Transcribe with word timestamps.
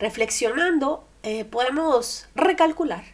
reflexionando, 0.00 1.04
eh, 1.22 1.44
podemos 1.44 2.28
recalcular, 2.34 3.04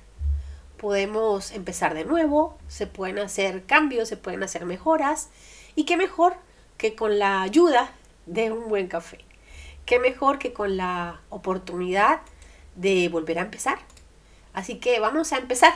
podemos 0.79 1.51
empezar 1.51 1.95
de 1.95 2.05
nuevo, 2.05 2.57
se 2.69 2.87
pueden 2.87 3.19
hacer 3.19 3.65
cambios, 3.65 4.09
se 4.09 4.17
pueden 4.17 4.43
hacer 4.43 4.64
mejoras, 4.64 5.29
y 5.75 5.85
qué 5.85 5.96
mejor 5.96 6.37
que 6.79 6.95
con 6.95 7.19
la 7.19 7.43
ayuda 7.43 7.93
de 8.27 8.53
un 8.53 8.69
buen 8.69 8.87
café. 8.87 9.19
Qué 9.85 9.99
mejor 9.99 10.38
que 10.38 10.53
con 10.53 10.77
la 10.77 11.21
oportunidad 11.29 12.21
de 12.74 13.08
volver 13.08 13.38
a 13.38 13.42
empezar. 13.42 13.78
Así 14.53 14.78
que 14.78 14.98
vamos 15.00 15.32
a 15.32 15.38
empezar. 15.38 15.72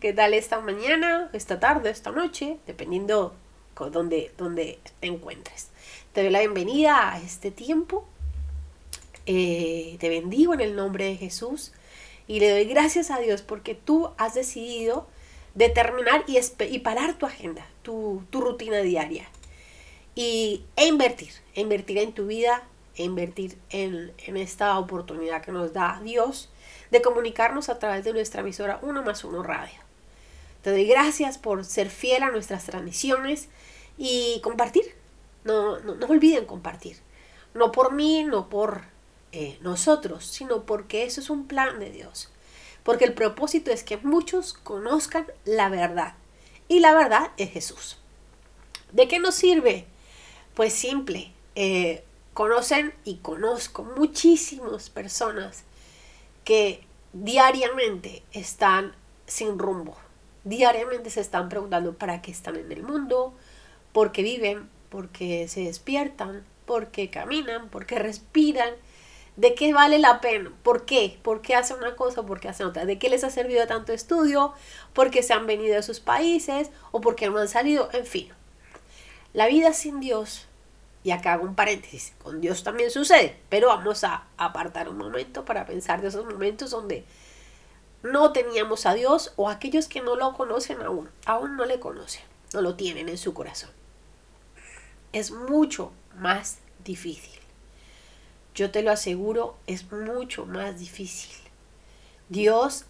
¿Qué 0.00 0.12
tal 0.12 0.34
esta 0.34 0.60
mañana, 0.60 1.30
esta 1.32 1.58
tarde, 1.58 1.90
esta 1.90 2.10
noche? 2.10 2.58
Dependiendo 2.66 3.34
de 3.78 3.90
dónde, 3.90 4.34
dónde 4.36 4.80
te 5.00 5.06
encuentres. 5.06 5.70
Te 6.12 6.22
doy 6.22 6.30
la 6.30 6.40
bienvenida 6.40 7.12
a 7.12 7.20
este 7.20 7.50
tiempo. 7.50 8.06
Eh, 9.26 9.96
te 10.00 10.08
bendigo 10.08 10.54
en 10.54 10.60
el 10.60 10.74
nombre 10.74 11.04
de 11.04 11.16
Jesús 11.16 11.72
y 12.26 12.40
le 12.40 12.50
doy 12.50 12.64
gracias 12.64 13.10
a 13.10 13.18
Dios 13.18 13.42
porque 13.42 13.74
tú 13.74 14.10
has 14.18 14.34
decidido 14.34 15.06
determinar 15.54 16.24
y, 16.26 16.38
y 16.38 16.78
parar 16.80 17.18
tu 17.18 17.26
agenda, 17.26 17.66
tu, 17.82 18.24
tu 18.30 18.40
rutina 18.40 18.80
diaria 18.80 19.28
y, 20.14 20.64
e 20.76 20.86
invertir, 20.86 21.32
e 21.54 21.60
invertir 21.60 21.98
en 21.98 22.12
tu 22.12 22.26
vida, 22.26 22.62
e 22.96 23.04
invertir 23.04 23.58
en, 23.70 24.12
en, 24.18 24.36
esta 24.36 24.78
oportunidad 24.78 25.42
que 25.42 25.52
nos 25.52 25.72
da 25.72 26.00
Dios 26.02 26.50
de 26.90 27.00
comunicarnos 27.00 27.68
a 27.68 27.78
través 27.78 28.04
de 28.04 28.12
nuestra 28.12 28.42
emisora 28.42 28.78
1 28.82 29.02
más 29.02 29.24
1 29.24 29.42
Radio. 29.42 29.80
Te 30.62 30.70
doy 30.70 30.86
gracias 30.86 31.38
por 31.38 31.64
ser 31.64 31.90
fiel 31.90 32.22
a 32.22 32.30
nuestras 32.30 32.66
transmisiones 32.66 33.48
y 33.96 34.40
compartir. 34.42 34.94
No, 35.44 35.80
no, 35.80 35.94
no 35.94 36.06
olviden 36.06 36.44
compartir. 36.44 36.98
No 37.54 37.72
por 37.72 37.92
mí, 37.92 38.24
no 38.24 38.48
por 38.48 38.91
eh, 39.32 39.58
nosotros, 39.60 40.24
sino 40.26 40.64
porque 40.64 41.04
eso 41.04 41.20
es 41.20 41.30
un 41.30 41.46
plan 41.46 41.78
de 41.78 41.90
Dios. 41.90 42.30
Porque 42.82 43.04
el 43.04 43.14
propósito 43.14 43.70
es 43.70 43.84
que 43.84 43.96
muchos 43.98 44.54
conozcan 44.54 45.26
la 45.44 45.68
verdad. 45.68 46.14
Y 46.68 46.80
la 46.80 46.94
verdad 46.94 47.30
es 47.36 47.50
Jesús. 47.50 47.98
¿De 48.92 49.08
qué 49.08 49.18
nos 49.18 49.34
sirve 49.34 49.86
pues 50.54 50.74
simple, 50.74 51.32
eh, 51.54 52.04
conocen 52.34 52.92
y 53.04 53.16
conozco 53.16 53.84
muchísimas 53.84 54.90
personas 54.90 55.64
que 56.44 56.84
diariamente 57.12 58.22
están 58.32 58.94
sin 59.26 59.58
rumbo. 59.58 59.96
Diariamente 60.44 61.10
se 61.10 61.20
están 61.20 61.48
preguntando 61.48 61.94
para 61.94 62.20
qué 62.20 62.30
están 62.30 62.56
en 62.56 62.70
el 62.72 62.82
mundo, 62.82 63.32
por 63.92 64.12
qué 64.12 64.22
viven, 64.22 64.68
por 64.90 65.08
qué 65.08 65.48
se 65.48 65.62
despiertan, 65.62 66.44
por 66.66 66.88
qué 66.88 67.08
caminan, 67.10 67.68
por 67.68 67.86
qué 67.86 67.98
respiran, 67.98 68.74
de 69.36 69.54
qué 69.54 69.72
vale 69.72 69.98
la 69.98 70.20
pena, 70.20 70.52
por 70.62 70.84
qué, 70.84 71.18
por 71.22 71.40
qué 71.40 71.54
hacen 71.54 71.78
una 71.78 71.96
cosa, 71.96 72.22
por 72.22 72.40
qué 72.40 72.48
hacen 72.48 72.66
otra, 72.66 72.84
de 72.84 72.98
qué 72.98 73.08
les 73.08 73.24
ha 73.24 73.30
servido 73.30 73.66
tanto 73.66 73.92
estudio, 73.92 74.52
por 74.92 75.10
qué 75.10 75.22
se 75.22 75.32
han 75.32 75.46
venido 75.46 75.74
de 75.74 75.82
sus 75.82 76.00
países 76.00 76.70
o 76.90 77.00
por 77.00 77.16
qué 77.16 77.30
no 77.30 77.38
han 77.38 77.48
salido, 77.48 77.88
en 77.92 78.06
fin. 78.06 78.28
La 79.32 79.46
vida 79.46 79.72
sin 79.72 80.00
Dios, 80.00 80.46
y 81.02 81.10
acá 81.10 81.32
hago 81.32 81.44
un 81.44 81.54
paréntesis, 81.54 82.12
con 82.22 82.40
Dios 82.40 82.62
también 82.62 82.90
sucede, 82.90 83.38
pero 83.48 83.68
vamos 83.68 84.04
a 84.04 84.24
apartar 84.36 84.88
un 84.88 84.98
momento 84.98 85.44
para 85.44 85.64
pensar 85.64 86.02
de 86.02 86.08
esos 86.08 86.26
momentos 86.26 86.70
donde 86.70 87.04
no 88.02 88.32
teníamos 88.32 88.84
a 88.84 88.94
Dios 88.94 89.32
o 89.36 89.48
aquellos 89.48 89.88
que 89.88 90.02
no 90.02 90.16
lo 90.16 90.34
conocen 90.34 90.82
aún, 90.82 91.08
aún 91.24 91.56
no 91.56 91.64
le 91.64 91.80
conocen, 91.80 92.22
no 92.52 92.60
lo 92.60 92.74
tienen 92.74 93.08
en 93.08 93.16
su 93.16 93.32
corazón. 93.32 93.70
Es 95.12 95.30
mucho 95.30 95.92
más 96.16 96.58
difícil. 96.84 97.41
Yo 98.54 98.70
te 98.70 98.82
lo 98.82 98.90
aseguro, 98.90 99.56
es 99.66 99.90
mucho 99.90 100.46
más 100.46 100.78
difícil. 100.78 101.34
Dios 102.28 102.84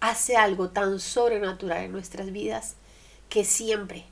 hace 0.00 0.36
algo 0.36 0.70
tan 0.70 0.98
sobrenatural 1.00 1.84
en 1.84 1.92
nuestras 1.92 2.32
vidas 2.32 2.74
que 3.28 3.44
siempre 3.44 4.04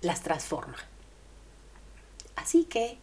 las 0.00 0.22
transforma. 0.22 0.76
Así 2.36 2.64
que 2.64 2.98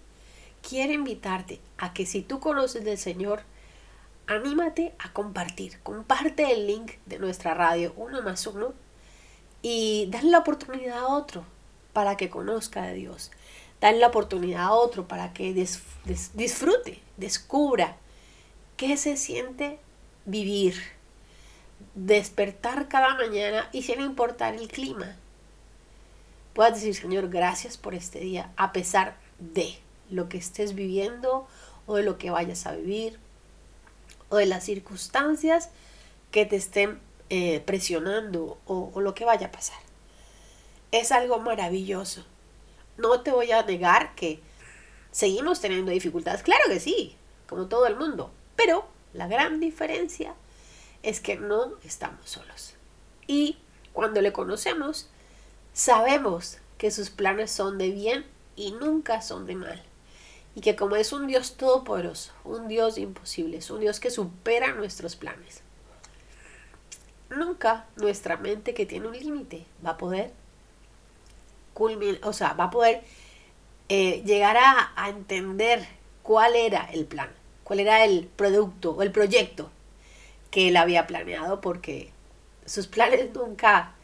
quiero 0.67 0.93
invitarte 0.93 1.59
a 1.77 1.93
que 1.93 2.05
si 2.05 2.21
tú 2.21 2.39
conoces 2.39 2.83
del 2.83 2.97
Señor, 2.97 3.43
anímate 4.27 4.93
a 4.99 5.11
compartir. 5.13 5.79
Comparte 5.81 6.51
el 6.51 6.67
link 6.67 6.93
de 7.05 7.19
nuestra 7.19 7.53
radio 7.53 7.93
uno 7.95 8.21
más 8.21 8.45
uno 8.47 8.73
y 9.61 10.07
dale 10.09 10.29
la 10.31 10.39
oportunidad 10.39 10.99
a 10.99 11.07
otro 11.07 11.43
para 11.93 12.17
que 12.17 12.29
conozca 12.29 12.83
de 12.83 12.93
Dios. 12.93 13.31
Dale 13.81 13.99
la 13.99 14.07
oportunidad 14.07 14.63
a 14.63 14.71
otro 14.73 15.07
para 15.07 15.33
que 15.33 15.53
disfrute, 15.53 17.01
descubra 17.19 17.97
qué 18.77 18.97
se 18.97 19.17
siente 19.17 19.79
vivir, 20.25 20.75
despertar 21.95 22.87
cada 22.87 23.15
mañana 23.15 23.69
y 23.71 23.83
sin 23.83 24.01
importar 24.01 24.55
el 24.55 24.67
clima, 24.67 25.17
puedas 26.53 26.75
decir, 26.75 26.95
Señor, 26.95 27.29
gracias 27.29 27.77
por 27.77 27.93
este 27.93 28.19
día, 28.19 28.51
a 28.55 28.71
pesar 28.71 29.17
de 29.39 29.77
lo 30.09 30.29
que 30.29 30.37
estés 30.37 30.75
viviendo 30.75 31.47
o 31.87 31.95
de 31.95 32.03
lo 32.03 32.17
que 32.17 32.31
vayas 32.31 32.65
a 32.65 32.73
vivir 32.73 33.19
o 34.29 34.37
de 34.37 34.45
las 34.45 34.63
circunstancias 34.63 35.69
que 36.31 36.45
te 36.45 36.55
estén 36.55 36.99
eh, 37.29 37.61
presionando 37.61 38.57
o, 38.65 38.91
o 38.93 39.01
lo 39.01 39.13
que 39.13 39.25
vaya 39.25 39.47
a 39.47 39.51
pasar. 39.51 39.79
Es 40.91 41.11
algo 41.11 41.39
maravilloso. 41.39 42.25
No 42.97 43.21
te 43.21 43.31
voy 43.31 43.51
a 43.51 43.63
negar 43.63 44.15
que 44.15 44.39
seguimos 45.11 45.61
teniendo 45.61 45.91
dificultades. 45.91 46.43
Claro 46.43 46.63
que 46.67 46.79
sí, 46.79 47.15
como 47.47 47.67
todo 47.67 47.87
el 47.87 47.95
mundo. 47.95 48.31
Pero 48.55 48.85
la 49.13 49.27
gran 49.27 49.59
diferencia 49.59 50.35
es 51.03 51.19
que 51.19 51.37
no 51.37 51.73
estamos 51.83 52.29
solos. 52.29 52.73
Y 53.27 53.57
cuando 53.93 54.21
le 54.21 54.33
conocemos, 54.33 55.09
Sabemos 55.79 56.57
que 56.77 56.91
sus 56.91 57.09
planes 57.09 57.51
son 57.51 57.77
de 57.77 57.91
bien 57.91 58.25
y 58.57 58.71
nunca 58.71 59.21
son 59.21 59.45
de 59.45 59.55
mal. 59.55 59.81
Y 60.53 60.59
que 60.59 60.75
como 60.75 60.97
es 60.97 61.13
un 61.13 61.25
Dios 61.25 61.55
todopoderoso, 61.55 62.33
un 62.43 62.67
Dios 62.67 62.97
imposible, 62.97 63.57
es 63.57 63.69
un 63.69 63.79
Dios 63.79 64.01
que 64.01 64.11
supera 64.11 64.73
nuestros 64.73 65.15
planes. 65.15 65.61
Nunca 67.29 67.85
nuestra 67.95 68.35
mente 68.35 68.73
que 68.73 68.85
tiene 68.85 69.07
un 69.07 69.17
límite 69.17 69.65
va 69.85 69.91
a 69.91 69.97
poder 69.97 70.33
culminar, 71.73 72.19
o 72.23 72.33
sea, 72.33 72.53
va 72.53 72.65
a 72.65 72.71
poder 72.71 73.03
eh, 73.89 74.23
llegar 74.25 74.57
a, 74.57 74.93
a 74.95 75.09
entender 75.09 75.87
cuál 76.23 76.55
era 76.55 76.89
el 76.93 77.05
plan, 77.05 77.29
cuál 77.63 77.79
era 77.79 78.05
el 78.05 78.27
producto 78.27 78.91
o 78.91 79.01
el 79.01 79.11
proyecto 79.11 79.69
que 80.51 80.69
él 80.69 80.77
había 80.77 81.07
planeado, 81.07 81.61
porque 81.61 82.11
sus 82.65 82.87
planes 82.87 83.33
nunca 83.33 83.95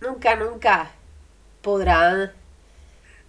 nunca, 0.00 0.36
nunca 0.36 0.90
podrán 1.62 2.32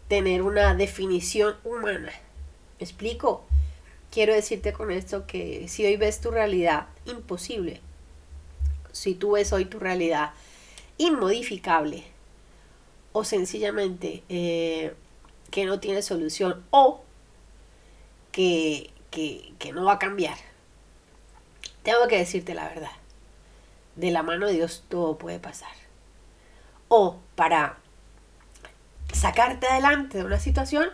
tener 0.08 0.42
una 0.42 0.74
definición 0.74 1.56
humana. 1.64 2.12
¿Me 2.80 2.84
explico? 2.84 3.46
Quiero 4.10 4.34
decirte 4.34 4.74
con 4.74 4.92
esto 4.92 5.26
que 5.28 5.68
si 5.68 5.86
hoy 5.86 5.96
ves 5.98 6.20
tu 6.20 6.32
realidad 6.32 6.88
imposible, 7.06 7.80
si 8.92 9.16
tú 9.16 9.32
ves 9.32 9.54
hoy 9.54 9.66
tu 9.66 9.80
realidad 9.80 10.32
inmodificable 10.98 12.04
o 13.14 13.24
sencillamente 13.24 14.24
eh, 14.28 14.94
que 15.52 15.66
no 15.66 15.80
tiene 15.80 16.02
solución 16.02 16.64
o 16.72 17.04
que, 18.32 18.92
que, 19.12 19.72
no 19.74 19.84
va 19.84 19.94
a 19.94 20.00
cambiar, 20.00 20.38
tengo 21.84 22.08
que 22.08 22.18
decirte 22.18 22.56
la 22.56 22.68
verdad. 22.70 22.92
De 23.96 24.10
la 24.10 24.24
mano 24.24 24.48
de 24.48 24.54
Dios 24.54 24.86
todo 24.88 25.18
puede 25.18 25.40
pasar 25.40 25.74
o 26.88 27.20
para 27.36 27.78
sacarte 29.14 29.68
adelante 29.68 30.18
de 30.18 30.24
una 30.24 30.40
situación 30.40 30.90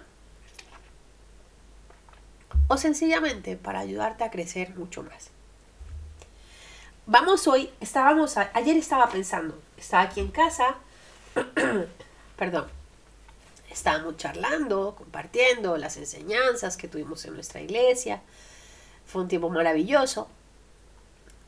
o 2.68 2.78
sencillamente 2.78 3.56
para 3.56 3.80
ayudarte 3.80 4.24
a 4.24 4.32
crecer 4.32 4.76
mucho 4.76 5.04
más. 5.04 5.30
Vamos 7.06 7.48
hoy, 7.48 7.72
estábamos, 7.80 8.36
ayer 8.38 8.76
estaba 8.78 9.10
pensando, 9.10 9.60
estaba 9.78 10.04
aquí 10.04 10.20
en 10.20 10.30
casa, 10.30 10.76
perdón, 12.38 12.68
estábamos 13.78 14.18
charlando, 14.18 14.96
compartiendo 14.98 15.78
las 15.78 15.98
enseñanzas 15.98 16.78
que 16.78 16.88
tuvimos 16.88 17.24
en 17.26 17.36
nuestra 17.36 17.62
iglesia, 17.62 18.22
fue 19.06 19.22
un 19.22 19.28
tiempo 19.28 19.50
maravilloso. 19.50 20.28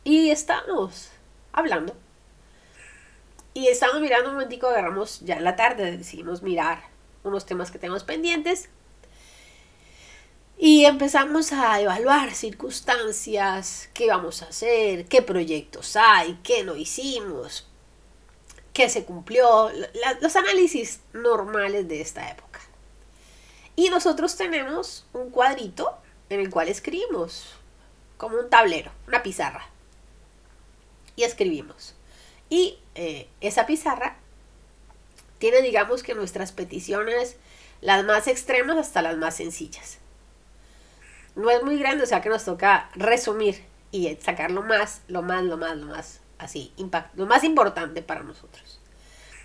Y 0.03 0.29
estábamos 0.29 1.09
hablando. 1.51 1.95
Y 3.53 3.67
estábamos 3.67 4.01
mirando 4.01 4.29
un 4.29 4.35
momentico, 4.35 4.67
agarramos 4.67 5.19
ya 5.21 5.37
en 5.37 5.43
la 5.43 5.55
tarde, 5.55 5.97
decidimos 5.97 6.41
mirar 6.43 6.83
unos 7.23 7.45
temas 7.45 7.71
que 7.71 7.79
tenemos 7.79 8.03
pendientes. 8.03 8.69
Y 10.57 10.85
empezamos 10.85 11.53
a 11.53 11.79
evaluar 11.81 12.33
circunstancias, 12.35 13.89
qué 13.93 14.07
vamos 14.07 14.43
a 14.43 14.47
hacer, 14.47 15.05
qué 15.05 15.21
proyectos 15.21 15.95
hay, 15.95 16.37
qué 16.43 16.63
no 16.63 16.75
hicimos, 16.75 17.68
qué 18.79 18.87
se 18.87 19.03
cumplió, 19.03 19.69
los 20.21 20.37
análisis 20.37 21.01
normales 21.11 21.89
de 21.89 21.99
esta 21.99 22.31
época. 22.31 22.61
Y 23.75 23.89
nosotros 23.89 24.37
tenemos 24.37 25.05
un 25.11 25.31
cuadrito 25.31 25.97
en 26.29 26.39
el 26.39 26.49
cual 26.49 26.69
escribimos 26.69 27.55
como 28.15 28.37
un 28.37 28.49
tablero, 28.49 28.89
una 29.05 29.21
pizarra. 29.21 29.67
Y 31.17 31.23
escribimos. 31.23 31.93
Y 32.49 32.79
eh, 32.95 33.27
esa 33.41 33.65
pizarra 33.65 34.15
tiene, 35.39 35.61
digamos 35.61 36.01
que 36.01 36.15
nuestras 36.15 36.53
peticiones, 36.53 37.35
las 37.81 38.05
más 38.05 38.29
extremas 38.29 38.77
hasta 38.77 39.01
las 39.01 39.17
más 39.17 39.35
sencillas. 39.35 39.97
No 41.35 41.49
es 41.49 41.61
muy 41.63 41.77
grande, 41.79 42.05
o 42.05 42.07
sea 42.07 42.21
que 42.21 42.29
nos 42.29 42.45
toca 42.45 42.89
resumir 42.95 43.61
y 43.91 44.15
sacar 44.21 44.51
lo 44.51 44.61
más, 44.61 45.01
lo 45.09 45.21
más, 45.21 45.43
lo 45.43 45.57
más, 45.57 45.75
lo 45.75 45.87
más, 45.87 46.21
así, 46.39 46.73
impact, 46.77 47.15
lo 47.15 47.25
más 47.25 47.43
importante 47.43 48.01
para 48.01 48.23
nosotros. 48.23 48.79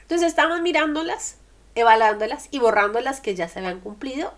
Entonces 0.03 0.29
estamos 0.29 0.61
mirándolas, 0.63 1.37
evaluándolas 1.75 2.49
y 2.51 2.59
borrando 2.59 3.01
las 3.01 3.21
que 3.21 3.35
ya 3.35 3.49
se 3.49 3.59
habían 3.59 3.81
cumplido 3.81 4.33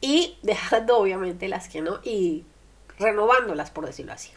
y 0.00 0.38
dejando 0.42 0.98
obviamente 0.98 1.48
las 1.48 1.68
que 1.68 1.80
no 1.80 2.00
y 2.02 2.44
renovándolas, 2.98 3.70
por 3.70 3.86
decirlo 3.86 4.12
así. 4.12 4.30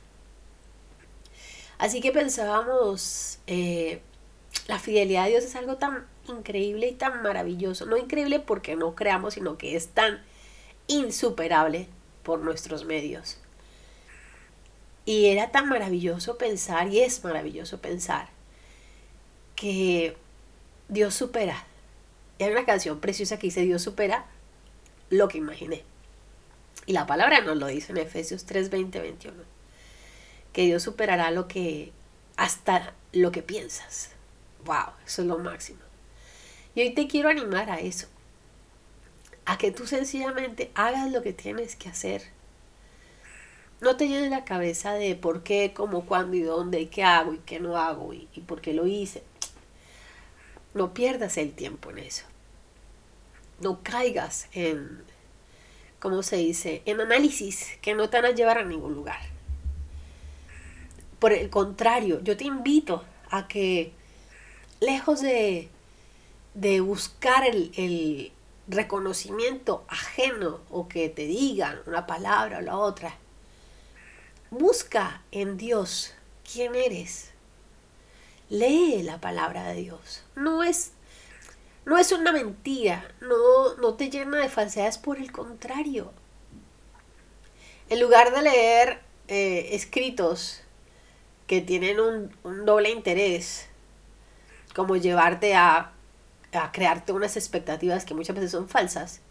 Así 1.77 1.99
que 1.99 2.11
pensábamos, 2.11 3.39
eh, 3.47 4.01
la 4.67 4.77
fidelidad 4.77 5.23
a 5.23 5.27
Dios 5.27 5.43
es 5.43 5.55
algo 5.55 5.77
tan 5.77 6.05
increíble 6.27 6.87
y 6.87 6.91
tan 6.93 7.23
maravilloso. 7.23 7.87
No 7.87 7.97
increíble 7.97 8.39
porque 8.39 8.75
no 8.75 8.93
creamos, 8.93 9.33
sino 9.33 9.57
que 9.57 9.75
es 9.75 9.87
tan 9.87 10.21
insuperable 10.85 11.87
por 12.21 12.39
nuestros 12.39 12.85
medios. 12.85 13.40
Y 15.05 15.27
era 15.27 15.51
tan 15.51 15.67
maravilloso 15.67 16.37
pensar, 16.37 16.89
y 16.89 16.99
es 16.99 17.23
maravilloso 17.23 17.81
pensar, 17.81 18.29
que 19.55 20.15
Dios 20.89 21.13
supera. 21.13 21.65
hay 22.39 22.51
una 22.51 22.65
canción 22.65 22.99
preciosa 22.99 23.37
que 23.37 23.47
dice 23.47 23.61
Dios 23.61 23.81
supera 23.81 24.25
lo 25.09 25.27
que 25.27 25.37
imaginé. 25.37 25.83
Y 26.85 26.93
la 26.93 27.05
palabra 27.05 27.41
nos 27.41 27.57
lo 27.57 27.67
dice 27.67 27.91
en 27.91 27.99
Efesios 27.99 28.45
3, 28.45 28.69
20, 28.69 28.99
21. 28.99 29.43
Que 30.51 30.63
Dios 30.63 30.83
superará 30.83 31.31
lo 31.31 31.47
que, 31.47 31.91
hasta 32.37 32.93
lo 33.13 33.31
que 33.31 33.41
piensas. 33.41 34.09
Wow, 34.65 34.93
eso 35.05 35.21
es 35.21 35.27
lo 35.27 35.37
máximo. 35.37 35.79
Y 36.75 36.81
hoy 36.81 36.93
te 36.93 37.07
quiero 37.07 37.29
animar 37.29 37.69
a 37.69 37.79
eso. 37.79 38.07
A 39.45 39.57
que 39.57 39.71
tú 39.71 39.85
sencillamente 39.85 40.71
hagas 40.75 41.11
lo 41.11 41.21
que 41.21 41.33
tienes 41.33 41.75
que 41.75 41.89
hacer. 41.89 42.23
No 43.81 43.97
te 43.97 44.07
llenes 44.07 44.29
la 44.29 44.45
cabeza 44.45 44.93
de 44.93 45.15
por 45.15 45.41
qué, 45.41 45.73
cómo, 45.73 46.05
cuándo 46.05 46.37
y 46.37 46.43
dónde, 46.43 46.79
y 46.81 46.85
qué 46.85 47.03
hago 47.03 47.33
y 47.33 47.39
qué 47.39 47.59
no 47.59 47.77
hago 47.77 48.13
y, 48.13 48.27
por 48.45 48.61
qué 48.61 48.73
lo 48.73 48.85
hice. 48.85 49.23
No 50.75 50.93
pierdas 50.93 51.37
el 51.37 51.53
tiempo 51.53 51.89
en 51.89 51.97
eso. 51.97 52.25
No 53.59 53.79
caigas 53.81 54.47
en, 54.53 55.03
¿cómo 55.99 56.21
se 56.21 56.37
dice?, 56.37 56.83
en 56.85 57.01
análisis 57.01 57.79
que 57.81 57.95
no 57.95 58.07
te 58.07 58.21
van 58.21 58.31
a 58.31 58.35
llevar 58.35 58.59
a 58.59 58.65
ningún 58.65 58.93
lugar. 58.93 59.19
Por 61.17 61.33
el 61.33 61.49
contrario, 61.49 62.21
yo 62.23 62.37
te 62.37 62.43
invito 62.43 63.03
a 63.31 63.47
que, 63.47 63.93
lejos 64.79 65.21
de, 65.21 65.69
de 66.53 66.81
buscar 66.81 67.45
el 67.47 68.31
reconocimiento 68.67 69.85
ajeno 69.87 70.59
o 70.69 70.87
que 70.87 71.09
te 71.09 71.25
digan 71.25 71.79
una 71.87 72.05
palabra 72.05 72.59
o 72.59 72.61
la 72.61 72.77
otra, 72.77 73.17
busca 74.51 75.23
en 75.31 75.57
Dios 75.57 76.13
quién 76.51 76.75
eres. 76.75 77.31
Lee 78.49 79.01
la 79.01 79.19
palabra 79.19 79.63
de 79.63 79.81
Dios. 79.81 80.23
No 80.35 80.61
es 80.61 80.91
no 81.83 81.97
es 81.97 82.11
una 82.11 82.31
mentira, 82.31 83.03
no, 83.21 83.75
no 83.77 83.95
te 83.95 84.09
llena 84.09 84.37
de 84.37 84.49
falsedades, 84.49 84.99
por 84.99 85.17
el 85.17 85.31
contrario. 85.31 86.11
En 87.89 87.99
lugar 87.99 88.31
de 88.31 88.43
leer 88.43 89.01
eh, 89.27 89.69
escritos 89.71 90.61
que 91.47 91.59
tienen 91.59 91.99
un, 91.99 92.31
doble 92.65 92.91
interés, 92.91 93.67
como 94.75 94.95
llevarte 94.95 95.55
a, 95.55 95.91
a 96.53 96.71
crearte 96.71 97.13
unas 97.13 97.35
expectativas 97.35 98.05
que 98.05 98.13
muchas 98.13 98.35
veces 98.35 98.51
son 98.51 98.69
falsas, 98.69 99.21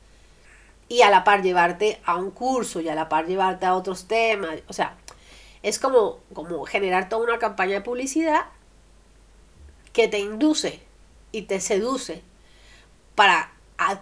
y 0.89 1.03
a 1.03 1.11
la 1.11 1.23
par 1.23 1.43
llevarte 1.43 2.01
a 2.05 2.17
un 2.17 2.33
curso 2.33 2.81
y 2.81 2.89
a 2.89 2.97
la 2.97 3.09
par 3.09 3.27
llevarte 3.27 3.65
a 3.65 3.75
otros 3.77 4.09
temas, 4.09 4.59
o 4.67 4.73
sea, 4.73 4.97
es 5.63 5.79
como, 5.79 6.21
como 6.33 6.65
generar 6.65 7.09
toda 7.09 7.25
una 7.25 7.39
campaña 7.39 7.75
de 7.75 7.81
publicidad 7.83 8.47
que 9.93 10.09
te 10.09 10.19
induce 10.19 10.81
y 11.33 11.43
te 11.43 11.61
seduce 11.61 12.23
para, 13.15 13.53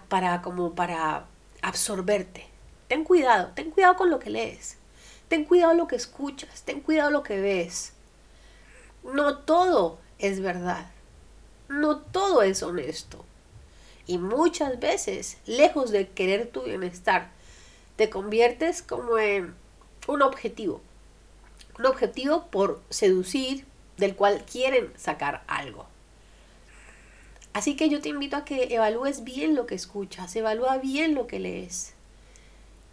para, 0.09 0.43
como 0.43 0.75
para 0.75 1.27
absorberte. 1.63 2.47
Ten 2.89 3.05
cuidado, 3.05 3.53
ten 3.55 3.71
cuidado 3.71 3.97
con 3.97 4.11
lo 4.11 4.19
que 4.19 4.31
lees. 4.31 4.77
Ten 5.29 5.45
cuidado 5.45 5.75
lo 5.75 5.89
que 5.89 5.97
escuchas, 5.97 6.63
ten 6.63 6.81
cuidado 6.81 7.11
lo 7.11 7.23
que 7.23 7.41
ves. 7.41 7.93
No 9.03 9.39
todo 9.39 9.99
es 10.19 10.41
verdad. 10.41 10.91
No 11.69 11.99
todo 11.99 12.43
es 12.43 12.63
honesto. 12.63 13.25
Y 14.07 14.17
muchas 14.17 14.81
veces, 14.81 15.37
lejos 15.45 15.91
de 15.91 16.09
querer 16.09 16.51
tu 16.51 16.63
bienestar, 16.63 17.31
te 17.97 18.09
conviertes 18.09 18.81
como 18.81 19.19
en 19.19 19.55
un 20.07 20.23
objetivo. 20.23 20.81
Un 21.79 21.87
objetivo 21.87 22.47
por 22.47 22.83
seducir, 22.91 23.65
del 23.97 24.15
cual 24.15 24.45
quieren 24.45 24.93
sacar 24.97 25.43
algo. 25.47 25.87
Así 27.53 27.77
que 27.77 27.89
yo 27.89 28.01
te 28.01 28.09
invito 28.09 28.37
a 28.37 28.45
que 28.45 28.75
evalúes 28.75 29.25
bien 29.25 29.55
lo 29.55 29.67
que 29.67 29.75
escuchas, 29.75 30.35
evalúa 30.37 30.79
bien 30.79 31.15
lo 31.15 31.27
que 31.27 31.41
lees. 31.41 31.95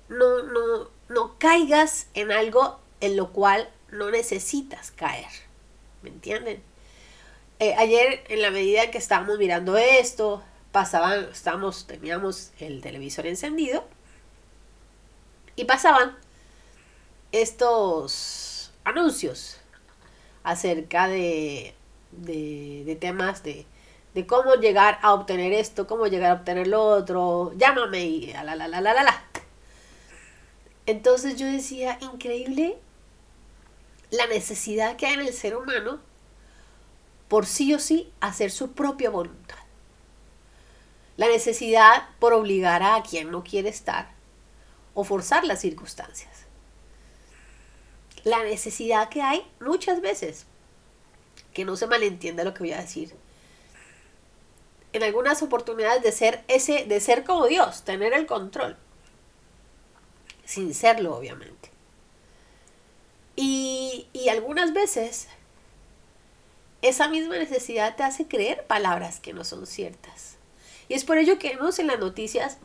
No, 0.10 0.44
no, 0.44 0.90
no 1.10 1.38
caigas 1.38 2.08
en 2.14 2.32
algo 2.32 2.80
en 3.02 3.16
lo 3.16 3.32
cual 3.32 3.70
no 3.92 4.10
necesitas 4.10 4.92
caer. 4.92 5.30
¿Me 6.02 6.10
entienden? 6.10 6.62
Eh, 7.60 7.76
ayer, 7.78 8.24
en 8.28 8.42
la 8.42 8.52
medida 8.52 8.92
que 8.92 8.98
estábamos 8.98 9.38
mirando 9.38 9.78
esto, 9.78 10.44
pasaban, 10.72 11.30
estábamos, 11.32 11.88
teníamos 11.88 12.52
el 12.60 12.82
televisor 12.82 13.28
encendido 13.28 13.86
y 15.56 15.66
pasaban 15.66 16.18
estos 17.32 18.55
anuncios 18.86 19.60
acerca 20.44 21.08
de, 21.08 21.76
de, 22.12 22.98
temas 23.00 23.44
de 23.44 23.66
de 24.16 24.26
cómo 24.26 24.56
llegar 24.56 24.98
a 25.02 25.14
obtener 25.14 25.52
esto, 25.52 25.88
cómo 25.88 26.08
llegar 26.08 26.32
a 26.32 26.36
obtener 26.36 26.68
lo 26.68 26.82
otro, 26.82 27.52
llámame 27.58 28.06
y 28.06 28.28
la 28.32 28.44
la 28.44 28.56
la 28.56 28.80
la 28.80 28.94
la 28.94 29.04
la. 29.04 29.24
Entonces 30.86 31.36
yo 31.36 31.46
decía, 31.46 31.98
increíble 32.00 32.78
la 34.12 34.26
necesidad 34.28 34.96
que 34.96 35.06
hay 35.06 35.16
en 35.16 35.22
el 35.22 35.34
ser 35.34 35.58
humano 35.58 36.00
por 37.28 37.46
sí 37.46 37.74
o 37.74 37.80
sí 37.80 38.10
hacer 38.22 38.52
su 38.52 38.72
propia 38.72 39.10
voluntad. 39.10 39.58
La 41.18 41.28
necesidad 41.28 42.08
por 42.20 42.32
obligar 42.32 42.84
a 42.84 43.04
quien 43.04 43.32
no 43.32 43.44
quiere 43.44 43.68
estar 43.68 44.12
o 44.94 45.04
forzar 45.04 45.44
las 45.44 45.60
circunstancias. 45.60 46.45
La 48.26 48.44
necesidad 48.44 49.08
que 49.08 49.22
hay 49.22 49.50
muchas 49.62 50.02
veces, 50.02 50.46
que 51.54 51.64
no 51.64 51.78
se 51.78 51.88
malentienda 51.88 52.44
lo 52.44 52.54
que 52.54 52.60
voy 52.60 52.74
a 52.74 52.82
decir, 52.82 53.16
en 54.92 55.04
algunas 55.04 55.42
oportunidades 55.42 56.04
de 56.04 56.12
ser 56.12 56.44
ese, 56.48 56.86
de 56.86 57.00
ser 57.00 57.24
como 57.24 57.48
Dios, 57.48 57.84
tener 57.84 58.12
el 58.12 58.26
control. 58.26 58.76
Sin 60.44 60.74
serlo, 60.74 61.16
obviamente. 61.16 61.72
Y, 63.38 64.08
y 64.12 64.30
algunas 64.30 64.74
veces 64.74 65.28
esa 66.82 67.08
misma 67.08 67.38
necesidad 67.38 67.96
te 67.96 68.04
hace 68.04 68.28
creer 68.28 68.66
palabras 68.68 69.20
que 69.20 69.34
no 69.34 69.44
son 69.44 69.66
ciertas. 69.66 70.38
Y 70.88 70.94
es 70.94 71.04
por 71.04 71.18
ello 71.18 71.40
que 71.40 71.56
vemos 71.56 71.80
en 71.80 71.88
las 71.88 72.00
noticias 72.00 72.58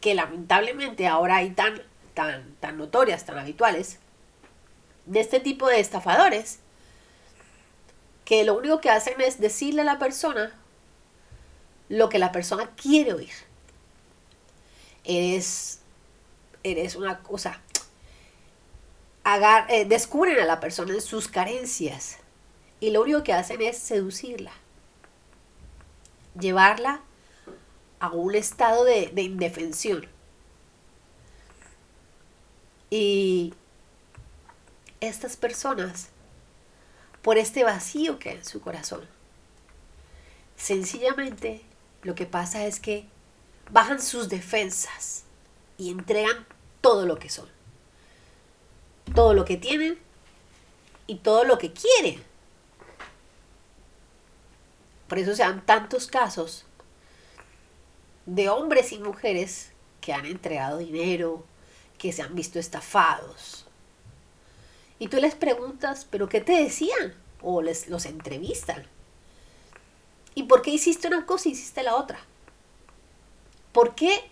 que 0.00 0.14
lamentablemente 0.14 1.06
ahora 1.06 1.36
hay 1.36 1.50
tan, 1.50 1.82
tan, 2.14 2.54
tan 2.56 2.76
notorias, 2.76 3.24
tan 3.24 3.38
habituales, 3.38 3.98
de 5.06 5.20
este 5.20 5.40
tipo 5.40 5.68
de 5.68 5.80
estafadores, 5.80 6.58
que 8.24 8.44
lo 8.44 8.56
único 8.56 8.80
que 8.80 8.90
hacen 8.90 9.20
es 9.20 9.40
decirle 9.40 9.82
a 9.82 9.84
la 9.84 9.98
persona 9.98 10.54
lo 11.88 12.08
que 12.08 12.18
la 12.18 12.32
persona 12.32 12.70
quiere 12.76 13.12
oír. 13.12 13.32
Eres, 15.04 15.80
eres 16.62 16.94
una 16.94 17.18
cosa. 17.22 17.60
Eh, 19.68 19.84
descubren 19.84 20.38
a 20.40 20.44
la 20.44 20.60
persona 20.60 20.94
en 20.94 21.00
sus 21.00 21.28
carencias 21.28 22.18
y 22.80 22.90
lo 22.90 23.02
único 23.02 23.22
que 23.22 23.32
hacen 23.32 23.60
es 23.60 23.78
seducirla, 23.78 24.52
llevarla 26.38 27.02
a 28.00 28.10
un 28.10 28.34
estado 28.34 28.84
de, 28.84 29.08
de 29.08 29.22
indefensión. 29.22 30.08
Y 32.88 33.54
estas 35.00 35.36
personas, 35.36 36.08
por 37.22 37.38
este 37.38 37.64
vacío 37.64 38.18
que 38.18 38.30
hay 38.30 38.36
en 38.36 38.44
su 38.44 38.60
corazón, 38.60 39.06
sencillamente 40.56 41.62
lo 42.02 42.14
que 42.14 42.26
pasa 42.26 42.66
es 42.66 42.80
que 42.80 43.06
bajan 43.70 44.00
sus 44.00 44.28
defensas 44.28 45.24
y 45.78 45.90
entregan 45.90 46.46
todo 46.80 47.06
lo 47.06 47.18
que 47.18 47.28
son. 47.30 47.48
todo 49.14 49.34
lo 49.34 49.44
que 49.44 49.56
tienen 49.56 49.98
y 51.08 51.16
todo 51.16 51.44
lo 51.44 51.58
que 51.58 51.72
quieren. 51.72 52.22
Por 55.08 55.18
eso 55.18 55.34
se 55.34 55.42
dan 55.42 55.66
tantos 55.66 56.06
casos 56.06 56.64
de 58.26 58.48
hombres 58.48 58.92
y 58.92 58.98
mujeres 58.98 59.72
que 60.00 60.12
han 60.12 60.26
entregado 60.26 60.78
dinero, 60.78 61.44
que 61.98 62.12
se 62.12 62.22
han 62.22 62.36
visto 62.36 62.60
estafados. 62.60 63.66
Y 65.00 65.08
tú 65.08 65.16
les 65.16 65.34
preguntas, 65.34 66.06
¿pero 66.08 66.28
qué 66.28 66.42
te 66.42 66.52
decían? 66.52 67.14
O 67.42 67.62
les 67.62 67.88
los 67.88 68.04
entrevistan. 68.04 68.86
¿Y 70.34 70.42
por 70.42 70.60
qué 70.60 70.70
hiciste 70.70 71.08
una 71.08 71.24
cosa 71.24 71.48
y 71.48 71.52
hiciste 71.52 71.82
la 71.82 71.96
otra? 71.96 72.20
¿Por 73.72 73.94
qué 73.94 74.30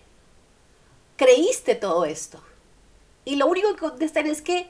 creíste 1.17 1.73
todo 1.73 2.05
esto? 2.05 2.41
Y 3.25 3.35
lo 3.35 3.47
único 3.47 3.73
que 3.73 3.79
contestan 3.79 4.27
es 4.27 4.43
que 4.43 4.69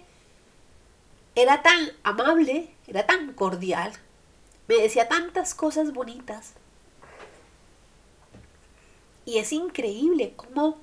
era 1.35 1.61
tan 1.61 1.91
amable, 2.03 2.73
era 2.87 3.05
tan 3.05 3.33
cordial, 3.33 3.91
me 4.69 4.75
decía 4.75 5.09
tantas 5.09 5.53
cosas 5.53 5.91
bonitas. 5.91 6.53
Y 9.25 9.37
es 9.39 9.51
increíble 9.51 10.33
cómo 10.37 10.77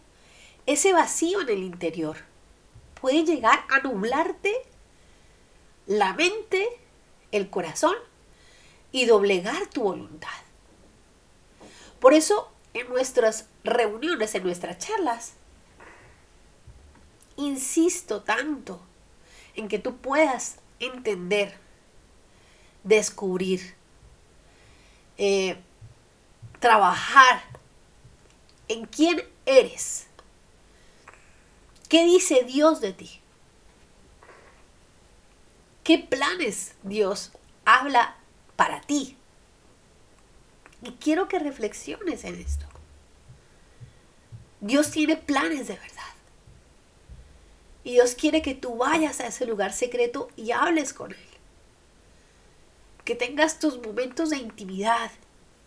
ese 0.67 0.93
vacío 0.93 1.41
en 1.41 1.49
el 1.49 1.63
interior 1.63 2.19
puede 3.01 3.25
llegar 3.25 3.65
a 3.71 3.81
nublarte 3.81 4.55
la 5.87 6.15
mente, 6.15 6.69
el 7.33 7.49
corazón 7.51 7.97
y 8.93 9.07
doblegar 9.07 9.67
tu 9.69 9.83
voluntad. 9.83 10.29
Por 12.01 12.15
eso 12.15 12.51
en 12.75 12.89
nuestras 12.89 13.47
reuniones, 13.65 14.35
en 14.35 14.45
nuestras 14.45 14.79
charlas, 14.79 15.35
insisto 17.37 18.23
tanto 18.23 18.81
en 19.55 19.69
que 19.69 19.79
tú 19.79 19.97
puedas 19.97 20.57
entender, 20.79 21.59
descubrir, 22.85 23.75
eh, 25.19 25.57
trabajar 26.61 27.43
en 28.69 28.87
quién 28.87 29.23
eres. 29.47 30.07
¿Qué 31.89 32.05
dice 32.05 32.45
Dios 32.45 32.81
de 32.81 32.93
ti? 32.93 33.21
¿Qué 35.87 35.99
planes 35.99 36.75
Dios 36.83 37.31
habla 37.65 38.17
para 38.57 38.81
ti? 38.81 39.17
Y 40.83 40.91
quiero 40.95 41.29
que 41.29 41.39
reflexiones 41.39 42.25
en 42.25 42.41
esto. 42.41 42.67
Dios 44.61 44.91
tiene 44.91 45.17
planes 45.17 45.69
de 45.69 45.75
verdad. 45.75 46.03
Y 47.85 47.93
Dios 47.93 48.17
quiere 48.17 48.43
que 48.43 48.57
tú 48.57 48.79
vayas 48.79 49.21
a 49.21 49.29
ese 49.29 49.47
lugar 49.47 49.73
secreto 49.73 50.27
y 50.35 50.51
hables 50.51 50.93
con 50.93 51.13
Él. 51.13 51.29
Que 53.05 53.15
tengas 53.15 53.61
tus 53.61 53.81
momentos 53.81 54.31
de 54.31 54.39
intimidad 54.39 55.13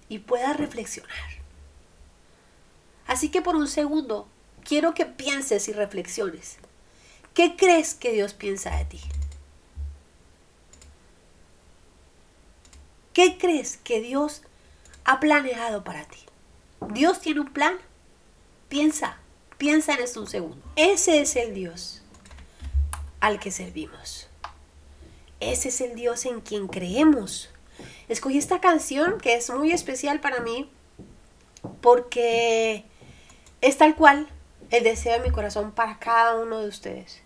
y 0.10 0.20
puedas 0.20 0.58
reflexionar. 0.58 1.30
Así 3.08 3.30
que 3.30 3.42
por 3.42 3.56
un 3.56 3.70
segundo, 3.70 4.28
quiero 4.66 4.94
que 4.94 5.06
pienses 5.06 5.70
y 5.70 5.72
reflexiones. 5.72 6.58
¿Qué 7.34 7.56
crees 7.56 7.94
que 7.94 8.12
Dios 8.12 8.34
piensa 8.34 8.76
de 8.76 8.84
ti? 8.84 9.00
¿Qué 13.14 13.38
crees 13.38 13.78
que 13.78 14.02
Dios 14.02 14.42
ha 15.04 15.20
planeado 15.20 15.84
para 15.84 16.06
ti? 16.06 16.20
¿Dios 16.94 17.20
tiene 17.20 17.42
un 17.42 17.52
plan? 17.52 17.78
Piensa, 18.70 19.18
piensa 19.58 19.94
en 19.94 20.02
esto 20.02 20.22
un 20.22 20.28
segundo. 20.28 20.58
Ese 20.76 21.22
es 21.22 21.36
el 21.36 21.54
Dios 21.54 22.02
al 23.20 23.40
que 23.40 23.52
servimos. 23.52 24.28
Ese 25.40 25.70
es 25.70 25.82
el 25.82 25.96
Dios 25.96 26.26
en 26.26 26.42
quien 26.42 26.68
creemos. 26.68 27.50
Escogí 28.08 28.38
esta 28.38 28.60
canción 28.60 29.20
que 29.20 29.36
es 29.36 29.50
muy 29.50 29.72
especial 29.72 30.20
para 30.20 30.42
mí 30.42 30.70
porque 31.82 32.86
es 33.62 33.78
tal 33.78 33.96
cual 33.96 34.28
el 34.72 34.84
deseo 34.84 35.14
de 35.14 35.28
mi 35.28 35.32
corazón 35.32 35.72
para 35.72 36.00
cada 36.00 36.36
uno 36.36 36.60
de 36.60 36.68
ustedes. 36.68 37.22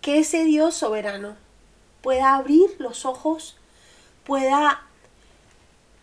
Que 0.00 0.18
ese 0.18 0.44
Dios 0.44 0.74
soberano 0.74 1.36
pueda 2.02 2.34
abrir 2.34 2.76
los 2.78 3.04
ojos, 3.04 3.56
pueda 4.26 4.82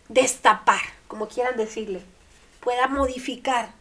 destapar, 0.08 0.82
como 1.08 1.28
quieran 1.28 1.58
decirle, 1.58 2.02
pueda 2.62 2.88
modificar 2.88 3.72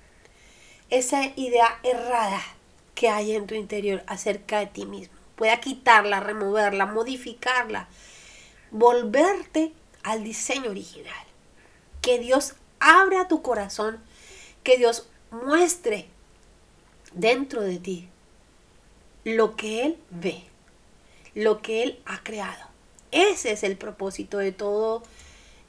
esa 0.91 1.25
idea 1.37 1.79
errada 1.83 2.43
que 2.95 3.09
hay 3.09 3.35
en 3.35 3.47
tu 3.47 3.55
interior 3.55 4.03
acerca 4.07 4.59
de 4.59 4.67
ti 4.67 4.85
mismo. 4.85 5.15
Pueda 5.37 5.61
quitarla, 5.61 6.21
removerla, 6.21 6.87
modificarla, 6.87 7.89
volverte 8.71 9.73
al 10.03 10.25
diseño 10.25 10.71
original. 10.71 11.27
Que 12.01 12.19
Dios 12.19 12.55
abra 12.81 13.29
tu 13.29 13.43
corazón, 13.43 14.03
que 14.65 14.77
Dios 14.77 15.09
muestre 15.31 16.09
dentro 17.13 17.63
de 17.63 17.79
ti 17.79 18.09
lo 19.25 19.57
que 19.57 19.87
Él 19.87 19.99
ve, 20.11 20.45
lo 21.35 21.63
que 21.63 21.83
Él 21.85 22.03
ha 22.05 22.23
creado. 22.23 22.72
Ese 23.13 23.53
es 23.53 23.63
el 23.63 23.77
propósito 23.77 24.39
de 24.39 24.53
todo 24.53 25.03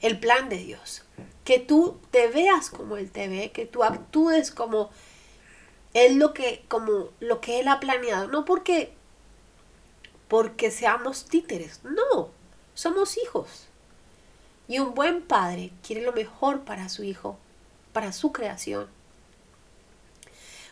el 0.00 0.18
plan 0.18 0.48
de 0.48 0.56
Dios. 0.56 1.02
Que 1.44 1.58
tú 1.58 1.98
te 2.10 2.28
veas 2.28 2.70
como 2.70 2.96
Él 2.96 3.10
te 3.10 3.28
ve, 3.28 3.52
que 3.52 3.66
tú 3.66 3.84
actúes 3.84 4.50
como 4.50 4.90
es 5.92 6.16
lo 6.16 6.34
que, 6.34 6.64
como 6.68 7.10
lo 7.20 7.40
que 7.40 7.60
Él 7.60 7.68
ha 7.68 7.80
planeado. 7.80 8.28
No 8.28 8.44
porque, 8.44 8.92
porque 10.28 10.70
seamos 10.70 11.26
títeres, 11.26 11.80
no, 11.84 12.30
somos 12.74 13.16
hijos. 13.18 13.66
Y 14.66 14.78
un 14.78 14.94
buen 14.94 15.22
padre 15.22 15.70
quiere 15.86 16.02
lo 16.02 16.12
mejor 16.12 16.62
para 16.62 16.88
su 16.88 17.04
hijo, 17.04 17.38
para 17.92 18.12
su 18.12 18.32
creación. 18.32 18.88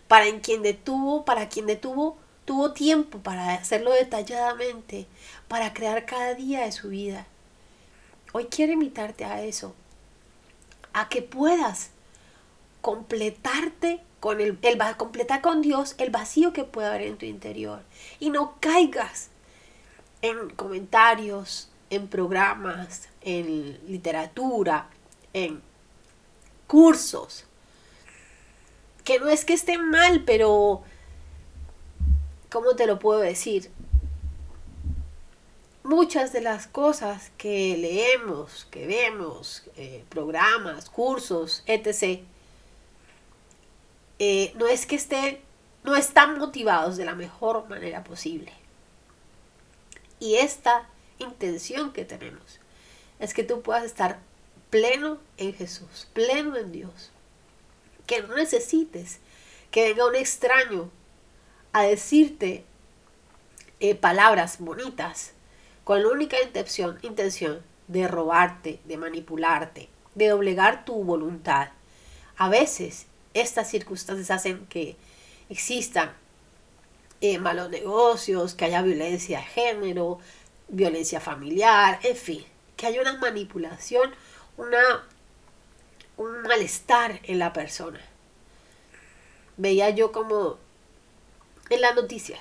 Para 0.09 0.41
quien 0.41 0.63
detuvo, 0.63 1.25
para 1.25 1.49
quien 1.49 1.67
detuvo, 1.67 2.17
tuvo 2.45 2.73
tiempo 2.73 3.19
para 3.19 3.55
hacerlo 3.55 3.93
detalladamente, 3.93 5.07
para 5.49 5.73
crear 5.73 6.05
cada 6.07 6.35
día 6.35 6.63
de 6.63 6.73
su 6.73 6.89
vida. 6.89 7.27
Hoy 8.33 8.47
quiero 8.47 8.73
invitarte 8.73 9.25
a 9.25 9.43
eso, 9.43 9.75
a 10.93 11.09
que 11.09 11.23
puedas 11.23 11.91
completarte 12.81 14.01
con 14.21 14.41
el, 14.41 14.59
el, 14.63 14.79
completar 14.97 15.41
con 15.41 15.63
Dios 15.63 15.95
el 15.99 16.11
vacío 16.11 16.53
que 16.53 16.65
puede 16.65 16.89
haber 16.89 17.03
en 17.03 17.19
tu 17.19 17.27
interior. 17.27 17.83
Y 18.21 18.31
no 18.31 18.57
caigas 18.61 19.29
en 20.23 20.51
comentarios, 20.51 21.69
en 21.91 22.09
programas, 22.09 23.09
en 23.21 23.79
literatura, 23.87 24.89
en 25.33 25.61
cursos. 26.67 27.45
Que 29.05 29.19
no 29.19 29.29
es 29.29 29.45
que 29.45 29.55
estén 29.55 29.91
mal, 29.91 30.23
pero 30.25 30.83
¿cómo 32.53 32.77
te 32.77 32.87
lo 32.87 32.99
puedo 32.99 33.21
decir? 33.21 33.71
Muchas 35.83 36.33
de 36.33 36.43
las 36.43 36.67
cosas 36.67 37.33
que 37.39 37.77
leemos, 37.77 38.67
que 38.71 38.87
vemos, 38.87 39.65
eh, 39.77 40.05
programas, 40.11 40.89
cursos, 40.89 41.65
etc., 41.67 42.21
eh, 44.19 44.53
no 44.57 44.69
es 44.69 44.87
que 44.87 44.95
estén, 44.95 45.41
no 45.83 45.97
están 45.97 46.39
motivados 46.39 46.97
de 46.97 47.05
la 47.05 47.15
mejor 47.15 47.69
manera 47.69 48.05
posible. 48.05 48.53
Y 50.21 50.37
esta 50.37 50.89
intención 51.19 51.93
que 51.93 52.05
tenemos 52.05 52.61
es 53.19 53.35
que 53.35 53.43
tú 53.43 53.63
puedas 53.63 53.83
estar 53.83 54.21
pleno 54.71 55.19
en 55.39 55.55
Jesús, 55.55 56.07
pleno 56.13 56.57
en 56.57 56.71
Dios. 56.71 57.11
Que 58.07 58.23
no 58.23 58.37
necesites 58.37 59.19
que 59.73 59.89
venga 59.89 60.07
un 60.07 60.15
extraño 60.15 60.91
a 61.73 61.83
decirte 61.83 62.65
eh, 63.81 63.95
palabras 63.95 64.59
bonitas 64.59 65.33
con 65.85 66.03
la 66.03 66.09
única 66.09 66.41
intención, 66.43 66.99
intención 67.03 67.63
de 67.89 68.09
robarte, 68.09 68.81
de 68.85 68.97
manipularte, 68.97 69.89
de 70.15 70.29
doblegar 70.29 70.85
tu 70.85 71.03
voluntad. 71.03 71.71
A 72.37 72.49
veces 72.49 73.07
estas 73.35 73.71
circunstancias 73.71 74.31
hacen 74.31 74.67
que 74.67 74.97
existan 75.49 76.13
eh, 77.21 77.39
malos 77.39 77.71
negocios, 77.71 78.55
que 78.55 78.67
haya 78.67 78.83
violencia 78.83 79.39
de 79.39 79.45
género, 79.45 80.19
violencia 80.69 81.21
familiar, 81.21 81.99
en 82.03 82.17
fin, 82.17 82.45
que 82.77 82.87
haya 82.87 83.01
una 83.01 83.17
manipulación, 83.19 84.15
una, 84.57 85.05
un 86.17 86.43
malestar 86.43 87.21
en 87.25 87.39
la 87.39 87.53
persona. 87.53 88.01
Veía 89.57 89.91
yo 89.91 90.13
como 90.13 90.59
en 91.75 91.81
las 91.81 91.95
noticias. 91.95 92.41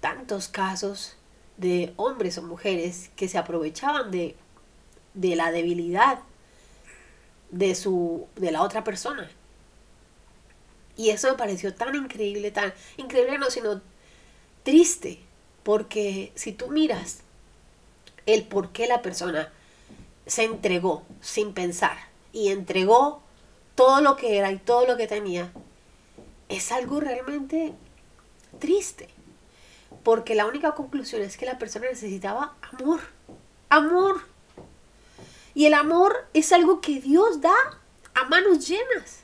Tantos 0.00 0.48
casos 0.48 1.16
de 1.56 1.92
hombres 1.96 2.38
o 2.38 2.42
mujeres 2.42 3.10
que 3.16 3.28
se 3.28 3.38
aprovechaban 3.38 4.10
de, 4.10 4.36
de 5.14 5.36
la 5.36 5.50
debilidad 5.50 6.18
de, 7.50 7.74
su, 7.74 8.26
de 8.36 8.50
la 8.50 8.62
otra 8.62 8.84
persona. 8.84 9.30
Y 10.96 11.10
eso 11.10 11.30
me 11.30 11.38
pareció 11.38 11.74
tan 11.74 11.94
increíble, 11.94 12.50
tan 12.50 12.72
increíble 12.96 13.38
no, 13.38 13.50
sino 13.50 13.80
triste, 14.62 15.20
Porque 15.62 16.32
si 16.34 16.52
tú 16.52 16.68
miras 16.68 17.20
el 18.26 18.44
por 18.44 18.70
qué 18.70 18.86
la 18.86 19.02
persona 19.02 19.52
se 20.26 20.44
entregó 20.44 21.04
sin 21.20 21.52
pensar 21.52 21.96
y 22.32 22.48
entregó 22.48 23.22
todo 23.74 24.00
lo 24.00 24.16
que 24.16 24.38
era 24.38 24.52
y 24.52 24.58
todo 24.58 24.86
lo 24.86 24.96
que 24.96 25.06
tenía, 25.06 25.52
es 26.48 26.72
algo 26.72 27.00
realmente 27.00 27.74
triste. 28.58 29.08
Porque 30.02 30.34
la 30.34 30.46
única 30.46 30.74
conclusión 30.74 31.22
es 31.22 31.36
que 31.36 31.46
la 31.46 31.58
persona 31.58 31.86
necesitaba 31.88 32.54
amor. 32.62 33.00
Amor. 33.68 34.22
Y 35.54 35.66
el 35.66 35.74
amor 35.74 36.26
es 36.34 36.52
algo 36.52 36.80
que 36.80 37.00
Dios 37.00 37.40
da 37.40 37.54
a 38.14 38.24
manos 38.24 38.66
llenas. 38.66 39.20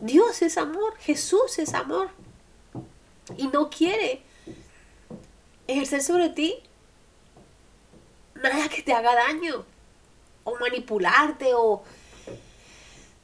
Dios 0.00 0.42
es 0.42 0.56
amor, 0.58 0.96
Jesús 0.98 1.58
es 1.58 1.74
amor. 1.74 2.10
Y 3.36 3.48
no 3.48 3.70
quiere 3.70 4.22
ejercer 5.66 6.02
sobre 6.02 6.30
ti 6.30 6.62
nada 8.34 8.68
que 8.68 8.82
te 8.82 8.92
haga 8.92 9.14
daño. 9.14 9.64
O 10.44 10.56
manipularte 10.58 11.52
o... 11.54 11.82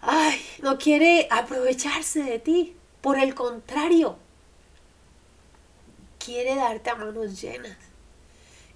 Ay, 0.00 0.40
no 0.62 0.78
quiere 0.78 1.26
aprovecharse 1.30 2.22
de 2.22 2.38
ti. 2.38 2.76
Por 3.00 3.18
el 3.18 3.34
contrario, 3.34 4.16
quiere 6.26 6.56
darte 6.56 6.90
a 6.90 6.96
manos 6.96 7.40
llenas. 7.40 7.78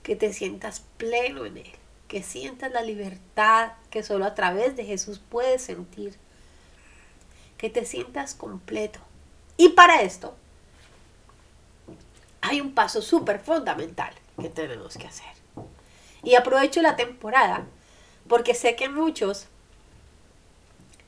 Que 0.02 0.16
te 0.16 0.32
sientas 0.32 0.82
pleno 0.96 1.44
en 1.44 1.58
Él 1.58 1.80
que 2.10 2.24
sientas 2.24 2.72
la 2.72 2.82
libertad 2.82 3.70
que 3.88 4.02
solo 4.02 4.24
a 4.24 4.34
través 4.34 4.74
de 4.74 4.84
Jesús 4.84 5.20
puedes 5.20 5.62
sentir, 5.62 6.16
que 7.56 7.70
te 7.70 7.84
sientas 7.84 8.34
completo. 8.34 8.98
Y 9.56 9.70
para 9.70 10.02
esto 10.02 10.34
hay 12.40 12.60
un 12.60 12.74
paso 12.74 13.00
súper 13.00 13.38
fundamental 13.38 14.12
que 14.40 14.48
tenemos 14.48 14.96
que 14.96 15.06
hacer. 15.06 15.30
Y 16.24 16.34
aprovecho 16.34 16.82
la 16.82 16.96
temporada 16.96 17.64
porque 18.28 18.54
sé 18.54 18.74
que 18.74 18.88
muchos 18.88 19.46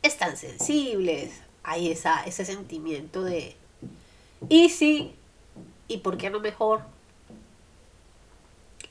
están 0.02 0.36
sensibles, 0.36 1.32
hay 1.64 1.90
esa, 1.90 2.22
ese 2.26 2.44
sentimiento 2.44 3.24
de, 3.24 3.56
¿y 4.48 4.68
sí? 4.68 5.16
¿Y 5.88 5.98
por 5.98 6.16
qué 6.16 6.30
no 6.30 6.40
mejor? 6.40 6.82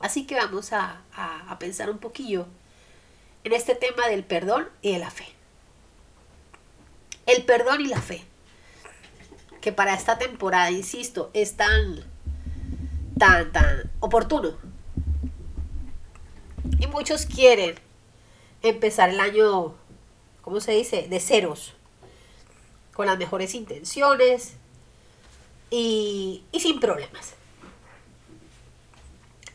Así 0.01 0.25
que 0.25 0.36
vamos 0.36 0.74
a, 0.74 1.01
pensar 1.60 1.89
un 1.89 2.00
poquillo 2.00 2.48
en 3.43 3.53
este 3.53 3.75
tema 3.75 4.07
del 4.07 4.24
perdón 4.24 4.67
y 4.81 4.93
de 4.93 5.00
la 5.00 5.12
fe. 5.12 5.25
El 7.27 7.43
perdón 7.45 7.81
y 7.81 7.88
la 7.88 8.01
fe, 8.01 8.24
que 9.62 9.71
para 9.71 9.93
esta 9.93 10.17
temporada, 10.17 10.71
insisto, 10.71 11.29
es 11.33 11.55
tan, 11.55 12.03
tan, 13.19 13.51
tan 13.51 13.91
oportuno. 14.00 14.57
Y 16.79 16.88
muchos 16.88 17.27
quieren 17.27 17.75
empezar 18.63 19.10
el 19.10 19.19
año, 19.19 19.75
¿cómo 20.41 20.60
se 20.60 20.71
dice?, 20.71 21.07
de 21.07 21.19
ceros, 21.19 21.75
con 22.93 23.05
las 23.05 23.19
mejores 23.19 23.53
intenciones 23.53 24.55
y, 25.71 26.43
sin 26.59 26.79
problemas. 26.79 27.33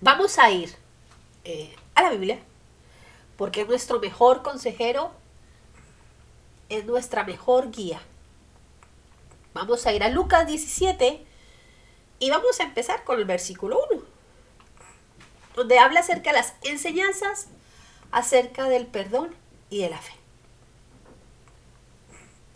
Vamos 0.01 0.39
a 0.39 0.51
ir 0.51 0.75
eh, 1.45 1.75
a 1.95 2.03
la 2.03 2.11
Biblia, 2.11 2.41
porque 3.37 3.61
es 3.61 3.69
nuestro 3.69 4.01
mejor 4.01 4.43
consejero, 4.43 5.13
es 6.69 6.85
nuestra 6.87 7.23
mejor 7.25 7.71
guía. 7.71 8.01
Vamos 9.55 9.87
a 9.87 9.93
ir 9.93 10.03
a 10.03 10.09
Lucas 10.09 10.47
17 10.47 11.25
y 12.19 12.31
vamos 12.31 12.61
a 12.61 12.65
empezar 12.65 13.05
con 13.05 13.19
el 13.19 13.25
versículo 13.25 13.79
1, 13.91 14.03
donde 15.55 15.79
habla 15.79 16.01
acerca 16.01 16.31
de 16.31 16.39
las 16.39 16.55
enseñanzas 16.63 17.49
acerca 18.11 18.69
del 18.69 18.87
perdón 18.87 19.35
y 19.71 19.81
de 19.83 19.91
la 19.91 19.99
fe. 19.99 20.13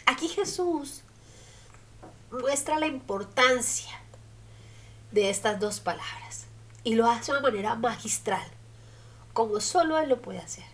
Aquí 0.07 0.29
Jesús 0.29 1.03
muestra 2.31 2.79
la 2.79 2.87
importancia 2.87 4.01
de 5.13 5.31
estas 5.31 5.59
dos 5.59 5.81
palabras 5.81 6.47
y 6.85 6.95
lo 6.95 7.09
hace 7.09 7.33
de 7.33 7.39
una 7.39 7.49
manera 7.49 7.75
magistral, 7.75 8.47
como 9.33 9.61
solo 9.61 9.99
Él 9.99 10.09
lo 10.09 10.23
puede 10.23 10.39
hacer. 10.39 10.65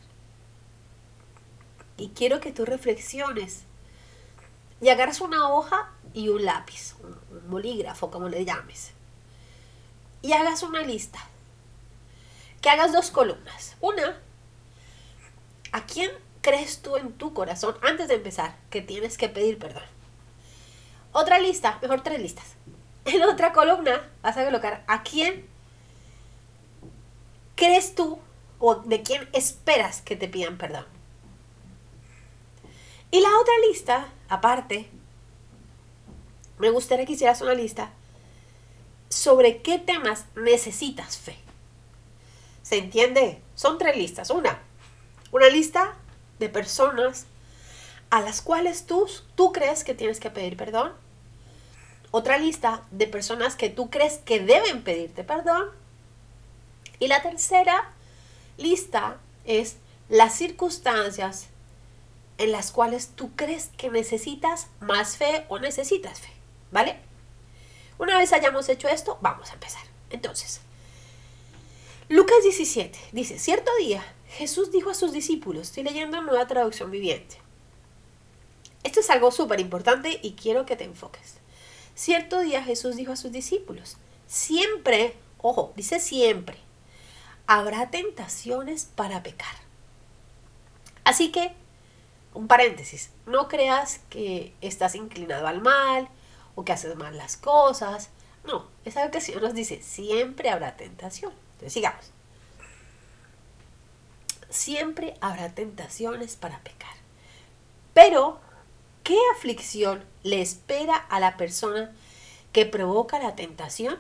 Y 1.96 2.10
quiero 2.10 2.40
que 2.40 2.52
tú 2.52 2.64
reflexiones 2.64 3.62
y 4.80 4.90
agarres 4.90 5.20
una 5.20 5.48
hoja 5.48 5.90
y 6.12 6.28
un 6.28 6.44
lápiz, 6.44 6.94
un 7.02 7.50
bolígrafo, 7.50 8.10
como 8.10 8.28
le 8.28 8.44
llames, 8.44 8.92
y 10.22 10.32
hagas 10.32 10.62
una 10.62 10.82
lista. 10.82 11.18
Que 12.60 12.70
hagas 12.70 12.92
dos 12.92 13.10
columnas. 13.10 13.76
Una, 13.80 14.18
¿a 15.72 15.86
quién 15.86 16.10
crees 16.40 16.82
tú 16.82 16.96
en 16.96 17.12
tu 17.12 17.32
corazón 17.32 17.76
antes 17.82 18.08
de 18.08 18.14
empezar 18.14 18.56
que 18.70 18.82
tienes 18.82 19.18
que 19.18 19.28
pedir 19.28 19.58
perdón? 19.58 19.95
Otra 21.18 21.38
lista, 21.38 21.78
mejor 21.80 22.02
tres 22.02 22.20
listas. 22.20 22.44
En 23.06 23.22
otra 23.22 23.54
columna 23.54 24.06
vas 24.20 24.36
a 24.36 24.44
colocar 24.44 24.84
a 24.86 25.02
quién 25.02 25.46
crees 27.54 27.94
tú 27.94 28.18
o 28.58 28.74
de 28.74 29.02
quién 29.02 29.26
esperas 29.32 30.02
que 30.02 30.14
te 30.14 30.28
pidan 30.28 30.58
perdón? 30.58 30.84
Y 33.10 33.20
la 33.22 33.30
otra 33.40 33.54
lista, 33.66 34.08
aparte, 34.28 34.90
me 36.58 36.68
gustaría 36.68 37.06
que 37.06 37.14
hicieras 37.14 37.40
una 37.40 37.54
lista 37.54 37.92
sobre 39.08 39.62
qué 39.62 39.78
temas 39.78 40.26
necesitas 40.34 41.16
fe. 41.16 41.38
¿Se 42.62 42.76
entiende? 42.76 43.40
Son 43.54 43.78
tres 43.78 43.96
listas. 43.96 44.28
Una, 44.28 44.58
una 45.32 45.48
lista 45.48 45.94
de 46.38 46.50
personas 46.50 47.24
a 48.10 48.20
las 48.20 48.42
cuales 48.42 48.84
tú, 48.84 49.08
tú 49.34 49.52
crees 49.52 49.82
que 49.82 49.94
tienes 49.94 50.20
que 50.20 50.28
pedir 50.28 50.58
perdón. 50.58 51.05
Otra 52.16 52.38
lista 52.38 52.82
de 52.92 53.06
personas 53.06 53.56
que 53.56 53.68
tú 53.68 53.90
crees 53.90 54.16
que 54.24 54.40
deben 54.40 54.82
pedirte 54.82 55.22
perdón. 55.22 55.68
Y 56.98 57.08
la 57.08 57.20
tercera 57.20 57.92
lista 58.56 59.18
es 59.44 59.76
las 60.08 60.34
circunstancias 60.34 61.48
en 62.38 62.52
las 62.52 62.72
cuales 62.72 63.08
tú 63.08 63.36
crees 63.36 63.68
que 63.76 63.90
necesitas 63.90 64.68
más 64.80 65.18
fe 65.18 65.44
o 65.50 65.58
necesitas 65.58 66.20
fe, 66.20 66.30
¿vale? 66.70 66.96
Una 67.98 68.16
vez 68.16 68.32
hayamos 68.32 68.66
hecho 68.70 68.88
esto, 68.88 69.18
vamos 69.20 69.50
a 69.50 69.52
empezar. 69.52 69.82
Entonces, 70.08 70.62
Lucas 72.08 72.42
17 72.44 72.98
dice, 73.12 73.38
cierto 73.38 73.70
día 73.78 74.02
Jesús 74.30 74.72
dijo 74.72 74.88
a 74.88 74.94
sus 74.94 75.12
discípulos, 75.12 75.64
estoy 75.64 75.82
leyendo 75.82 76.22
nueva 76.22 76.46
traducción 76.46 76.90
viviente. 76.90 77.36
Esto 78.84 79.00
es 79.00 79.10
algo 79.10 79.30
súper 79.30 79.60
importante 79.60 80.18
y 80.22 80.32
quiero 80.32 80.64
que 80.64 80.76
te 80.76 80.84
enfoques. 80.84 81.44
Cierto 81.96 82.40
día 82.40 82.62
Jesús 82.62 82.94
dijo 82.94 83.12
a 83.12 83.16
sus 83.16 83.32
discípulos, 83.32 83.96
siempre, 84.26 85.16
ojo, 85.38 85.72
dice 85.76 85.98
siempre, 85.98 86.58
habrá 87.46 87.90
tentaciones 87.90 88.84
para 88.84 89.22
pecar. 89.22 89.56
Así 91.04 91.32
que, 91.32 91.54
un 92.34 92.48
paréntesis, 92.48 93.12
no 93.24 93.48
creas 93.48 94.00
que 94.10 94.54
estás 94.60 94.94
inclinado 94.94 95.46
al 95.46 95.62
mal 95.62 96.10
o 96.54 96.66
que 96.66 96.72
haces 96.72 96.94
mal 96.96 97.16
las 97.16 97.38
cosas. 97.38 98.10
No, 98.44 98.68
es 98.84 98.94
algo 98.98 99.10
que 99.10 99.40
nos 99.40 99.54
dice, 99.54 99.80
siempre 99.80 100.50
habrá 100.50 100.76
tentación. 100.76 101.32
Entonces 101.54 101.72
sigamos. 101.72 102.10
Siempre 104.50 105.14
habrá 105.22 105.54
tentaciones 105.54 106.36
para 106.36 106.58
pecar. 106.58 106.94
Pero, 107.94 108.38
¿qué 109.06 109.18
aflicción 109.36 110.04
le 110.22 110.42
espera 110.42 110.96
a 110.96 111.20
la 111.20 111.36
persona 111.36 111.94
que 112.52 112.66
provoca 112.66 113.18
la 113.18 113.36
tentación? 113.36 113.98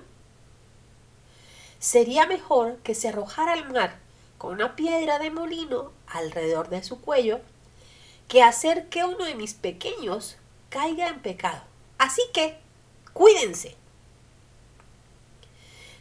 sería 1.78 2.26
mejor 2.26 2.78
que 2.78 2.94
se 2.94 3.08
arrojara 3.08 3.52
al 3.52 3.70
mar 3.72 3.98
con 4.38 4.54
una 4.54 4.76
piedra 4.76 5.18
de 5.18 5.30
molino 5.30 5.92
alrededor 6.08 6.68
de 6.68 6.82
su 6.82 7.00
cuello 7.00 7.40
que 8.28 8.42
hacer 8.42 8.88
que 8.88 9.04
uno 9.04 9.24
de 9.24 9.34
mis 9.34 9.54
pequeños 9.54 10.36
caiga 10.68 11.08
en 11.08 11.20
pecado. 11.20 11.62
Así 11.96 12.22
que, 12.34 12.58
cuídense. 13.12 13.76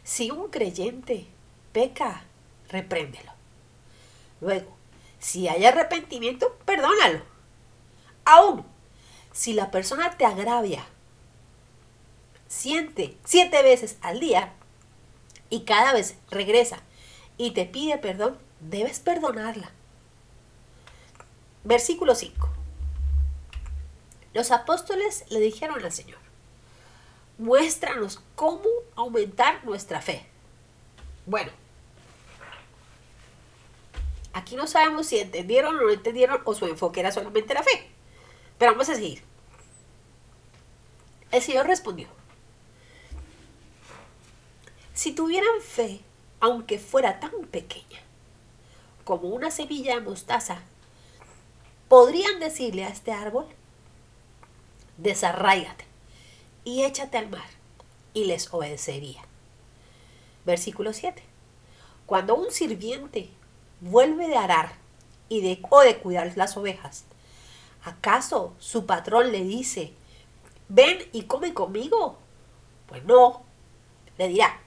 Si 0.02 0.30
un 0.30 0.48
creyente 0.50 1.26
peca, 1.72 2.24
repréndelo. 2.68 3.32
Luego, 4.40 4.76
si 5.20 5.46
hay 5.46 5.64
arrepentimiento, 5.64 6.58
perdónalo. 6.64 7.22
Aún, 8.24 8.66
si 9.36 9.52
la 9.52 9.70
persona 9.70 10.16
te 10.16 10.24
agravia, 10.24 10.82
siente 12.48 13.18
siete 13.26 13.62
veces 13.62 13.98
al 14.00 14.18
día, 14.18 14.54
y 15.50 15.64
cada 15.64 15.92
vez 15.92 16.16
regresa 16.30 16.78
y 17.36 17.50
te 17.50 17.66
pide 17.66 17.98
perdón, 17.98 18.38
debes 18.60 18.98
perdonarla. 18.98 19.70
Versículo 21.64 22.14
5. 22.14 22.48
Los 24.32 24.50
apóstoles 24.50 25.26
le 25.28 25.40
dijeron 25.40 25.84
al 25.84 25.92
Señor, 25.92 26.18
muéstranos 27.36 28.22
cómo 28.36 28.64
aumentar 28.94 29.62
nuestra 29.66 30.00
fe. 30.00 30.24
Bueno, 31.26 31.52
aquí 34.32 34.56
no 34.56 34.66
sabemos 34.66 35.08
si 35.08 35.18
entendieron 35.18 35.76
o 35.76 35.82
no 35.82 35.90
entendieron 35.90 36.40
o 36.42 36.54
su 36.54 36.64
enfoque 36.64 37.00
era 37.00 37.12
solamente 37.12 37.52
la 37.52 37.62
fe. 37.62 37.95
Pero 38.58 38.72
vamos 38.72 38.88
a 38.88 38.94
seguir. 38.94 39.22
El 41.30 41.42
Señor 41.42 41.66
respondió, 41.66 42.08
si 44.94 45.12
tuvieran 45.12 45.60
fe, 45.60 46.00
aunque 46.40 46.78
fuera 46.78 47.20
tan 47.20 47.32
pequeña 47.50 48.00
como 49.04 49.28
una 49.28 49.50
semilla 49.50 49.94
de 49.94 50.00
mostaza, 50.00 50.62
podrían 51.88 52.40
decirle 52.40 52.84
a 52.84 52.88
este 52.88 53.12
árbol, 53.12 53.46
desarráigate 54.96 55.84
y 56.64 56.84
échate 56.84 57.18
al 57.18 57.28
mar, 57.28 57.46
y 58.14 58.24
les 58.24 58.52
obedecería. 58.52 59.22
Versículo 60.44 60.92
7. 60.92 61.22
Cuando 62.06 62.34
un 62.34 62.50
sirviente 62.50 63.28
vuelve 63.80 64.28
de 64.28 64.36
arar 64.36 64.72
y 65.28 65.42
de, 65.42 65.60
o 65.68 65.80
de 65.82 65.98
cuidar 65.98 66.32
las 66.36 66.56
ovejas, 66.56 67.04
¿acaso 67.86 68.54
su 68.58 68.84
patrón 68.84 69.30
le 69.32 69.44
dice, 69.44 69.94
ven 70.68 70.98
y 71.12 71.22
come 71.22 71.54
conmigo? 71.54 72.18
Pues 72.88 73.04
no, 73.04 73.42
le 74.18 74.28
dirá, 74.28 74.60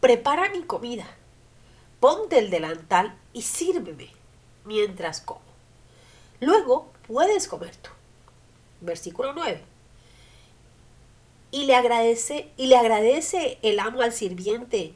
prepara 0.00 0.50
mi 0.50 0.62
comida, 0.64 1.06
ponte 2.00 2.38
el 2.38 2.50
delantal 2.50 3.16
y 3.32 3.42
sírveme 3.42 4.10
mientras 4.64 5.20
como. 5.20 5.40
Luego 6.40 6.90
puedes 7.06 7.46
comer 7.48 7.76
tú. 7.76 7.90
Versículo 8.80 9.32
9. 9.32 9.62
Y 11.52 11.64
le 11.64 11.76
agradece, 11.76 12.50
y 12.56 12.66
le 12.66 12.76
agradece 12.76 13.58
el 13.62 13.78
amo 13.78 14.02
al 14.02 14.12
sirviente 14.12 14.94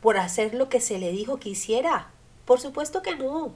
por 0.00 0.16
hacer 0.16 0.54
lo 0.54 0.68
que 0.68 0.80
se 0.80 0.98
le 0.98 1.12
dijo 1.12 1.38
que 1.38 1.50
hiciera. 1.50 2.10
Por 2.46 2.58
supuesto 2.58 3.02
que 3.02 3.14
no. 3.16 3.54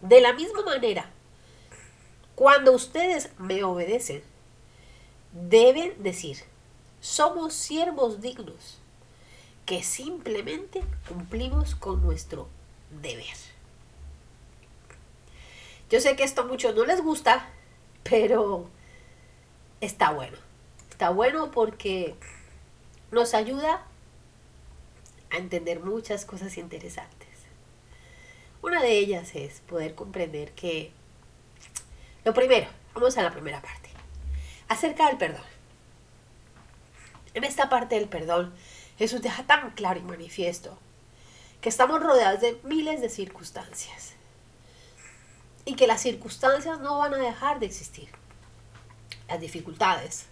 De 0.00 0.20
la 0.20 0.32
misma 0.32 0.62
manera, 0.62 1.10
cuando 2.34 2.72
ustedes 2.72 3.30
me 3.38 3.64
obedecen, 3.64 4.22
deben 5.32 6.00
decir, 6.02 6.38
somos 7.00 7.54
siervos 7.54 8.20
dignos, 8.20 8.78
que 9.66 9.82
simplemente 9.82 10.82
cumplimos 11.08 11.74
con 11.74 12.02
nuestro 12.02 12.48
deber. 13.02 13.36
Yo 15.90 16.00
sé 16.00 16.16
que 16.16 16.24
esto 16.24 16.42
a 16.42 16.44
muchos 16.44 16.74
no 16.74 16.84
les 16.84 17.02
gusta, 17.02 17.48
pero 18.02 18.68
está 19.80 20.12
bueno. 20.12 20.38
Está 20.90 21.10
bueno 21.10 21.50
porque 21.50 22.14
nos 23.10 23.34
ayuda 23.34 23.86
a 25.30 25.36
entender 25.36 25.80
muchas 25.80 26.24
cosas 26.24 26.56
interesantes. 26.56 27.17
Una 28.60 28.82
de 28.82 28.98
ellas 28.98 29.34
es 29.34 29.60
poder 29.60 29.94
comprender 29.94 30.52
que, 30.52 30.92
lo 32.24 32.34
primero, 32.34 32.66
vamos 32.94 33.16
a 33.16 33.22
la 33.22 33.30
primera 33.30 33.62
parte, 33.62 33.90
acerca 34.68 35.06
del 35.06 35.16
perdón. 35.16 35.44
En 37.34 37.44
esta 37.44 37.68
parte 37.68 37.94
del 37.94 38.08
perdón, 38.08 38.52
Jesús 38.98 39.22
deja 39.22 39.44
tan 39.44 39.70
claro 39.70 40.00
y 40.00 40.02
manifiesto 40.02 40.76
que 41.60 41.68
estamos 41.68 42.02
rodeados 42.02 42.40
de 42.40 42.58
miles 42.64 43.00
de 43.00 43.08
circunstancias 43.08 44.14
y 45.64 45.74
que 45.74 45.86
las 45.86 46.02
circunstancias 46.02 46.80
no 46.80 46.98
van 46.98 47.14
a 47.14 47.18
dejar 47.18 47.60
de 47.60 47.66
existir. 47.66 48.08
Las 49.28 49.40
dificultades, 49.40 50.26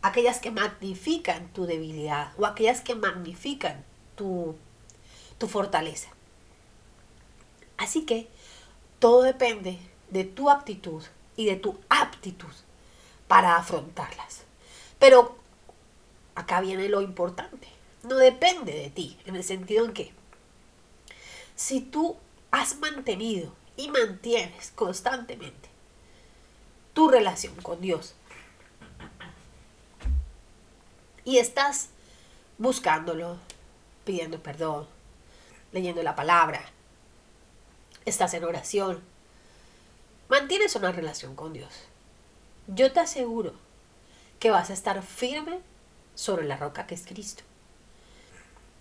aquellas 0.00 0.38
que 0.38 0.50
magnifican 0.50 1.52
tu 1.52 1.66
debilidad 1.66 2.32
o 2.38 2.46
aquellas 2.46 2.80
que 2.80 2.94
magnifican 2.94 3.84
tu, 4.14 4.56
tu 5.38 5.48
fortaleza. 5.48 6.15
Así 7.76 8.04
que 8.04 8.28
todo 8.98 9.22
depende 9.22 9.78
de 10.10 10.24
tu 10.24 10.50
actitud 10.50 11.02
y 11.36 11.46
de 11.46 11.56
tu 11.56 11.78
aptitud 11.88 12.52
para 13.28 13.56
afrontarlas. 13.56 14.42
Pero 14.98 15.36
acá 16.34 16.60
viene 16.60 16.88
lo 16.88 17.02
importante. 17.02 17.68
No 18.02 18.16
depende 18.16 18.72
de 18.72 18.90
ti, 18.90 19.18
en 19.26 19.36
el 19.36 19.44
sentido 19.44 19.84
en 19.84 19.92
que 19.92 20.12
si 21.56 21.80
tú 21.80 22.16
has 22.50 22.78
mantenido 22.78 23.52
y 23.76 23.88
mantienes 23.88 24.72
constantemente 24.74 25.68
tu 26.94 27.08
relación 27.08 27.54
con 27.56 27.80
Dios 27.80 28.14
y 31.24 31.38
estás 31.38 31.88
buscándolo, 32.56 33.38
pidiendo 34.04 34.40
perdón, 34.42 34.86
leyendo 35.72 36.02
la 36.02 36.14
palabra, 36.14 36.62
estás 38.06 38.32
en 38.34 38.44
oración, 38.44 39.02
mantienes 40.28 40.74
una 40.76 40.92
relación 40.92 41.36
con 41.36 41.52
Dios, 41.52 41.72
yo 42.68 42.92
te 42.92 43.00
aseguro 43.00 43.52
que 44.40 44.50
vas 44.50 44.70
a 44.70 44.72
estar 44.72 45.02
firme 45.02 45.60
sobre 46.14 46.46
la 46.46 46.56
roca 46.56 46.86
que 46.86 46.94
es 46.94 47.04
Cristo. 47.04 47.42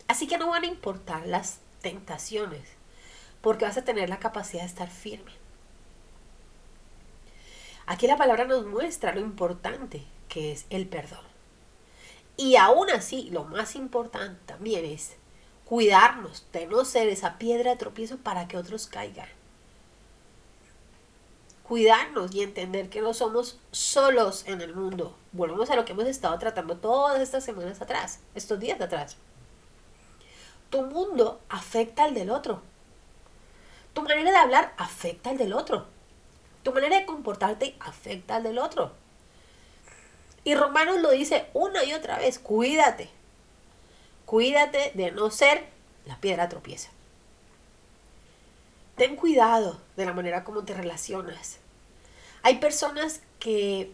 Así 0.07 0.27
que 0.27 0.37
no 0.37 0.49
van 0.49 0.63
a 0.63 0.67
importar 0.67 1.25
las 1.25 1.59
tentaciones, 1.81 2.67
porque 3.41 3.65
vas 3.65 3.77
a 3.77 3.83
tener 3.83 4.09
la 4.09 4.19
capacidad 4.19 4.61
de 4.61 4.67
estar 4.67 4.89
firme. 4.89 5.31
Aquí 7.87 8.07
la 8.07 8.17
palabra 8.17 8.45
nos 8.45 8.65
muestra 8.65 9.13
lo 9.13 9.21
importante 9.21 10.03
que 10.29 10.51
es 10.51 10.65
el 10.69 10.87
perdón. 10.87 11.23
Y 12.37 12.55
aún 12.55 12.89
así, 12.89 13.29
lo 13.29 13.43
más 13.45 13.75
importante 13.75 14.39
también 14.45 14.85
es 14.85 15.15
cuidarnos 15.65 16.45
de 16.53 16.67
no 16.67 16.85
ser 16.85 17.09
esa 17.09 17.37
piedra 17.37 17.71
de 17.71 17.77
tropiezo 17.77 18.17
para 18.17 18.47
que 18.47 18.57
otros 18.57 18.87
caigan. 18.87 19.27
Cuidarnos 21.67 22.33
y 22.33 22.43
entender 22.43 22.89
que 22.89 23.01
no 23.01 23.13
somos 23.15 23.59
solos 23.71 24.43
en 24.45 24.61
el 24.61 24.75
mundo. 24.75 25.17
Volvemos 25.31 25.69
a 25.71 25.75
lo 25.75 25.83
que 25.83 25.93
hemos 25.93 26.05
estado 26.05 26.37
tratando 26.37 26.77
todas 26.77 27.19
estas 27.19 27.43
semanas 27.43 27.81
atrás, 27.81 28.19
estos 28.35 28.59
días 28.59 28.79
atrás. 28.79 29.17
Tu 30.69 30.83
mundo 30.83 31.41
afecta 31.49 32.03
al 32.03 32.13
del 32.13 32.29
otro. 32.29 32.61
Tu 33.93 34.03
manera 34.03 34.29
de 34.29 34.37
hablar 34.37 34.73
afecta 34.77 35.31
al 35.31 35.37
del 35.37 35.53
otro. 35.53 35.87
Tu 36.61 36.71
manera 36.71 36.99
de 36.99 37.05
comportarte 37.05 37.75
afecta 37.79 38.35
al 38.35 38.43
del 38.43 38.59
otro. 38.59 38.91
Y 40.43 40.53
Romanos 40.53 41.01
lo 41.01 41.09
dice 41.09 41.49
una 41.53 41.83
y 41.83 41.93
otra 41.93 42.19
vez, 42.19 42.37
cuídate. 42.37 43.09
Cuídate 44.25 44.91
de 44.95 45.11
no 45.11 45.29
ser 45.29 45.65
la 46.05 46.19
piedra 46.19 46.49
tropieza. 46.49 46.89
Ten 48.95 49.15
cuidado 49.15 49.81
de 49.97 50.05
la 50.05 50.13
manera 50.13 50.43
como 50.43 50.63
te 50.63 50.73
relacionas. 50.73 51.59
Hay 52.43 52.59
personas 52.59 53.21
que 53.39 53.91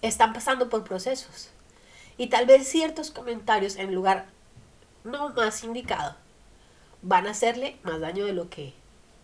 están 0.00 0.32
pasando 0.32 0.68
por 0.68 0.84
procesos 0.84 1.50
y 2.16 2.28
tal 2.28 2.46
vez 2.46 2.66
ciertos 2.68 3.10
comentarios 3.10 3.76
en 3.76 3.94
lugar 3.94 4.26
no 5.04 5.30
más 5.30 5.64
indicado 5.64 6.16
van 7.02 7.26
a 7.26 7.30
hacerle 7.30 7.78
más 7.82 8.00
daño 8.00 8.24
de 8.24 8.32
lo 8.32 8.48
que 8.48 8.72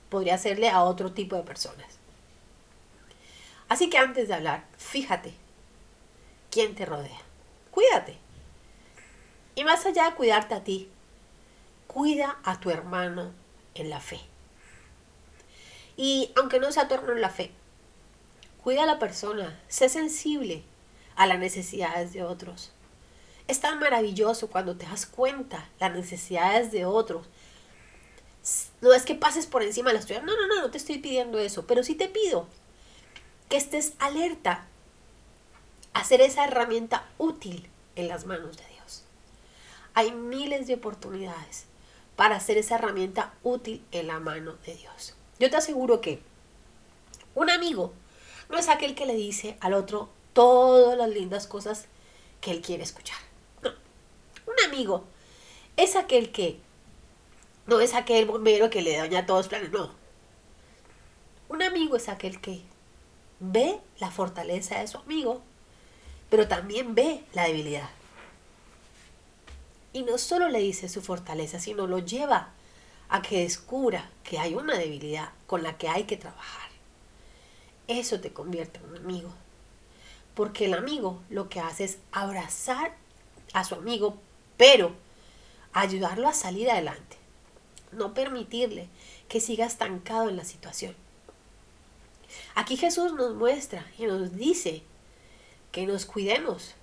podría 0.08 0.34
hacerle 0.34 0.68
a 0.68 0.82
otro 0.82 1.12
tipo 1.12 1.36
de 1.36 1.42
personas. 1.42 1.98
Así 3.68 3.90
que 3.90 3.98
antes 3.98 4.28
de 4.28 4.34
hablar, 4.34 4.64
fíjate 4.76 5.34
quién 6.50 6.74
te 6.74 6.86
rodea. 6.86 7.18
Cuídate. 7.70 8.18
Y 9.58 9.64
más 9.64 9.84
allá 9.86 10.08
de 10.08 10.14
cuidarte 10.14 10.54
a 10.54 10.62
ti, 10.62 10.88
cuida 11.88 12.38
a 12.44 12.60
tu 12.60 12.70
hermano 12.70 13.32
en 13.74 13.90
la 13.90 13.98
fe. 13.98 14.20
Y 15.96 16.30
aunque 16.36 16.60
no 16.60 16.70
sea 16.70 16.86
tu 16.86 16.94
hermano 16.94 17.14
en 17.14 17.22
la 17.22 17.28
fe, 17.28 17.50
cuida 18.62 18.84
a 18.84 18.86
la 18.86 19.00
persona, 19.00 19.60
sé 19.66 19.88
sensible 19.88 20.62
a 21.16 21.26
las 21.26 21.40
necesidades 21.40 22.12
de 22.12 22.22
otros. 22.22 22.70
Es 23.48 23.58
tan 23.58 23.80
maravilloso 23.80 24.48
cuando 24.48 24.76
te 24.76 24.86
das 24.86 25.06
cuenta 25.06 25.68
las 25.80 25.92
necesidades 25.92 26.70
de 26.70 26.86
otros. 26.86 27.26
No 28.80 28.92
es 28.94 29.04
que 29.04 29.16
pases 29.16 29.46
por 29.46 29.64
encima 29.64 29.90
de 29.90 29.96
las 29.96 30.06
tuyas. 30.06 30.22
No, 30.22 30.36
no, 30.36 30.46
no, 30.46 30.62
no 30.62 30.70
te 30.70 30.78
estoy 30.78 30.98
pidiendo 30.98 31.40
eso. 31.40 31.66
Pero 31.66 31.82
sí 31.82 31.96
te 31.96 32.06
pido 32.06 32.46
que 33.48 33.56
estés 33.56 33.94
alerta 33.98 34.68
a 35.94 36.02
esa 36.02 36.44
herramienta 36.44 37.08
útil 37.18 37.68
en 37.96 38.06
las 38.06 38.24
manos 38.24 38.56
de. 38.56 38.67
Hay 39.98 40.12
miles 40.12 40.68
de 40.68 40.74
oportunidades 40.74 41.64
para 42.14 42.36
hacer 42.36 42.56
esa 42.56 42.76
herramienta 42.76 43.34
útil 43.42 43.84
en 43.90 44.06
la 44.06 44.20
mano 44.20 44.54
de 44.64 44.76
Dios. 44.76 45.16
Yo 45.40 45.50
te 45.50 45.56
aseguro 45.56 46.00
que 46.00 46.22
un 47.34 47.50
amigo 47.50 47.92
no 48.48 48.58
es 48.58 48.68
aquel 48.68 48.94
que 48.94 49.06
le 49.06 49.16
dice 49.16 49.56
al 49.58 49.74
otro 49.74 50.08
todas 50.34 50.96
las 50.96 51.08
lindas 51.08 51.48
cosas 51.48 51.86
que 52.40 52.52
él 52.52 52.62
quiere 52.62 52.84
escuchar. 52.84 53.18
No. 53.60 53.70
Un 54.46 54.54
amigo 54.68 55.02
es 55.76 55.96
aquel 55.96 56.30
que 56.30 56.60
no 57.66 57.80
es 57.80 57.92
aquel 57.92 58.26
bombero 58.26 58.70
que 58.70 58.82
le 58.82 58.96
daña 58.96 59.26
todos 59.26 59.46
los 59.46 59.48
planes, 59.48 59.72
no. 59.72 59.90
Un 61.48 61.60
amigo 61.60 61.96
es 61.96 62.08
aquel 62.08 62.40
que 62.40 62.60
ve 63.40 63.80
la 63.98 64.12
fortaleza 64.12 64.78
de 64.78 64.86
su 64.86 64.98
amigo, 64.98 65.42
pero 66.30 66.46
también 66.46 66.94
ve 66.94 67.24
la 67.32 67.46
debilidad. 67.46 67.90
Y 69.92 70.02
no 70.02 70.18
solo 70.18 70.48
le 70.48 70.60
dice 70.60 70.88
su 70.88 71.02
fortaleza, 71.02 71.58
sino 71.58 71.86
lo 71.86 71.98
lleva 71.98 72.50
a 73.08 73.22
que 73.22 73.40
descubra 73.40 74.10
que 74.22 74.38
hay 74.38 74.54
una 74.54 74.76
debilidad 74.76 75.30
con 75.46 75.62
la 75.62 75.78
que 75.78 75.88
hay 75.88 76.04
que 76.04 76.16
trabajar. 76.16 76.68
Eso 77.86 78.20
te 78.20 78.32
convierte 78.32 78.78
en 78.80 78.90
un 78.90 78.96
amigo. 78.96 79.30
Porque 80.34 80.66
el 80.66 80.74
amigo 80.74 81.20
lo 81.30 81.48
que 81.48 81.60
hace 81.60 81.84
es 81.84 81.98
abrazar 82.12 82.94
a 83.54 83.64
su 83.64 83.74
amigo, 83.74 84.16
pero 84.56 84.92
ayudarlo 85.72 86.28
a 86.28 86.34
salir 86.34 86.70
adelante. 86.70 87.16
No 87.92 88.12
permitirle 88.12 88.88
que 89.28 89.40
siga 89.40 89.66
estancado 89.66 90.28
en 90.28 90.36
la 90.36 90.44
situación. 90.44 90.94
Aquí 92.54 92.76
Jesús 92.76 93.14
nos 93.14 93.34
muestra 93.34 93.86
y 93.98 94.04
nos 94.04 94.36
dice 94.36 94.82
que 95.72 95.86
nos 95.86 96.04
cuidemos, 96.04 96.74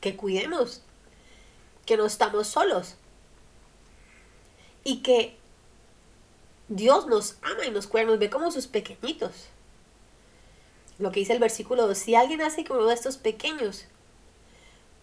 que 0.00 0.16
cuidemos, 0.16 0.82
que 1.88 1.96
no 1.96 2.04
estamos 2.04 2.46
solos 2.46 2.96
y 4.84 4.98
que 4.98 5.38
Dios 6.68 7.06
nos 7.06 7.38
ama 7.40 7.64
y 7.64 7.70
nos 7.70 7.86
cuida, 7.86 8.04
nos 8.04 8.18
ve 8.18 8.28
como 8.28 8.52
sus 8.52 8.66
pequeñitos. 8.66 9.46
Lo 10.98 11.10
que 11.10 11.20
dice 11.20 11.32
el 11.32 11.38
versículo 11.38 11.86
2, 11.86 11.96
si 11.96 12.14
alguien 12.14 12.42
hace 12.42 12.62
que 12.62 12.74
uno 12.74 12.84
de 12.84 12.94
estos 12.94 13.16
pequeños 13.16 13.86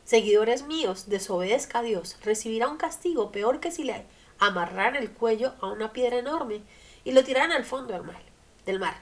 seguidores 0.04 0.68
míos 0.68 1.06
desobedezca 1.08 1.80
a 1.80 1.82
Dios, 1.82 2.18
recibirá 2.24 2.68
un 2.68 2.78
castigo 2.78 3.32
peor 3.32 3.60
que 3.60 3.72
si 3.72 3.84
le 3.84 4.06
amarraran 4.38 4.96
el 4.96 5.10
cuello 5.10 5.56
a 5.62 5.68
una 5.70 5.92
piedra 5.92 6.20
enorme 6.20 6.62
y 7.04 7.14
lo 7.14 7.24
tiraran 7.24 7.52
al 7.52 7.66
fondo 7.66 7.94
del 7.94 8.04
mar. 8.04 8.22
Del 8.68 8.80
mar. 8.80 9.02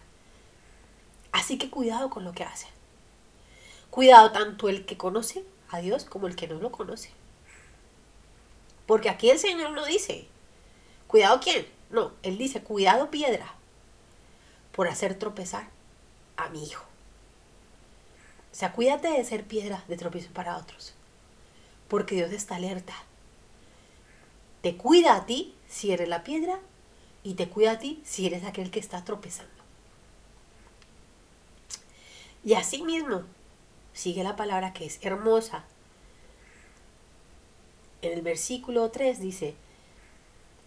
Así 1.33 1.57
que 1.57 1.69
cuidado 1.69 2.09
con 2.09 2.23
lo 2.23 2.31
que 2.31 2.45
hace. 2.45 2.67
Cuidado 3.89 4.31
tanto 4.31 4.69
el 4.69 4.85
que 4.85 4.95
conoce 4.95 5.43
a 5.69 5.79
Dios 5.79 6.05
como 6.05 6.27
el 6.27 6.37
que 6.37 6.47
no 6.47 6.61
lo 6.61 6.71
conoce. 6.71 7.11
Porque 8.85 9.09
aquí 9.09 9.29
el 9.29 9.39
Señor 9.39 9.71
no 9.71 9.85
dice, 9.85 10.27
cuidado 11.07 11.39
quién. 11.39 11.67
No, 11.89 12.11
Él 12.23 12.37
dice, 12.37 12.61
cuidado 12.61 13.11
piedra 13.11 13.53
por 14.71 14.87
hacer 14.87 15.17
tropezar 15.17 15.69
a 16.37 16.49
mi 16.49 16.63
hijo. 16.63 16.83
O 18.51 18.55
sea, 18.55 18.73
cuídate 18.73 19.09
de 19.09 19.23
ser 19.23 19.45
piedra 19.45 19.83
de 19.87 19.97
tropiezo 19.97 20.31
para 20.31 20.57
otros. 20.57 20.93
Porque 21.87 22.15
Dios 22.15 22.31
está 22.31 22.55
alerta. 22.55 22.93
Te 24.61 24.77
cuida 24.77 25.15
a 25.15 25.25
ti 25.25 25.55
si 25.67 25.91
eres 25.91 26.07
la 26.07 26.23
piedra 26.23 26.59
y 27.23 27.33
te 27.33 27.49
cuida 27.49 27.71
a 27.71 27.79
ti 27.79 28.01
si 28.05 28.25
eres 28.25 28.43
aquel 28.43 28.71
que 28.71 28.79
está 28.79 29.03
tropezando. 29.03 29.51
Y 32.45 32.53
así 32.53 32.83
mismo, 32.83 33.23
sigue 33.93 34.23
la 34.23 34.35
palabra 34.35 34.73
que 34.73 34.85
es 34.85 34.99
hermosa. 35.01 35.63
En 38.03 38.13
el 38.13 38.21
versículo 38.21 38.91
3 38.91 39.19
dice, 39.19 39.55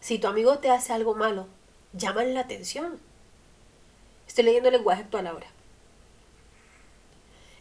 si 0.01 0.19
tu 0.19 0.27
amigo 0.27 0.59
te 0.59 0.71
hace 0.71 0.93
algo 0.93 1.15
malo, 1.15 1.47
llámale 1.93 2.33
la 2.33 2.41
atención. 2.41 2.99
Estoy 4.27 4.45
leyendo 4.45 4.69
el 4.69 4.77
lenguaje 4.77 5.03
actual 5.03 5.27
ahora. 5.27 5.47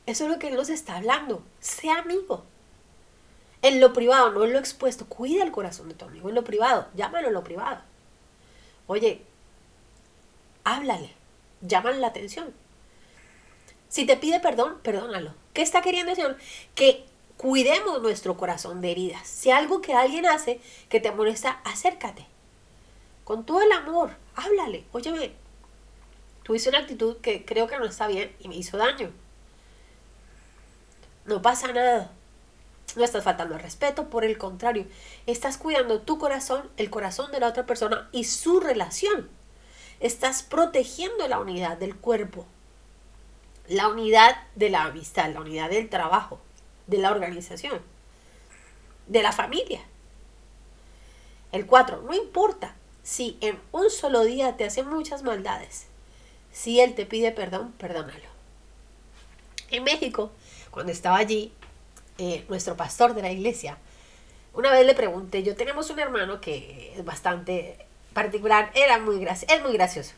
Eso 0.06 0.26
es 0.26 0.32
lo 0.32 0.40
que 0.40 0.48
Él 0.48 0.56
nos 0.56 0.70
está 0.70 0.96
hablando. 0.96 1.44
Sea 1.60 2.00
amigo. 2.00 2.46
En 3.62 3.80
lo 3.80 3.94
privado, 3.94 4.32
no 4.32 4.46
en 4.46 4.54
lo 4.54 4.60
expuesto. 4.60 5.08
Cuida 5.08 5.44
el 5.44 5.52
corazón 5.52 5.90
de 5.90 5.96
tu 5.96 6.06
amigo. 6.06 6.30
En 6.30 6.36
lo 6.36 6.44
privado, 6.44 6.88
llámalo 6.96 7.28
en 7.28 7.34
lo 7.34 7.44
privado. 7.44 7.82
Oye, 8.88 9.22
háblale. 10.64 11.12
Llámale 11.62 12.00
la 12.00 12.08
atención. 12.08 12.54
Si 13.90 14.06
te 14.06 14.18
pide 14.18 14.40
perdón, 14.40 14.80
perdónalo. 14.84 15.34
¿Qué 15.54 15.62
está 15.62 15.82
queriendo 15.82 16.14
decir? 16.14 16.36
Que 16.76 17.06
cuidemos 17.38 18.02
nuestro 18.02 18.38
corazón 18.38 18.82
de 18.82 18.92
heridas. 18.92 19.28
Si 19.28 19.52
algo 19.52 19.82
que 19.82 19.94
alguien 19.94 20.26
hace 20.26 20.60
que 20.90 21.00
te 21.00 21.12
molesta, 21.12 21.62
acércate. 21.64 22.26
Con 23.24 23.46
todo 23.46 23.62
el 23.62 23.72
amor, 23.72 24.16
háblale. 24.36 24.86
Óyeme, 24.92 25.34
tuviste 26.44 26.70
una 26.70 26.80
actitud 26.80 27.18
que 27.18 27.46
creo 27.46 27.68
que 27.68 27.78
no 27.78 27.86
está 27.86 28.08
bien 28.08 28.36
y 28.40 28.48
me 28.48 28.56
hizo 28.56 28.78
daño. 28.78 29.12
No 31.26 31.42
pasa 31.42 31.72
nada. 31.72 32.12
No 32.96 33.04
estás 33.04 33.24
faltando 33.24 33.56
al 33.56 33.62
respeto, 33.62 34.10
por 34.10 34.24
el 34.24 34.38
contrario, 34.38 34.86
estás 35.26 35.58
cuidando 35.58 36.02
tu 36.02 36.18
corazón, 36.18 36.70
el 36.78 36.90
corazón 36.90 37.32
de 37.32 37.40
la 37.42 37.48
otra 37.48 37.66
persona 37.66 38.08
y 38.14 38.24
su 38.24 38.60
relación. 38.60 39.30
Estás 40.00 40.44
protegiendo 40.44 41.28
la 41.28 41.40
unidad 41.40 41.78
del 41.78 41.96
cuerpo, 41.96 42.46
la 43.68 43.90
unidad 43.90 44.38
de 44.56 44.70
la 44.70 44.84
amistad, 44.84 45.34
la 45.34 45.42
unidad 45.42 45.70
del 45.70 45.90
trabajo, 45.90 46.40
de 46.88 46.98
la 46.98 47.12
organización, 47.12 47.82
de 49.08 49.22
la 49.24 49.32
familia. 49.32 49.82
El 51.52 51.66
4. 51.66 52.02
No 52.02 52.14
importa 52.14 52.76
si 53.04 53.38
en 53.42 53.60
un 53.72 53.90
solo 53.90 54.24
día 54.24 54.58
te 54.58 54.66
hace 54.66 54.84
muchas 54.84 55.24
maldades. 55.24 55.88
Si 56.52 56.80
él 56.80 56.96
te 56.96 57.06
pide 57.06 57.32
perdón, 57.32 57.74
perdónalo. 57.78 58.30
En 59.70 59.84
México 59.84 60.32
cuando 60.76 60.92
estaba 60.92 61.16
allí, 61.16 61.54
eh, 62.18 62.44
nuestro 62.50 62.76
pastor 62.76 63.14
de 63.14 63.22
la 63.22 63.32
iglesia, 63.32 63.78
una 64.54 64.72
vez 64.72 64.86
le 64.86 64.94
pregunté, 64.94 65.42
yo 65.42 65.56
tenemos 65.56 65.90
un 65.90 66.00
hermano 66.00 66.42
que 66.42 66.94
es 66.94 67.06
bastante 67.06 67.78
particular, 68.12 68.72
era 68.76 69.00
muy 69.00 69.26
es 69.26 69.64
muy 69.64 69.72
gracioso, 69.72 70.12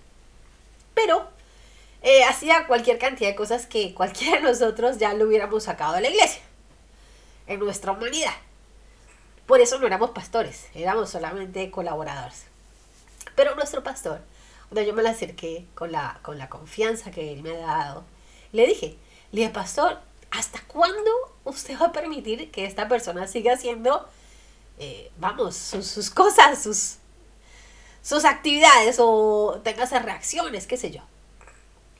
pero 0.96 1.28
eh, 2.02 2.24
hacía 2.24 2.66
cualquier 2.66 2.98
cantidad 2.98 3.30
de 3.30 3.36
cosas 3.36 3.68
que 3.68 3.94
cualquiera 3.94 4.38
de 4.38 4.44
nosotros 4.44 4.98
ya 4.98 5.14
lo 5.14 5.28
hubiéramos 5.28 5.66
sacado 5.66 5.94
de 5.94 6.02
la 6.02 6.10
iglesia, 6.10 6.42
en 7.48 7.60
nuestra 7.60 7.92
humanidad. 7.92 8.34
Por 9.46 9.62
eso 9.62 9.80
no 9.80 9.88
éramos 9.88 10.12
pastores, 10.12 10.68
éramos 10.76 11.10
solamente 11.10 11.72
colaboradores. 11.72 12.44
Pero 13.36 13.56
nuestro 13.56 13.84
pastor, 13.84 14.20
cuando 14.70 14.82
yo 14.82 14.94
me 14.94 15.04
le 15.04 15.10
acerqué 15.10 15.66
con 15.74 15.92
la, 15.92 16.20
con 16.22 16.38
la 16.38 16.50
confianza 16.50 17.12
que 17.12 17.32
él 17.32 17.44
me 17.44 17.52
ha 17.52 17.68
dado, 17.68 18.04
le 18.52 18.68
dije, 18.68 18.98
le 19.32 19.42
dije, 19.42 19.54
pastor, 19.54 20.00
¿hasta 20.32 20.62
cuándo 20.68 21.12
usted 21.46 21.80
va 21.80 21.88
a 21.88 21.92
permitir 21.92 22.52
que 22.52 22.66
esta 22.66 22.88
persona 22.88 23.28
siga 23.28 23.54
haciendo, 23.54 24.08
eh, 24.80 25.12
vamos, 25.18 25.56
sus, 25.56 26.10
cosas, 26.10 26.62
sus, 26.62 26.98
sus 28.02 28.26
actividades 28.26 28.98
o 29.00 29.62
tenga 29.64 29.86
esas 29.86 30.04
reacciones, 30.04 30.68
qué 30.68 30.76
sé 30.76 30.92
yo? 30.92 31.02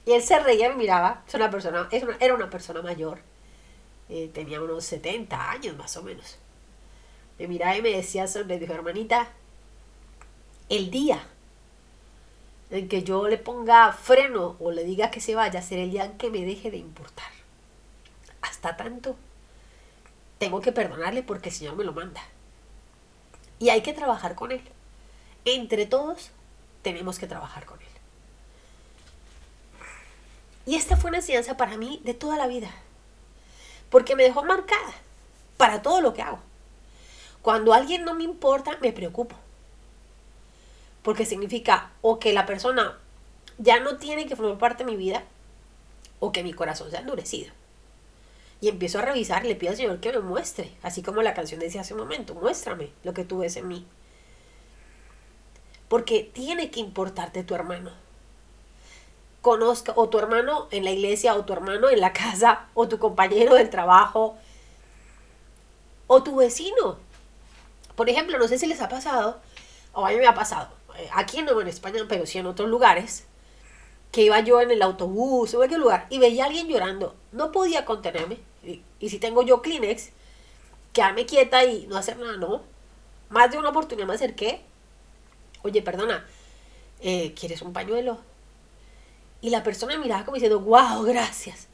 Y 0.06 0.14
él 0.14 0.24
se 0.24 0.40
reía 0.40 0.70
me 0.70 0.76
miraba, 0.76 1.24
es 1.28 1.34
una 1.34 1.50
persona, 1.50 1.88
era 2.20 2.34
una 2.34 2.50
persona 2.50 2.82
mayor, 2.82 3.20
eh, 4.10 4.30
tenía 4.34 4.62
unos 4.62 4.86
70 4.86 5.52
años 5.52 5.78
más 5.78 5.96
o 5.98 6.04
menos. 6.04 6.38
Me 7.40 7.48
miraba 7.48 7.78
y 7.78 7.82
me 7.82 7.90
decía, 7.90 8.26
le 8.46 8.60
dijo, 8.60 8.74
hermanita, 8.74 9.30
el 10.70 10.90
día 10.92 11.24
en 12.70 12.90
que 12.90 13.04
yo 13.04 13.28
le 13.28 13.38
ponga 13.38 13.94
freno 13.94 14.58
o 14.60 14.72
le 14.72 14.84
diga 14.84 15.12
que 15.12 15.22
se 15.22 15.36
vaya, 15.36 15.62
será 15.62 15.84
el 15.84 15.92
día 15.92 16.06
en 16.06 16.18
que 16.18 16.30
me 16.30 16.44
deje 16.44 16.72
de 16.72 16.78
importar 16.78 17.38
hasta 18.58 18.76
tanto, 18.78 19.16
tengo 20.40 20.62
que 20.62 20.72
perdonarle 20.72 21.24
porque 21.24 21.50
el 21.50 21.56
Señor 21.56 21.76
me 21.76 21.84
lo 21.84 21.94
manda. 21.94 22.22
Y 23.60 23.70
hay 23.70 23.82
que 23.82 23.94
trabajar 23.94 24.36
con 24.36 24.52
Él. 24.52 24.62
Entre 25.46 25.86
todos 25.86 26.32
tenemos 26.82 27.20
que 27.20 27.28
trabajar 27.28 27.66
con 27.66 27.80
Él. 27.80 27.88
Y 30.66 30.76
esta 30.76 30.98
fue 30.98 31.10
una 31.10 31.20
enseñanza 31.20 31.58
para 31.58 31.78
mí 31.78 32.02
de 32.04 32.14
toda 32.14 32.38
la 32.38 32.48
vida. 32.48 32.70
Porque 33.90 34.16
me 34.16 34.24
dejó 34.24 34.44
marcada 34.44 34.94
para 35.58 35.82
todo 35.82 36.02
lo 36.02 36.14
que 36.14 36.22
hago. 36.22 36.40
Cuando 37.42 37.74
alguien 37.74 38.04
no 38.04 38.14
me 38.14 38.24
importa, 38.24 38.78
me 38.82 38.92
preocupo. 38.92 39.36
Porque 41.02 41.26
significa 41.26 41.92
o 42.02 42.20
que 42.20 42.34
la 42.34 42.46
persona 42.46 42.98
ya 43.58 43.80
no 43.80 43.98
tiene 43.98 44.28
que 44.28 44.36
formar 44.36 44.58
parte 44.58 44.84
de 44.84 44.92
mi 44.92 44.98
vida 44.98 45.24
o 46.20 46.32
que 46.32 46.44
mi 46.44 46.54
corazón 46.54 46.92
se 46.92 46.98
ha 46.98 47.02
endurecido. 47.02 47.52
Y 48.60 48.70
empiezo 48.70 49.00
a 49.00 49.04
revisar, 49.04 49.46
le 49.46 49.56
pido 49.56 49.72
al 49.72 49.78
Señor 49.78 50.00
que 50.00 50.12
me 50.12 50.20
muestre, 50.20 50.72
así 50.82 51.04
como 51.04 51.22
la 51.22 51.34
canción 51.34 51.60
decía 51.60 51.82
hace 51.82 51.94
un 51.94 52.00
momento, 52.00 52.34
muéstrame 52.34 52.90
lo 53.04 53.14
que 53.14 53.24
tú 53.24 53.40
ves 53.40 53.56
en 53.56 53.68
mí. 53.68 53.86
Porque 55.88 56.30
tiene 56.34 56.72
que 56.72 56.80
importarte 56.80 57.44
tu 57.44 57.56
hermano. 57.56 57.92
Conozca, 59.42 59.94
o 59.96 60.10
tu 60.10 60.20
hermano 60.20 60.68
en 60.72 60.84
la 60.84 60.92
iglesia, 60.92 61.36
o 61.36 61.46
tu 61.46 61.54
hermano 61.54 61.90
en 61.90 62.02
la 62.02 62.14
casa, 62.14 62.68
o 62.74 62.88
tu 62.88 63.00
compañero 63.00 63.56
del 63.56 63.70
trabajo, 63.70 64.38
o 66.08 66.24
tu 66.24 66.38
vecino. 66.38 66.98
Por 67.96 68.10
ejemplo, 68.10 68.38
no 68.38 68.48
sé 68.48 68.58
si 68.58 68.68
les 68.68 68.82
ha 68.82 68.90
pasado, 68.90 69.40
o 69.94 70.06
a 70.06 70.10
mí 70.10 70.18
me 70.18 70.28
ha 70.28 70.34
pasado, 70.36 70.70
eh, 70.98 71.10
aquí 71.14 71.42
no 71.42 71.60
en 71.62 71.68
España, 71.68 72.02
pero 72.08 72.26
sí 72.26 72.38
en 72.38 72.48
otros 72.48 72.70
lugares, 72.70 73.26
que 74.12 74.24
iba 74.24 74.40
yo 74.40 74.62
en 74.62 74.72
el 74.72 74.82
autobús 74.82 75.54
o 75.54 75.58
en 75.58 75.60
cualquier 75.60 75.80
lugar 75.80 76.08
y 76.10 76.18
veía 76.20 76.44
a 76.44 76.48
alguien 76.48 76.68
llorando. 76.68 77.16
No 77.32 77.52
podía 77.52 77.86
contenerme. 77.86 78.38
Y, 78.64 79.10
si 79.10 79.20
tengo 79.20 79.44
yo 79.44 79.62
Kleenex, 79.62 80.10
quedarme 80.94 81.26
quieta 81.26 81.64
y 81.66 81.88
no 81.88 81.98
hacer 81.98 82.18
nada, 82.18 82.38
no. 82.38 82.62
Más 83.30 83.52
de 83.52 83.58
una 83.58 83.70
oportunidad 83.70 84.08
me 84.08 84.16
acerqué. 84.16 84.62
Oye, 85.64 85.82
perdona, 85.82 86.26
eh, 87.02 87.34
¿quieres 87.38 87.62
un 87.62 87.74
pañuelo? 87.74 88.18
Y 89.42 89.50
la 89.50 89.64
persona 89.64 89.98
miraba 89.98 90.26
como 90.26 90.36
diciendo, 90.36 90.60
wow, 90.60 91.04
gracias. 91.04 91.68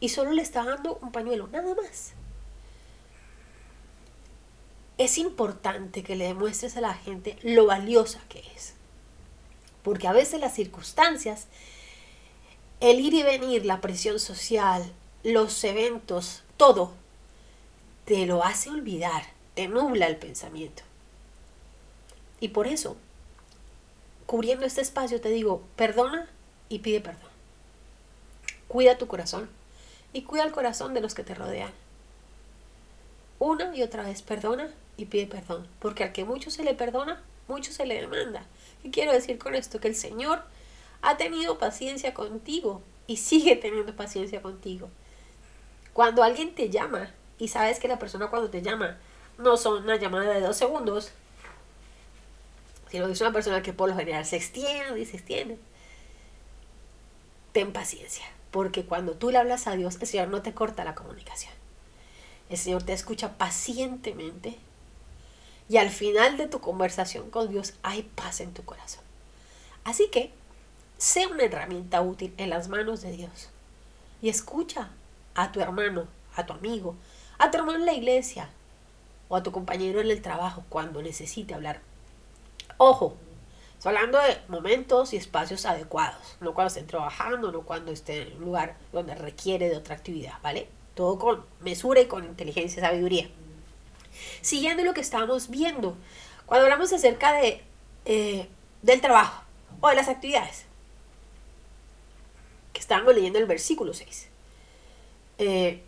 Y 0.00 0.08
solo 0.08 0.32
le 0.32 0.42
estaba 0.42 0.70
dando 0.70 0.98
un 1.00 1.12
pañuelo, 1.12 1.46
nada 1.48 1.74
más. 1.74 2.12
es 4.96 5.18
importante 5.18 6.02
que 6.02 6.16
le 6.16 6.26
demuestres 6.26 6.76
a 6.76 6.80
la 6.80 6.94
gente 6.94 7.36
lo 7.42 7.66
valiosa 7.66 8.20
que 8.28 8.42
es. 8.54 8.74
Porque 9.82 10.06
a 10.06 10.12
veces 10.12 10.40
las 10.40 10.54
circunstancias, 10.54 11.46
el 12.80 13.00
ir 13.00 13.14
y 13.14 13.22
venir, 13.22 13.66
la 13.66 13.80
presión 13.80 14.18
social, 14.20 14.92
los 15.22 15.62
eventos, 15.64 16.42
todo, 16.56 16.92
te 18.04 18.26
lo 18.26 18.44
hace 18.44 18.70
olvidar, 18.70 19.24
te 19.54 19.68
nubla 19.68 20.06
el 20.06 20.16
pensamiento. 20.16 20.82
Y 22.40 22.48
por 22.48 22.66
eso, 22.66 22.96
cubriendo 24.26 24.66
este 24.66 24.80
espacio, 24.80 25.20
te 25.20 25.30
digo, 25.30 25.62
perdona 25.76 26.28
y 26.68 26.80
pide 26.80 27.00
perdón. 27.00 27.30
Cuida 28.68 28.98
tu 28.98 29.06
corazón 29.06 29.48
y 30.12 30.22
cuida 30.22 30.44
el 30.44 30.52
corazón 30.52 30.94
de 30.94 31.00
los 31.00 31.14
que 31.14 31.24
te 31.24 31.34
rodean. 31.34 31.72
Una 33.38 33.76
y 33.76 33.82
otra 33.82 34.04
vez, 34.04 34.22
perdona 34.22 34.70
y 34.96 35.06
pide 35.06 35.26
perdón, 35.26 35.66
porque 35.80 36.04
al 36.04 36.12
que 36.12 36.24
mucho 36.24 36.50
se 36.50 36.64
le 36.64 36.74
perdona, 36.74 37.22
mucho 37.48 37.72
se 37.72 37.86
le 37.86 38.00
demanda. 38.00 38.44
¿Qué 38.82 38.90
quiero 38.90 39.12
decir 39.12 39.38
con 39.38 39.54
esto? 39.54 39.80
Que 39.80 39.88
el 39.88 39.96
Señor 39.96 40.42
ha 41.02 41.16
tenido 41.16 41.58
paciencia 41.58 42.14
contigo 42.14 42.82
y 43.06 43.16
sigue 43.16 43.56
teniendo 43.56 43.94
paciencia 43.94 44.40
contigo. 44.40 44.88
Cuando 45.92 46.22
alguien 46.22 46.54
te 46.54 46.70
llama 46.70 47.10
y 47.38 47.48
sabes 47.48 47.78
que 47.78 47.88
la 47.88 47.98
persona 47.98 48.28
cuando 48.28 48.50
te 48.50 48.62
llama 48.62 48.96
no 49.38 49.56
son 49.56 49.82
una 49.84 49.96
llamada 49.96 50.32
de 50.32 50.40
dos 50.40 50.56
segundos, 50.56 51.12
sino 52.90 53.06
que 53.06 53.12
es 53.12 53.20
una 53.20 53.32
persona 53.32 53.62
que 53.62 53.72
por 53.72 53.88
lo 53.88 53.96
general 53.96 54.24
se 54.24 54.36
extiende 54.36 55.00
y 55.00 55.06
se 55.06 55.16
extiende, 55.16 55.58
ten 57.54 57.72
paciencia, 57.72 58.26
porque 58.50 58.84
cuando 58.84 59.12
tú 59.12 59.30
le 59.30 59.38
hablas 59.38 59.68
a 59.68 59.76
Dios, 59.76 59.96
el 60.00 60.08
Señor 60.08 60.26
no 60.26 60.42
te 60.42 60.52
corta 60.52 60.82
la 60.82 60.96
comunicación. 60.96 61.52
El 62.50 62.58
Señor 62.58 62.82
te 62.82 62.92
escucha 62.92 63.38
pacientemente 63.38 64.58
y 65.68 65.76
al 65.76 65.88
final 65.88 66.36
de 66.36 66.48
tu 66.48 66.60
conversación 66.60 67.30
con 67.30 67.48
Dios 67.48 67.74
hay 67.84 68.02
paz 68.02 68.40
en 68.40 68.52
tu 68.52 68.64
corazón. 68.64 69.04
Así 69.84 70.08
que, 70.10 70.32
sé 70.98 71.28
una 71.28 71.44
herramienta 71.44 72.02
útil 72.02 72.34
en 72.38 72.50
las 72.50 72.68
manos 72.68 73.02
de 73.02 73.12
Dios 73.12 73.50
y 74.20 74.30
escucha 74.30 74.90
a 75.36 75.52
tu 75.52 75.60
hermano, 75.60 76.08
a 76.34 76.46
tu 76.46 76.54
amigo, 76.54 76.96
a 77.38 77.52
tu 77.52 77.58
hermano 77.58 77.78
en 77.78 77.86
la 77.86 77.94
iglesia 77.94 78.50
o 79.28 79.36
a 79.36 79.44
tu 79.44 79.52
compañero 79.52 80.00
en 80.00 80.10
el 80.10 80.22
trabajo 80.22 80.64
cuando 80.68 81.02
necesite 81.02 81.54
hablar. 81.54 81.80
Ojo, 82.78 83.16
estoy 83.84 83.96
hablando 83.96 84.18
de 84.18 84.38
momentos 84.48 85.12
y 85.12 85.18
espacios 85.18 85.66
adecuados, 85.66 86.38
no 86.40 86.54
cuando 86.54 86.68
estén 86.68 86.86
trabajando, 86.86 87.52
no 87.52 87.66
cuando 87.66 87.92
esté 87.92 88.22
en 88.22 88.38
un 88.38 88.44
lugar 88.46 88.78
donde 88.94 89.14
requiere 89.14 89.68
de 89.68 89.76
otra 89.76 89.94
actividad, 89.94 90.40
¿vale? 90.42 90.68
Todo 90.94 91.18
con 91.18 91.44
mesura 91.60 92.00
y 92.00 92.06
con 92.06 92.24
inteligencia 92.24 92.80
y 92.80 92.82
sabiduría. 92.82 93.28
Siguiendo 94.40 94.84
lo 94.84 94.94
que 94.94 95.02
estamos 95.02 95.50
viendo, 95.50 95.98
cuando 96.46 96.64
hablamos 96.64 96.94
acerca 96.94 97.34
de, 97.34 97.62
eh, 98.06 98.48
del 98.80 99.02
trabajo 99.02 99.44
o 99.82 99.88
de 99.90 99.96
las 99.96 100.08
actividades, 100.08 100.64
que 102.72 102.80
estábamos 102.80 103.14
leyendo 103.14 103.38
el 103.38 103.44
versículo 103.44 103.92
6, 103.92 104.28
eh, 105.36 105.82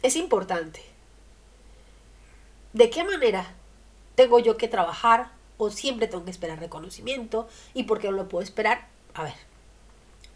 es 0.00 0.16
importante. 0.16 0.80
¿De 2.72 2.88
qué 2.88 3.04
manera 3.04 3.52
tengo 4.14 4.38
yo 4.38 4.56
que 4.56 4.68
trabajar 4.68 5.41
o 5.64 5.70
siempre 5.70 6.08
tengo 6.08 6.24
que 6.24 6.30
esperar 6.30 6.58
reconocimiento? 6.58 7.48
¿Y 7.72 7.84
por 7.84 8.00
qué 8.00 8.10
no 8.10 8.16
lo 8.16 8.28
puedo 8.28 8.42
esperar? 8.42 8.88
A 9.14 9.22
ver, 9.22 9.34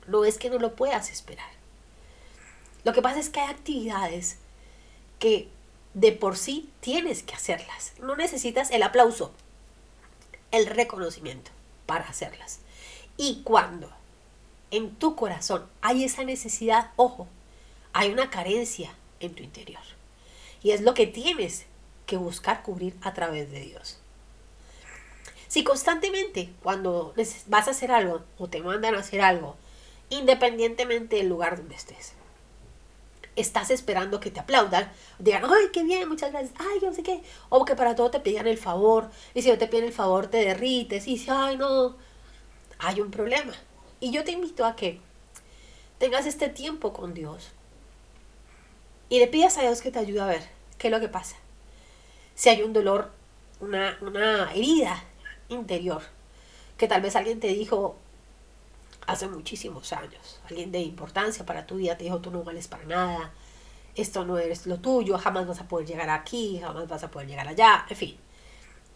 no 0.07 0.25
es 0.25 0.39
que 0.39 0.51
no 0.51 0.59
lo 0.59 0.77
puedas 0.77 1.11
esperar. 1.11 1.51
Lo 2.85 2.93
que 2.93 3.03
pasa 3.03 3.19
es 3.19 3.29
que 3.29 3.41
hay 3.41 3.51
actividades 3.51 4.39
que 5.19 5.49
de 5.95 6.13
por 6.13 6.37
sí 6.37 6.71
tienes 6.81 7.25
que 7.25 7.35
hacerlas. 7.35 7.95
No 8.01 8.15
necesitas 8.15 8.71
el 8.71 8.85
aplauso, 8.85 9.33
el 10.53 10.67
reconocimiento 10.67 11.51
para 11.87 12.09
hacerlas. 12.09 12.61
Y 13.17 13.43
cuando 13.43 13.91
en 14.71 14.95
tu 14.95 15.17
corazón 15.17 15.67
hay 15.81 16.05
esa 16.05 16.23
necesidad, 16.23 16.93
ojo, 16.95 17.27
hay 17.93 18.13
una 18.13 18.31
carencia 18.31 18.95
en 19.19 19.35
tu 19.35 19.43
interior. 19.43 19.83
Y 20.63 20.71
es 20.71 20.83
lo 20.83 20.95
que 20.95 21.09
tienes 21.09 21.67
que 22.07 22.17
buscar 22.17 22.63
cubrir 22.63 22.95
a 23.03 23.13
través 23.13 23.51
de 23.51 23.61
Dios. 23.61 23.99
Si 25.57 25.65
constantemente 25.65 26.53
cuando 26.63 27.15
vas 27.47 27.67
a 27.67 27.71
hacer 27.71 27.91
algo 27.91 28.23
o 28.37 28.47
te 28.47 28.61
mandan 28.61 28.95
a 28.95 28.99
hacer 28.99 29.23
algo, 29.23 29.57
independientemente 30.11 31.17
del 31.17 31.31
lugar 31.31 31.57
donde 31.57 31.75
estés, 31.75 32.13
estás 33.37 33.71
esperando 33.71 34.21
que 34.21 34.31
te 34.31 34.39
aplaudan, 34.39 34.93
digan, 35.19 35.45
ay, 35.47 35.69
qué 35.73 35.83
bien, 35.83 36.11
muchas 36.11 36.31
gracias, 36.31 36.53
ay, 36.59 36.81
yo 36.83 36.89
no 36.89 36.95
sé 36.95 37.03
qué, 37.03 37.23
o 37.49 37.65
que 37.65 37.75
para 37.75 37.95
todo 37.95 38.11
te 38.11 38.21
pidan 38.21 38.47
el 38.47 38.59
favor, 38.59 39.09
y 39.33 39.41
si 39.41 39.49
no 39.49 39.57
te 39.57 39.67
piden 39.67 39.87
el 39.87 39.95
favor 39.95 40.27
te 40.27 40.45
derrites, 40.45 41.09
y 41.09 41.13
dices, 41.13 41.31
ay, 41.31 41.57
no, 41.57 41.97
hay 42.79 43.01
un 43.01 43.11
problema. 43.11 43.55
Y 43.99 44.11
yo 44.11 44.25
te 44.25 44.33
invito 44.33 44.67
a 44.67 44.77
que 44.77 45.01
tengas 45.97 46.27
este 46.27 46.51
tiempo 46.51 46.93
con 46.93 47.15
Dios, 47.15 47.49
y 49.09 49.21
le 49.21 49.27
pidas 49.27 49.57
a 49.57 49.63
Dios 49.63 49.81
que 49.81 49.91
te 49.91 50.01
ayude 50.01 50.21
a 50.21 50.27
ver 50.27 50.47
qué 50.77 50.89
es 50.89 50.93
lo 50.93 51.01
que 51.01 51.09
pasa. 51.09 51.37
Si 52.35 52.51
hay 52.51 52.61
un 52.61 52.75
dolor, 52.75 53.11
una, 53.61 53.97
una 54.03 54.53
herida 54.53 55.03
interior, 55.49 56.03
que 56.77 56.89
tal 56.89 57.03
vez 57.03 57.17
alguien 57.17 57.41
te 57.41 57.49
dijo 57.49 57.97
hace 59.07 59.29
muchísimos 59.29 59.93
años, 59.93 60.41
alguien 60.49 60.73
de 60.73 60.81
importancia 60.81 61.47
para 61.47 61.67
tu 61.67 61.77
vida 61.77 61.97
te 61.97 62.05
dijo 62.05 62.21
tú 62.21 62.31
no 62.31 62.43
vales 62.43 62.69
para 62.69 62.85
nada, 62.85 63.33
esto 63.95 64.25
no 64.25 64.39
eres 64.39 64.67
lo 64.67 64.79
tuyo, 64.79 65.17
jamás 65.19 65.47
vas 65.47 65.61
a 65.61 65.69
poder 65.69 65.87
llegar 65.87 66.11
aquí, 66.11 66.61
jamás 66.61 66.89
vas 66.89 67.05
a 67.05 67.11
poder 67.11 67.29
llegar 67.29 67.49
allá, 67.49 67.87
en 67.89 67.97
fin. 67.97 68.17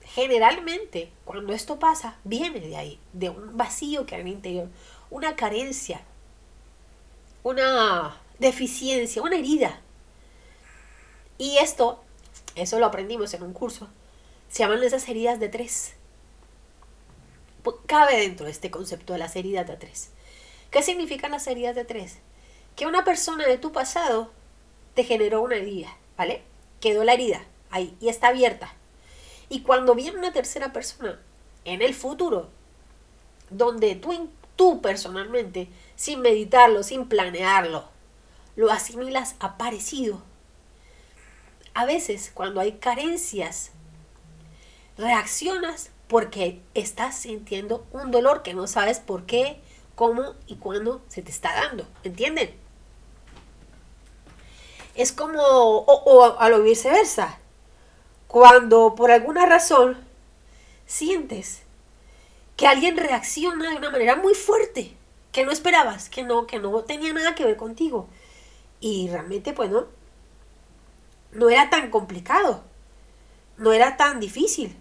Generalmente, 0.03 1.13
cuando 1.25 1.53
esto 1.53 1.79
pasa, 1.79 2.19
viene 2.25 2.61
de 2.61 2.77
ahí, 2.77 2.99
de 3.13 3.31
un 3.31 3.57
vacío 3.57 4.07
que 4.07 4.17
hay 4.17 4.23
en 4.23 4.27
el 4.29 4.33
interior, 4.35 4.69
una 5.09 5.37
carencia, 5.37 6.03
una 7.43 8.17
deficiencia, 8.39 9.23
una 9.23 9.37
herida 9.37 9.81
y 11.41 11.57
esto, 11.57 12.03
eso 12.55 12.79
lo 12.79 12.85
aprendimos 12.85 13.33
en 13.33 13.43
un 13.43 13.55
curso, 13.55 13.89
se 14.51 14.59
llaman 14.59 14.83
esas 14.83 15.09
heridas 15.09 15.41
de 15.41 15.49
tres. 15.49 15.95
Cabe 17.87 18.19
dentro 18.21 18.47
de 18.47 18.53
este 18.53 18.71
concepto 18.71 19.13
de 19.13 19.19
las 19.19 19.37
heridas 19.37 19.67
de 19.67 19.77
tres. 19.77 20.11
¿Qué 20.71 20.83
significan 20.83 21.33
las 21.33 21.47
heridas 21.47 21.75
de 21.75 21.85
tres? 21.85 22.19
Que 22.77 22.87
una 22.87 23.05
persona 23.05 23.47
de 23.47 23.59
tu 23.59 23.73
pasado 23.73 24.31
te 24.95 25.05
generó 25.05 25.43
una 25.43 25.57
herida, 25.57 25.97
¿vale? 26.17 26.43
Quedó 26.81 27.05
la 27.05 27.15
herida 27.15 27.45
ahí 27.71 27.97
y 28.01 28.09
está 28.09 28.29
abierta. 28.29 28.75
Y 29.49 29.63
cuando 29.63 29.95
viene 29.95 30.19
una 30.19 30.33
tercera 30.33 30.73
persona 30.73 31.21
en 31.65 31.83
el 31.83 31.95
futuro, 31.95 32.49
donde 33.51 33.97
tú, 33.97 34.31
tú 34.57 34.81
personalmente, 34.81 35.69
sin 35.97 36.21
meditarlo, 36.21 36.83
sin 36.83 37.09
planearlo, 37.09 37.89
lo 38.57 38.71
asimilas 38.71 39.35
a 39.41 39.59
parecido, 39.59 40.23
a 41.75 41.85
veces 41.85 42.31
cuando 42.33 42.61
hay 42.61 42.73
carencias, 42.73 43.71
reaccionas 44.97 45.91
porque 46.11 46.61
estás 46.75 47.15
sintiendo 47.15 47.87
un 47.93 48.11
dolor 48.11 48.43
que 48.43 48.53
no 48.53 48.67
sabes 48.67 48.99
por 48.99 49.27
qué, 49.27 49.61
cómo 49.95 50.35
y 50.49 50.57
cuándo 50.57 51.01
se 51.07 51.23
te 51.23 51.31
está 51.31 51.55
dando. 51.55 51.87
¿Entienden? 52.03 52.53
Es 54.97 55.13
como, 55.13 55.41
o, 55.41 56.37
a 56.37 56.49
lo 56.49 56.63
viceversa, 56.65 57.39
cuando 58.27 58.97
por 58.97 59.13
alguna 59.13 59.47
razón 59.47 59.99
sientes 60.85 61.63
que 62.57 62.67
alguien 62.67 62.97
reacciona 62.97 63.71
de 63.71 63.77
una 63.77 63.91
manera 63.91 64.17
muy 64.17 64.35
fuerte, 64.35 64.97
que 65.31 65.45
no 65.45 65.53
esperabas, 65.53 66.09
que 66.09 66.25
no, 66.25 66.49
que 66.49 66.59
no 66.59 66.83
tenía 66.83 67.13
nada 67.13 67.37
que 67.37 67.45
ver 67.45 67.57
contigo. 67.57 68.09
Y 68.81 69.09
realmente, 69.11 69.53
pues 69.53 69.71
no, 69.71 69.87
no 71.31 71.51
era 71.51 71.71
tan 71.71 71.89
complicado, 71.89 72.65
no 73.59 73.73
era 73.73 73.97
tan 73.97 74.19
difícil, 74.19 74.77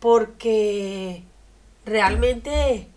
porque 0.00 1.22
realmente 1.84 2.88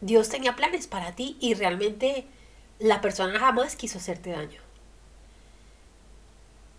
Dios 0.00 0.28
tenía 0.28 0.56
planes 0.56 0.86
para 0.86 1.12
ti 1.12 1.36
y 1.40 1.54
realmente 1.54 2.26
la 2.78 3.00
persona 3.00 3.38
jamás 3.38 3.76
quiso 3.76 3.98
hacerte 3.98 4.30
daño. 4.30 4.60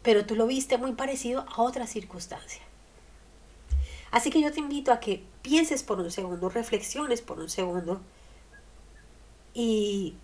Pero 0.03 0.25
tú 0.25 0.35
lo 0.35 0.47
viste 0.47 0.77
muy 0.77 0.93
parecido 0.93 1.45
a 1.47 1.61
otra 1.61 1.87
circunstancia. 1.87 2.61
Así 4.11 4.29
que 4.29 4.41
yo 4.41 4.51
te 4.51 4.59
invito 4.59 4.91
a 4.91 4.99
que 4.99 5.23
pienses 5.41 5.83
por 5.83 5.99
un 5.99 6.11
segundo, 6.11 6.49
reflexiones 6.49 7.21
por 7.21 7.39
un 7.39 7.49
segundo 7.49 8.01
y 9.53 10.15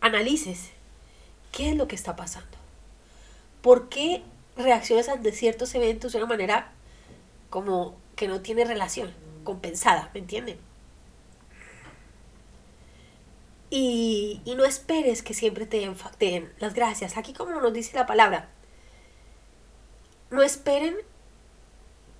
analices 0.00 0.70
¿Qué 1.52 1.68
es 1.68 1.76
lo 1.76 1.86
que 1.86 1.94
está 1.94 2.16
pasando? 2.16 2.48
¿Por 3.60 3.90
qué 3.90 4.22
reaccionas 4.56 5.08
ante 5.08 5.32
ciertos 5.32 5.74
eventos 5.74 6.12
de 6.12 6.18
una 6.18 6.26
manera 6.26 6.72
como 7.52 7.94
que 8.16 8.28
no 8.28 8.40
tiene 8.40 8.64
relación, 8.64 9.12
compensada, 9.44 10.10
¿me 10.14 10.20
entienden? 10.20 10.58
Y, 13.68 14.40
no 14.56 14.64
esperes 14.64 15.22
que 15.22 15.34
siempre 15.34 15.66
te 15.66 15.86
den, 16.18 16.52
las 16.58 16.74
gracias. 16.74 17.16
Aquí 17.16 17.34
como 17.34 17.60
nos 17.60 17.72
dice 17.74 17.94
la 17.94 18.06
palabra, 18.06 18.48
no 20.30 20.42
esperen 20.42 20.96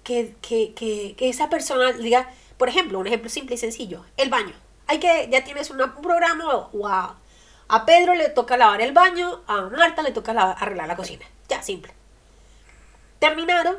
que, 0.04 0.34
que, 0.42 1.16
esa 1.18 1.48
persona 1.48 1.92
diga, 1.92 2.30
por 2.58 2.68
ejemplo, 2.68 2.98
un 2.98 3.06
ejemplo 3.06 3.30
simple 3.30 3.54
y 3.54 3.58
sencillo, 3.58 4.04
el 4.18 4.28
baño. 4.28 4.54
Hay 4.86 5.00
que, 5.00 5.28
ya 5.30 5.44
tienes 5.44 5.70
un 5.70 5.78
programa, 6.02 6.68
wow. 6.74 7.14
A 7.68 7.86
Pedro 7.86 8.14
le 8.14 8.28
toca 8.28 8.58
lavar 8.58 8.82
el 8.82 8.92
baño, 8.92 9.40
a 9.46 9.62
Marta 9.62 10.02
le 10.02 10.12
toca 10.12 10.32
arreglar 10.52 10.88
la 10.88 10.96
cocina. 10.96 11.24
Ya, 11.48 11.62
simple. 11.62 11.94
Terminaron, 13.18 13.78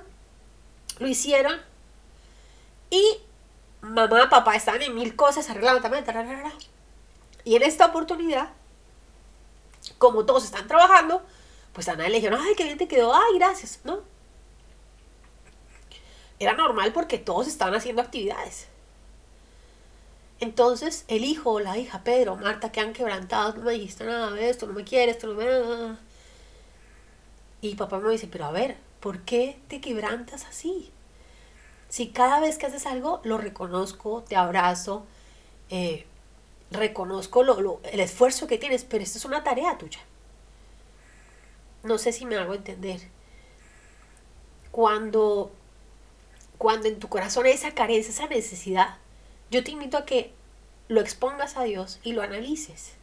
lo 1.00 1.08
y 2.90 3.18
mamá, 3.82 4.30
papá 4.30 4.56
estaban 4.56 4.82
en 4.82 4.96
mil 4.96 5.16
cosas 5.16 5.50
arreglando 5.50 5.82
también. 5.82 6.06
Y 7.44 7.56
en 7.56 7.64
esta 7.64 7.88
oportunidad, 7.88 8.50
como 9.98 10.26
todos 10.26 10.46
están 10.46 10.68
trabajando, 10.68 11.22
pues 11.74 11.90
a 11.90 11.96
nadie 11.96 12.12
le 12.12 12.16
dijeron, 12.18 12.40
ay, 12.42 12.54
qué 12.56 12.64
bien 12.66 12.78
te 12.78 12.88
quedó, 12.88 13.14
ay, 13.14 13.36
gracias, 13.36 13.80
¿no? 13.84 14.02
Era 16.40 16.54
normal 16.54 16.94
porque 16.94 17.18
todos 17.18 17.48
estaban 17.48 17.76
haciendo 17.76 18.02
actividades. 18.02 18.68
Entonces 20.40 21.06
el 21.08 21.24
hijo 21.24 21.60
la 21.60 21.78
hija, 21.78 22.04
Pedro, 22.04 22.36
Marta, 22.36 22.72
que 22.72 22.82
han 22.82 22.94
quebrantado, 22.94 23.54
no 23.56 23.64
me 23.64 23.74
dijiste 23.74 24.04
nada 24.04 24.32
de 24.32 24.50
esto, 24.50 24.68
no 24.68 24.74
me 24.74 24.84
quieres, 24.84 25.16
esto 25.16 25.28
no 25.28 25.36
me... 25.36 25.98
Y 27.62 27.76
papá 27.76 28.00
me 28.00 28.12
dice, 28.12 28.28
pero 28.28 28.46
a 28.46 28.52
ver, 28.52 28.78
¿por 29.04 29.20
qué 29.24 29.60
te 29.68 29.82
quebrantas 29.82 30.46
así? 30.46 30.90
Si 31.90 32.08
cada 32.08 32.40
vez 32.40 32.58
que 32.58 32.68
haces 32.68 32.86
algo 32.86 33.20
lo 33.26 33.38
reconozco, 33.38 34.24
te 34.24 34.38
abrazo, 34.38 35.06
eh, 35.70 36.06
reconozco 36.72 37.44
lo, 37.44 37.82
el 37.84 38.00
esfuerzo 38.00 38.48
que 38.48 38.58
tienes, 38.58 38.86
pero 38.86 39.04
esto 39.04 39.18
es 39.18 39.26
una 39.26 39.44
tarea 39.44 39.78
tuya. 39.78 40.00
No 41.84 41.98
sé 41.98 42.14
si 42.14 42.26
me 42.26 42.38
hago 42.38 42.54
entender. 42.54 43.02
Cuando, 44.72 45.52
cuando 46.58 46.88
en 46.88 46.98
tu 46.98 47.10
corazón 47.10 47.46
hay 47.46 47.52
esa 47.52 47.72
carencia, 47.72 48.12
esa 48.12 48.28
necesidad, 48.28 49.00
yo 49.52 49.66
te 49.66 49.72
invito 49.72 49.98
a 49.98 50.06
que 50.06 50.32
lo 50.88 51.02
expongas 51.02 51.58
a 51.58 51.64
Dios 51.64 52.00
y 52.04 52.14
lo 52.14 52.22
analices. 52.22 52.94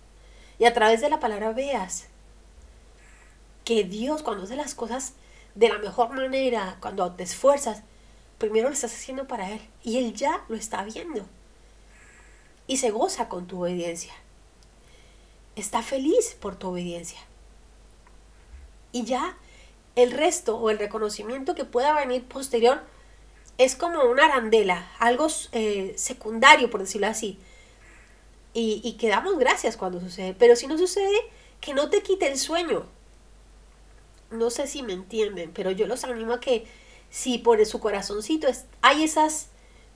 Y 0.58 0.64
a 0.64 0.72
través 0.72 1.02
de 1.02 1.10
la 1.10 1.20
palabra 1.20 1.52
veas 1.52 2.06
que 3.66 3.84
Dios 3.84 4.22
cuando 4.22 4.44
hace 4.44 4.56
las 4.56 4.74
cosas 4.74 5.12
de 5.54 5.68
la 5.68 5.78
mejor 5.78 6.10
manera, 6.10 6.78
cuando 6.80 7.12
te 7.12 7.24
esfuerzas, 7.24 7.82
primero 8.38 8.68
lo 8.68 8.74
estás 8.74 8.94
haciendo 8.94 9.26
para 9.26 9.50
Él. 9.50 9.60
Y 9.82 9.98
Él 9.98 10.14
ya 10.14 10.44
lo 10.48 10.56
está 10.56 10.82
viendo. 10.84 11.26
Y 12.66 12.78
se 12.78 12.90
goza 12.90 13.28
con 13.28 13.46
tu 13.46 13.62
obediencia. 13.62 14.12
Está 15.56 15.82
feliz 15.82 16.36
por 16.40 16.56
tu 16.56 16.68
obediencia. 16.68 17.20
Y 18.92 19.04
ya 19.04 19.36
el 19.96 20.12
resto 20.12 20.56
o 20.56 20.70
el 20.70 20.78
reconocimiento 20.78 21.54
que 21.54 21.64
pueda 21.64 21.92
venir 21.92 22.24
posterior 22.24 22.80
es 23.58 23.76
como 23.76 24.04
una 24.04 24.24
arandela, 24.24 24.90
algo 24.98 25.26
eh, 25.52 25.92
secundario, 25.96 26.70
por 26.70 26.80
decirlo 26.80 27.08
así. 27.08 27.38
Y, 28.54 28.80
y 28.82 28.94
que 28.94 29.08
damos 29.08 29.38
gracias 29.38 29.76
cuando 29.76 30.00
sucede. 30.00 30.34
Pero 30.38 30.56
si 30.56 30.66
no 30.66 30.78
sucede, 30.78 31.18
que 31.60 31.74
no 31.74 31.90
te 31.90 32.02
quite 32.02 32.28
el 32.28 32.38
sueño. 32.38 32.86
No 34.30 34.50
sé 34.50 34.66
si 34.66 34.82
me 34.82 34.92
entienden, 34.92 35.52
pero 35.52 35.70
yo 35.70 35.86
los 35.86 36.04
animo 36.04 36.34
a 36.34 36.40
que 36.40 36.66
si 37.10 37.38
por 37.38 37.64
su 37.66 37.80
corazoncito 37.80 38.48
hay 38.80 39.02
esas 39.02 39.48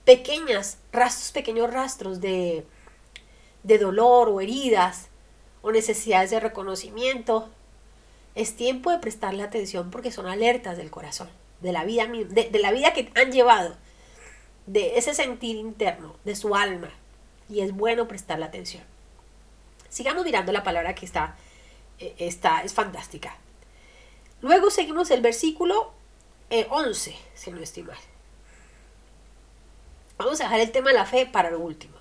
pequeñas 0.03 0.77
rastros, 0.91 1.31
pequeños 1.31 1.71
rastros 1.71 2.21
de, 2.21 2.65
de 3.63 3.77
dolor 3.77 4.29
o 4.29 4.41
heridas 4.41 5.07
o 5.61 5.71
necesidades 5.71 6.29
de 6.31 6.39
reconocimiento, 6.39 7.49
es 8.35 8.55
tiempo 8.55 8.91
de 8.91 8.99
prestarle 8.99 9.43
atención 9.43 9.89
porque 9.89 10.11
son 10.11 10.27
alertas 10.27 10.77
del 10.77 10.91
corazón, 10.91 11.29
de 11.61 11.71
la 11.71 11.85
vida, 11.85 12.05
de, 12.05 12.49
de 12.49 12.59
la 12.59 12.71
vida 12.71 12.93
que 12.93 13.09
han 13.15 13.31
llevado, 13.31 13.75
de 14.67 14.97
ese 14.97 15.13
sentir 15.13 15.55
interno, 15.55 16.17
de 16.25 16.35
su 16.35 16.55
alma. 16.55 16.89
Y 17.49 17.61
es 17.61 17.71
bueno 17.73 18.07
prestarle 18.07 18.45
atención. 18.45 18.83
Sigamos 19.89 20.25
mirando 20.25 20.51
la 20.51 20.63
palabra 20.63 20.93
que 20.93 21.05
está, 21.05 21.37
eh, 21.99 22.15
está 22.17 22.61
es 22.61 22.73
fantástica. 22.73 23.37
Luego 24.45 24.69
seguimos 24.69 25.09
el 25.09 25.21
versículo 25.21 25.91
11, 26.69 27.09
eh, 27.09 27.17
si 27.33 27.49
no 27.49 27.59
estoy 27.61 27.81
mal. 27.81 27.97
Vamos 30.19 30.39
a 30.39 30.43
dejar 30.43 30.59
el 30.59 30.71
tema 30.71 30.91
de 30.91 30.97
la 30.97 31.07
fe 31.07 31.25
para 31.25 31.49
lo 31.49 31.59
último. 31.59 31.97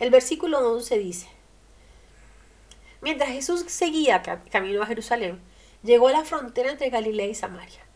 El 0.00 0.10
versículo 0.10 0.58
11 0.68 0.98
dice, 0.98 1.28
mientras 3.02 3.28
Jesús 3.28 3.66
seguía 3.68 4.20
camino 4.50 4.82
a 4.82 4.86
Jerusalén, 4.86 5.40
llegó 5.84 6.08
a 6.08 6.12
la 6.12 6.24
frontera 6.24 6.72
entre 6.72 6.90
Galilea 6.90 7.28
y 7.28 7.36
Samaria. 7.36 7.86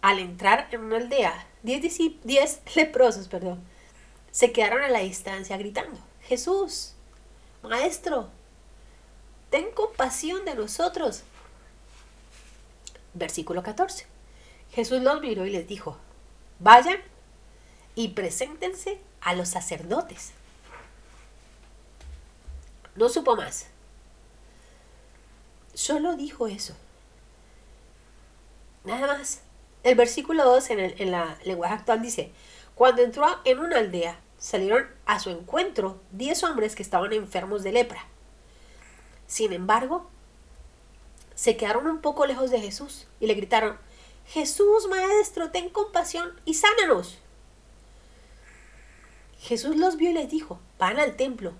Al 0.00 0.18
entrar 0.18 0.66
en 0.72 0.80
una 0.80 0.96
aldea, 0.96 1.46
diez, 1.62 2.62
leprosos 2.74 3.28
perdón, 3.28 3.62
se 4.32 4.50
quedaron 4.50 4.82
a 4.82 4.88
la 4.88 4.98
distancia 4.98 5.56
gritando, 5.56 6.00
Jesús, 6.22 6.94
Maestro, 7.62 8.28
ten 9.50 9.70
compasión 9.70 10.44
de 10.44 10.56
nosotros. 10.56 11.22
Versículo 13.16 13.62
14. 13.62 14.06
Jesús 14.72 15.00
los 15.00 15.22
miró 15.22 15.46
y 15.46 15.50
les 15.50 15.66
dijo, 15.66 15.96
vayan 16.58 16.98
y 17.94 18.08
preséntense 18.08 19.00
a 19.22 19.34
los 19.34 19.48
sacerdotes. 19.48 20.32
No 22.94 23.08
supo 23.08 23.34
más. 23.34 23.68
Solo 25.72 26.14
dijo 26.14 26.46
eso. 26.46 26.74
Nada 28.84 29.06
más. 29.06 29.40
El 29.82 29.94
versículo 29.94 30.44
2 30.44 30.70
en, 30.70 30.80
en 30.80 31.10
la 31.10 31.38
lenguaje 31.44 31.74
actual 31.74 32.02
dice, 32.02 32.32
cuando 32.74 33.02
entró 33.02 33.26
en 33.46 33.60
una 33.60 33.78
aldea, 33.78 34.20
salieron 34.38 34.88
a 35.06 35.20
su 35.20 35.30
encuentro 35.30 36.02
diez 36.10 36.42
hombres 36.44 36.74
que 36.74 36.82
estaban 36.82 37.14
enfermos 37.14 37.62
de 37.62 37.72
lepra. 37.72 38.04
Sin 39.26 39.54
embargo, 39.54 40.10
se 41.36 41.56
quedaron 41.56 41.86
un 41.86 42.00
poco 42.00 42.26
lejos 42.26 42.50
de 42.50 42.60
Jesús 42.60 43.06
y 43.20 43.26
le 43.26 43.34
gritaron, 43.34 43.78
Jesús, 44.26 44.88
Maestro, 44.88 45.50
ten 45.52 45.68
compasión 45.68 46.32
y 46.44 46.54
sánanos. 46.54 47.18
Jesús 49.38 49.76
los 49.76 49.96
vio 49.96 50.10
y 50.10 50.14
les 50.14 50.28
dijo, 50.28 50.58
van 50.78 50.98
al 50.98 51.14
templo 51.14 51.52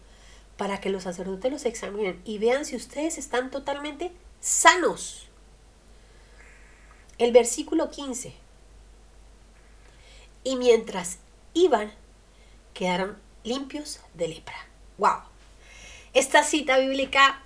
para 0.57 0.81
que 0.81 0.91
los 0.91 1.05
sacerdotes 1.05 1.53
los 1.53 1.65
examinen 1.67 2.21
y 2.25 2.39
vean 2.39 2.65
si 2.65 2.75
ustedes 2.75 3.19
están 3.19 3.51
totalmente 3.51 4.11
sanos. 4.41 5.29
El 7.19 7.33
versículo 7.33 7.91
15. 7.91 8.35
Y 10.43 10.57
mientras 10.57 11.19
iban, 11.55 11.93
quedaron 12.73 13.19
limpios 13.45 14.01
de 14.15 14.29
lepra. 14.29 14.57
¡Wow! 14.99 15.21
Esta 16.15 16.43
cita 16.43 16.79
bíblica, 16.79 17.43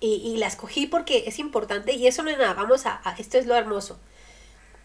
y, 0.00 0.36
la 0.38 0.46
escogí 0.46 0.86
porque 0.86 1.24
es 1.26 1.38
importante 1.38 1.92
y 1.92 2.06
eso 2.06 2.22
no 2.22 2.30
es 2.30 2.38
nada, 2.38 2.54
vamos 2.54 2.86
a 2.86 3.14
esto 3.18 3.38
es 3.38 3.46
lo 3.46 3.54
hermoso. 3.54 3.98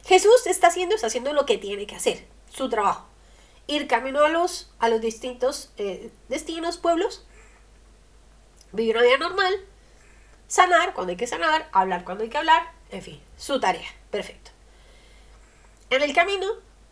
Jesús 0.06 0.46
está 0.46 0.68
haciendo, 0.68 0.96
está 0.96 1.08
haciendo 1.08 1.34
lo 1.34 1.46
que 1.46 1.58
tiene 1.58 1.88
que 1.88 1.96
hacer, 1.96 2.26
su 2.54 2.70
trabajo. 2.70 3.08
Ir 3.68 3.88
camino 3.88 4.24
a 4.24 4.30
los, 4.30 4.72
a 4.78 4.88
los 4.88 5.02
distintos 5.02 5.72
eh, 5.78 6.12
destinos, 6.30 6.78
pueblos, 6.78 7.26
vivir 8.72 8.96
una 8.96 9.06
vida 9.06 9.18
normal, 9.18 9.54
sanar 10.48 10.94
cuando 10.94 11.12
hay 11.12 11.18
que 11.18 11.26
sanar, 11.26 11.68
hablar 11.72 12.04
cuando 12.04 12.24
hay 12.24 12.30
que 12.30 12.38
hablar, 12.38 12.72
en 12.92 13.02
fin, 13.02 13.22
su 13.38 13.60
tarea, 13.60 13.88
perfecto. 14.12 14.52
En 15.90 16.04
el 16.04 16.14
camino, 16.14 16.46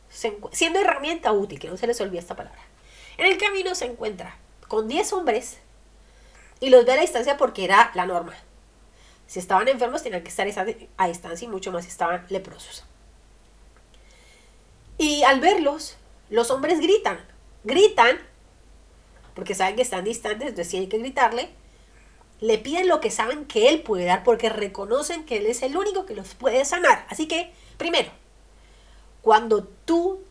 siendo 0.09 0.79
herramienta 0.79 1.31
útil, 1.31 1.59
que 1.59 1.69
no 1.69 1.77
se 1.77 1.85
les 1.85 2.01
olvide 2.01 2.19
esta 2.19 2.35
palabra, 2.35 2.61
en 3.17 3.27
el 3.27 3.37
camino 3.37 3.75
se 3.75 3.85
encuentra 3.85 4.37
con 4.67 4.87
10 4.87 5.13
hombres 5.13 5.59
y 6.59 6.69
los 6.69 6.85
ve 6.85 6.93
a 6.93 6.95
la 6.95 7.01
distancia 7.01 7.37
porque 7.37 7.65
era 7.65 7.91
la 7.95 8.05
norma. 8.05 8.33
Si 9.27 9.39
estaban 9.39 9.67
enfermos 9.67 10.03
tenían 10.03 10.23
que 10.23 10.29
estar 10.29 10.47
a 10.97 11.07
distancia 11.07 11.45
y 11.45 11.49
mucho 11.49 11.71
más 11.71 11.85
si 11.85 11.89
estaban 11.89 12.25
leprosos. 12.29 12.83
Y 14.97 15.23
al 15.23 15.39
verlos, 15.39 15.97
los 16.29 16.51
hombres 16.51 16.79
gritan, 16.79 17.19
gritan, 17.63 18.19
porque 19.33 19.55
saben 19.55 19.75
que 19.75 19.81
están 19.81 20.03
distantes, 20.03 20.49
entonces 20.49 20.73
hay 20.75 20.87
que 20.87 20.99
gritarle, 20.99 21.49
le 22.39 22.57
piden 22.57 22.87
lo 22.87 22.99
que 22.99 23.09
saben 23.09 23.45
que 23.45 23.69
él 23.69 23.81
puede 23.81 24.05
dar 24.05 24.23
porque 24.23 24.49
reconocen 24.49 25.25
que 25.25 25.37
él 25.37 25.45
es 25.45 25.61
el 25.61 25.77
único 25.77 26.05
que 26.05 26.15
los 26.15 26.35
puede 26.35 26.65
sanar. 26.65 27.05
Así 27.09 27.27
que, 27.27 27.51
primero, 27.77 28.11
cuando 29.21 29.63
tú 29.63 30.21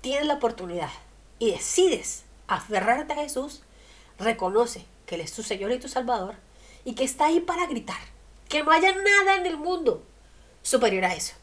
tienes 0.00 0.26
la 0.26 0.34
oportunidad 0.34 0.90
y 1.38 1.50
decides 1.50 2.24
aferrarte 2.46 3.12
a 3.12 3.16
Jesús, 3.16 3.62
reconoce 4.18 4.84
que 5.06 5.14
Él 5.14 5.22
es 5.22 5.32
tu 5.32 5.42
Señor 5.42 5.72
y 5.72 5.78
tu 5.78 5.88
Salvador 5.88 6.34
y 6.84 6.94
que 6.94 7.04
está 7.04 7.26
ahí 7.26 7.40
para 7.40 7.66
gritar. 7.66 8.00
Que 8.48 8.62
no 8.62 8.70
haya 8.70 8.92
nada 8.92 9.36
en 9.36 9.46
el 9.46 9.56
mundo 9.56 10.04
superior 10.62 11.04
a 11.04 11.14
eso 11.14 11.34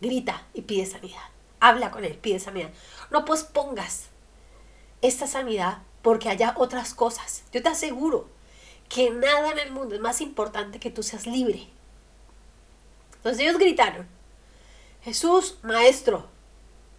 grita 0.00 0.46
y 0.54 0.62
pide 0.62 0.86
sanidad. 0.86 1.22
Habla 1.60 1.90
con 1.90 2.04
él, 2.04 2.16
pide 2.16 2.38
sanidad. 2.38 2.70
No 3.10 3.24
pospongas 3.24 4.06
esta 5.02 5.26
sanidad 5.26 5.78
porque 6.02 6.28
haya 6.28 6.54
otras 6.56 6.94
cosas. 6.94 7.44
Yo 7.52 7.62
te 7.62 7.68
aseguro 7.68 8.28
que 8.88 9.10
nada 9.10 9.50
en 9.52 9.58
el 9.58 9.72
mundo 9.72 9.94
es 9.94 10.00
más 10.00 10.20
importante 10.20 10.78
que 10.78 10.90
tú 10.90 11.02
seas 11.02 11.26
libre. 11.26 11.68
Entonces 13.16 13.42
ellos 13.42 13.58
gritaron. 13.58 14.06
Jesús, 15.02 15.58
maestro. 15.62 16.28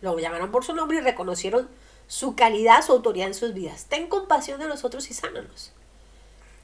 Lo 0.01 0.17
llamaron 0.19 0.51
por 0.51 0.63
su 0.63 0.73
nombre 0.73 0.97
y 0.97 1.01
reconocieron 1.01 1.69
su 2.08 2.36
calidad, 2.36 2.84
su 2.86 2.93
autoridad 2.93 3.28
en 3.28 3.34
sus 3.34 3.53
vidas. 3.53 3.86
Ten 3.86 4.08
compasión 4.08 4.60
de 4.60 4.68
nosotros 4.68 5.10
y 5.10 5.14
sánanos. 5.14 5.74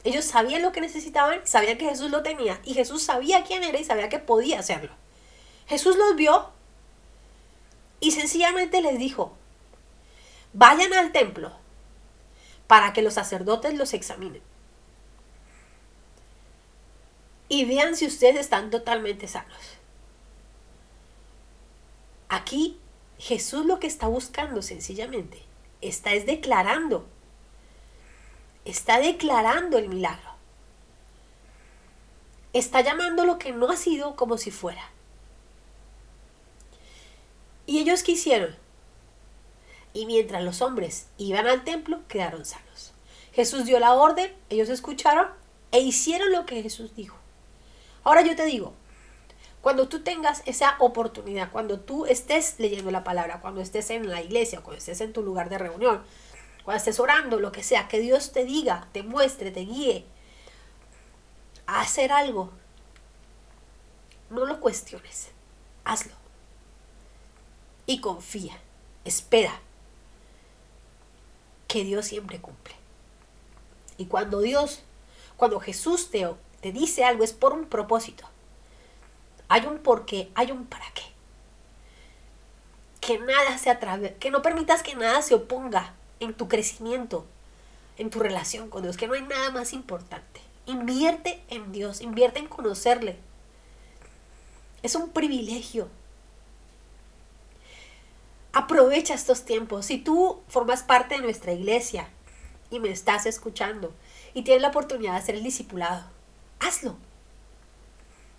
Ellos 0.04 0.26
sabían 0.26 0.62
lo 0.62 0.72
que 0.72 0.82
necesitaban, 0.82 1.42
sabían 1.46 1.78
que 1.78 1.90
Jesús 1.90 2.12
lo 2.12 2.24
tenía 2.24 2.60
y 2.64 2.74
Jesús 2.74 3.04
sabía 3.04 3.44
quién 3.44 3.64
era 3.64 3.80
y 3.80 3.86
sabía 3.86 4.10
que 4.10 4.20
podía 4.20 4.60
hacerlo. 4.60 4.92
Jesús 5.68 5.96
los 5.96 6.16
vio 6.16 6.50
y 8.00 8.12
sencillamente 8.12 8.82
les 8.82 9.00
dijo, 9.00 9.34
vayan 10.52 10.94
al 10.94 11.12
templo 11.14 11.54
para 12.68 12.92
que 12.92 13.02
los 13.02 13.14
sacerdotes 13.14 13.74
los 13.76 13.94
examinen. 13.94 14.42
Y 17.48 17.66
vean 17.66 17.96
si 17.96 18.08
ustedes 18.08 18.42
están 18.42 18.72
totalmente 18.72 19.28
sanos. 19.28 19.58
Aquí 22.28 22.80
Jesús 23.24 23.66
lo 23.66 23.80
que 23.80 23.88
está 23.88 24.10
buscando 24.10 24.62
sencillamente 24.62 25.42
está 25.80 26.12
es 26.12 26.26
declarando. 26.26 27.08
Está 28.66 29.00
declarando 29.00 29.78
el 29.78 29.88
milagro. 29.88 30.30
Está 32.52 32.82
llamando 32.82 33.24
lo 33.24 33.40
que 33.40 33.54
no 33.54 33.70
ha 33.70 33.78
sido 33.78 34.18
como 34.18 34.38
si 34.38 34.52
fuera. 34.52 34.92
Y 37.66 37.80
ellos 37.80 38.04
quisieron. 38.04 38.58
Y 39.94 40.06
mientras 40.06 40.44
los 40.44 40.62
hombres 40.62 41.08
iban 41.18 41.48
al 41.48 41.64
templo, 41.64 42.02
quedaron 42.10 42.44
sanos. 42.44 42.92
Jesús 43.32 43.64
dio 43.64 43.80
la 43.80 43.94
orden, 43.94 44.36
ellos 44.50 44.68
escucharon 44.68 45.30
e 45.72 45.80
hicieron 45.80 46.34
lo 46.34 46.46
que 46.46 46.62
Jesús 46.62 46.94
dijo. 46.94 47.16
Ahora 48.04 48.22
yo 48.22 48.36
te 48.36 48.44
digo, 48.44 48.74
cuando 49.64 49.88
tú 49.88 50.02
tengas 50.02 50.44
esa 50.46 50.76
oportunidad, 50.80 51.50
cuando 51.50 51.80
tú 51.80 52.06
estés 52.06 52.56
leyendo 52.60 52.92
la 52.92 53.06
palabra, 53.06 53.40
cuando 53.40 53.62
estés 53.62 53.92
en 53.92 54.10
la 54.10 54.22
iglesia, 54.22 54.60
cuando 54.60 54.80
estés 54.80 55.00
en 55.00 55.14
tu 55.14 55.24
lugar 55.24 55.48
de 55.48 55.58
reunión, 55.58 56.04
cuando 56.66 56.80
estés 56.80 57.00
orando, 57.00 57.40
lo 57.40 57.54
que 57.54 57.64
sea, 57.64 57.88
que 57.88 58.02
Dios 58.02 58.34
te 58.34 58.44
diga, 58.44 58.90
te 58.92 59.04
muestre, 59.04 59.52
te 59.52 59.62
guíe 59.62 60.04
a 61.66 61.80
hacer 61.80 62.12
algo, 62.12 62.52
no 64.30 64.46
lo 64.46 64.60
cuestiones, 64.60 65.30
hazlo. 65.86 66.12
Y 67.86 68.02
confía, 68.02 68.60
espera, 69.06 69.62
que 71.70 71.86
Dios 71.86 72.06
siempre 72.06 72.42
cumple. 72.42 72.76
Y 73.98 74.08
cuando 74.08 74.42
Dios, 74.42 74.84
cuando 75.38 75.62
Jesús 75.62 76.12
te, 76.12 76.30
te 76.60 76.74
dice 76.74 77.06
algo, 77.06 77.24
es 77.24 77.32
por 77.32 77.54
un 77.54 77.64
propósito. 77.64 78.33
Hay 79.50 79.66
un 79.66 79.80
porqué, 79.80 80.32
hay 80.36 80.52
un 80.52 80.66
para 80.66 80.86
qué. 80.94 81.04
Que 83.02 83.20
nada 83.20 83.58
se 83.58 83.70
atrave, 83.70 84.16
que 84.16 84.32
no 84.32 84.42
permitas 84.42 84.84
que 84.84 84.96
nada 84.96 85.22
se 85.22 85.36
oponga 85.36 85.94
en 86.20 86.34
tu 86.34 86.48
crecimiento, 86.48 87.26
en 87.98 88.10
tu 88.10 88.20
relación 88.20 88.70
con 88.70 88.84
Dios, 88.84 88.98
que 88.98 89.08
no 89.08 89.14
hay 89.14 89.22
nada 89.22 89.52
más 89.52 89.74
importante. 89.74 90.42
Invierte 90.66 91.44
en 91.50 91.72
Dios, 91.72 92.02
invierte 92.02 92.40
en 92.40 92.48
conocerle. 92.48 93.18
Es 94.82 94.96
un 94.96 95.10
privilegio. 95.10 95.90
Aprovecha 98.54 99.14
estos 99.14 99.46
tiempos. 99.46 99.88
Si 99.88 99.98
tú 99.98 100.42
formas 100.48 100.84
parte 100.84 101.16
de 101.16 101.22
nuestra 101.22 101.54
iglesia 101.54 102.08
y 102.70 102.80
me 102.80 102.90
estás 102.90 103.26
escuchando 103.26 103.94
y 104.34 104.44
tienes 104.44 104.62
la 104.62 104.70
oportunidad 104.70 105.16
de 105.16 105.26
ser 105.26 105.36
el 105.36 105.44
discipulado, 105.44 106.06
hazlo. 106.60 106.96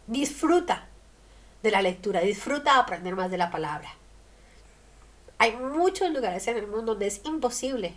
Disfruta 0.06 0.86
de 1.64 1.70
la 1.70 1.80
lectura, 1.80 2.20
disfruta 2.20 2.74
de 2.74 2.80
aprender 2.80 3.16
más 3.16 3.30
de 3.30 3.38
la 3.38 3.50
palabra. 3.50 3.88
Hay 5.38 5.56
muchos 5.56 6.10
lugares 6.10 6.46
en 6.46 6.58
el 6.58 6.66
mundo 6.66 6.92
donde 6.92 7.06
es 7.06 7.22
imposible 7.24 7.94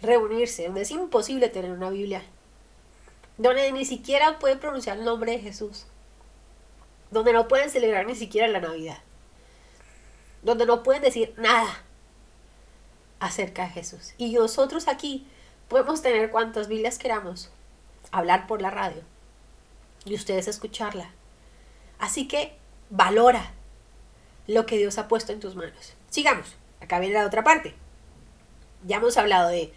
reunirse, 0.00 0.64
donde 0.64 0.80
es 0.80 0.90
imposible 0.90 1.50
tener 1.50 1.72
una 1.72 1.90
Biblia, 1.90 2.22
donde 3.36 3.70
ni 3.72 3.84
siquiera 3.84 4.38
pueden 4.38 4.58
pronunciar 4.58 4.96
el 4.96 5.04
nombre 5.04 5.32
de 5.32 5.40
Jesús, 5.40 5.84
donde 7.10 7.34
no 7.34 7.48
pueden 7.48 7.68
celebrar 7.68 8.06
ni 8.06 8.14
siquiera 8.14 8.48
la 8.48 8.60
Navidad, 8.60 8.98
donde 10.42 10.64
no 10.64 10.82
pueden 10.82 11.02
decir 11.02 11.34
nada 11.36 11.84
acerca 13.18 13.64
de 13.64 13.72
Jesús. 13.72 14.14
Y 14.16 14.32
nosotros 14.32 14.88
aquí 14.88 15.26
podemos 15.68 16.00
tener 16.00 16.30
cuantas 16.30 16.66
Biblias 16.66 16.98
queramos, 16.98 17.50
hablar 18.10 18.46
por 18.46 18.62
la 18.62 18.70
radio 18.70 19.02
y 20.06 20.14
ustedes 20.14 20.48
escucharla. 20.48 21.10
Así 21.98 22.26
que 22.26 22.58
Valora 22.90 23.52
lo 24.46 24.66
que 24.66 24.78
Dios 24.78 24.98
ha 24.98 25.08
puesto 25.08 25.32
en 25.32 25.40
tus 25.40 25.54
manos. 25.54 25.94
Sigamos. 26.10 26.56
Acá 26.80 26.98
viene 26.98 27.14
la 27.14 27.26
otra 27.26 27.44
parte. 27.44 27.74
Ya 28.84 28.96
hemos 28.96 29.16
hablado 29.16 29.48
de 29.48 29.72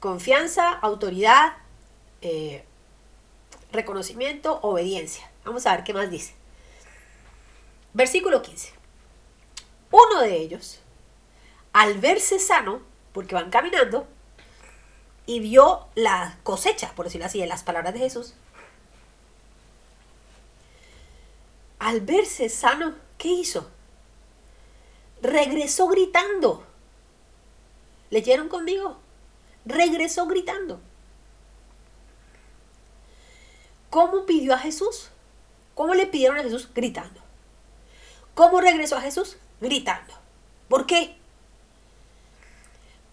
confianza, 0.00 0.72
autoridad, 0.72 1.54
eh, 2.22 2.64
reconocimiento, 3.72 4.60
obediencia. 4.62 5.30
Vamos 5.44 5.66
a 5.66 5.74
ver 5.74 5.84
qué 5.84 5.92
más 5.92 6.10
dice. 6.10 6.34
Versículo 7.92 8.42
15. 8.42 8.72
Uno 9.90 10.20
de 10.20 10.36
ellos, 10.36 10.80
al 11.72 11.98
verse 11.98 12.38
sano, 12.38 12.82
porque 13.12 13.34
van 13.34 13.50
caminando, 13.50 14.06
y 15.26 15.40
vio 15.40 15.86
la 15.94 16.38
cosecha, 16.42 16.92
por 16.94 17.06
decirlo 17.06 17.26
así, 17.26 17.42
en 17.42 17.48
las 17.48 17.62
palabras 17.62 17.92
de 17.92 18.00
Jesús, 18.00 18.34
al 21.78 22.00
verse 22.00 22.48
sano, 22.48 22.94
¿qué 23.18 23.28
hizo? 23.28 23.70
Regresó 25.22 25.88
gritando. 25.88 26.64
¿Leyeron 28.10 28.48
conmigo? 28.48 28.98
Regresó 29.64 30.26
gritando. 30.26 30.80
¿Cómo 33.90 34.26
pidió 34.26 34.54
a 34.54 34.58
Jesús? 34.58 35.10
¿Cómo 35.74 35.94
le 35.94 36.06
pidieron 36.06 36.38
a 36.38 36.42
Jesús? 36.42 36.68
Gritando. 36.74 37.20
¿Cómo 38.34 38.60
regresó 38.60 38.96
a 38.96 39.00
Jesús? 39.00 39.36
Gritando. 39.60 40.14
¿Por 40.68 40.86
qué? 40.86 41.16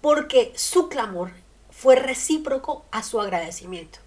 Porque 0.02 0.54
su 0.56 0.90
clamor 0.90 1.32
fue 1.72 1.96
recíproco 1.96 2.86
a 2.92 3.04
su 3.04 3.20
agradecimiento. 3.20 4.00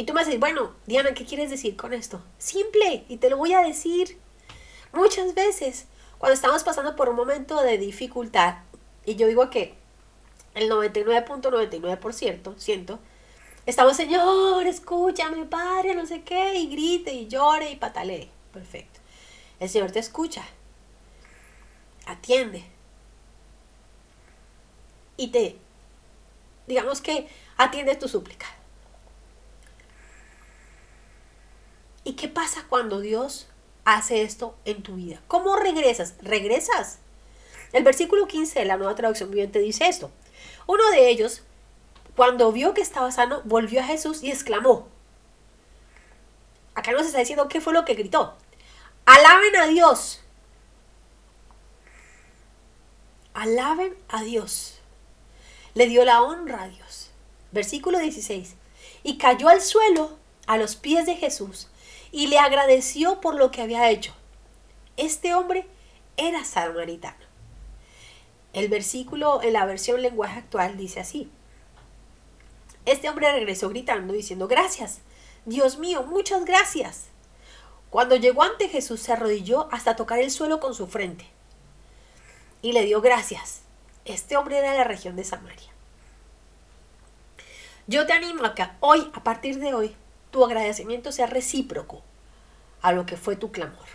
Y 0.00 0.04
tú 0.04 0.14
me 0.14 0.24
dices, 0.24 0.40
bueno, 0.40 0.72
Diana, 0.86 1.12
¿qué 1.12 1.26
quieres 1.26 1.50
decir 1.50 1.76
con 1.76 1.92
esto? 1.92 2.22
Simple, 2.38 3.04
y 3.10 3.18
te 3.18 3.28
lo 3.28 3.36
voy 3.36 3.52
a 3.52 3.60
decir. 3.60 4.18
Muchas 4.94 5.34
veces, 5.34 5.88
cuando 6.16 6.32
estamos 6.32 6.64
pasando 6.64 6.96
por 6.96 7.10
un 7.10 7.16
momento 7.16 7.60
de 7.60 7.76
dificultad, 7.76 8.60
y 9.04 9.16
yo 9.16 9.26
digo 9.26 9.50
que 9.50 9.74
el 10.54 10.70
99.99%, 10.70 12.56
siento, 12.56 12.98
estamos, 13.66 13.94
Señor, 13.94 14.66
escúchame, 14.66 15.44
Padre, 15.44 15.94
no 15.94 16.06
sé 16.06 16.22
qué, 16.22 16.54
y 16.54 16.68
grite, 16.68 17.12
y 17.12 17.28
llore, 17.28 17.72
y 17.72 17.76
patalee. 17.76 18.30
Perfecto. 18.54 19.00
El 19.58 19.68
Señor 19.68 19.90
te 19.90 19.98
escucha, 19.98 20.46
atiende, 22.06 22.64
y 25.18 25.28
te, 25.28 25.58
digamos 26.66 27.02
que 27.02 27.28
atiende 27.58 27.96
tu 27.96 28.08
súplica. 28.08 28.46
¿Y 32.10 32.14
qué 32.14 32.26
pasa 32.26 32.64
cuando 32.68 32.98
Dios 32.98 33.46
hace 33.84 34.22
esto 34.22 34.56
en 34.64 34.82
tu 34.82 34.96
vida? 34.96 35.22
¿Cómo 35.28 35.54
regresas? 35.54 36.16
Regresas. 36.20 36.98
El 37.72 37.84
versículo 37.84 38.26
15 38.26 38.58
de 38.58 38.64
la 38.64 38.76
nueva 38.76 38.96
traducción 38.96 39.30
viviente 39.30 39.60
dice 39.60 39.86
esto. 39.86 40.10
Uno 40.66 40.90
de 40.90 41.08
ellos, 41.08 41.42
cuando 42.16 42.50
vio 42.50 42.74
que 42.74 42.80
estaba 42.80 43.12
sano, 43.12 43.42
volvió 43.44 43.80
a 43.80 43.84
Jesús 43.84 44.24
y 44.24 44.32
exclamó. 44.32 44.88
Acá 46.74 46.90
nos 46.90 47.06
está 47.06 47.20
diciendo 47.20 47.46
qué 47.46 47.60
fue 47.60 47.72
lo 47.72 47.84
que 47.84 47.94
gritó. 47.94 48.34
Alaben 49.04 49.54
a 49.54 49.66
Dios. 49.68 50.20
Alaben 53.34 53.94
a 54.08 54.24
Dios. 54.24 54.80
Le 55.74 55.86
dio 55.86 56.04
la 56.04 56.22
honra 56.22 56.64
a 56.64 56.68
Dios. 56.68 57.12
Versículo 57.52 58.00
16. 58.00 58.56
Y 59.04 59.16
cayó 59.16 59.48
al 59.48 59.60
suelo 59.60 60.18
a 60.48 60.56
los 60.56 60.74
pies 60.74 61.06
de 61.06 61.14
Jesús 61.14 61.69
y 62.12 62.26
le 62.26 62.38
agradeció 62.38 63.20
por 63.20 63.34
lo 63.34 63.50
que 63.50 63.62
había 63.62 63.90
hecho. 63.90 64.14
Este 64.96 65.34
hombre 65.34 65.66
era 66.16 66.44
samaritano. 66.44 67.16
El 68.52 68.68
versículo 68.68 69.42
en 69.42 69.52
la 69.52 69.64
versión 69.64 70.02
lenguaje 70.02 70.40
actual 70.40 70.76
dice 70.76 71.00
así. 71.00 71.30
Este 72.84 73.08
hombre 73.08 73.30
regresó 73.32 73.68
gritando 73.68 74.12
diciendo, 74.12 74.48
gracias, 74.48 75.00
Dios 75.44 75.78
mío, 75.78 76.02
muchas 76.02 76.44
gracias. 76.44 77.06
Cuando 77.90 78.16
llegó 78.16 78.42
ante 78.42 78.68
Jesús 78.68 79.00
se 79.00 79.12
arrodilló 79.12 79.68
hasta 79.72 79.96
tocar 79.96 80.18
el 80.18 80.30
suelo 80.30 80.60
con 80.60 80.74
su 80.74 80.86
frente 80.86 81.26
y 82.62 82.72
le 82.72 82.84
dio 82.84 83.00
gracias. 83.00 83.62
Este 84.04 84.36
hombre 84.36 84.58
era 84.58 84.72
de 84.72 84.78
la 84.78 84.84
región 84.84 85.16
de 85.16 85.24
Samaria. 85.24 85.70
Yo 87.86 88.06
te 88.06 88.12
animo 88.12 88.44
a 88.44 88.54
que 88.54 88.66
hoy, 88.80 89.10
a 89.14 89.22
partir 89.22 89.58
de 89.58 89.74
hoy, 89.74 89.96
tu 90.30 90.44
agradecimiento 90.44 91.12
sea 91.12 91.26
recíproco 91.26 92.02
a 92.82 92.92
lo 92.92 93.06
que 93.06 93.16
fue 93.16 93.36
tu 93.36 93.52
clamor. 93.52 93.86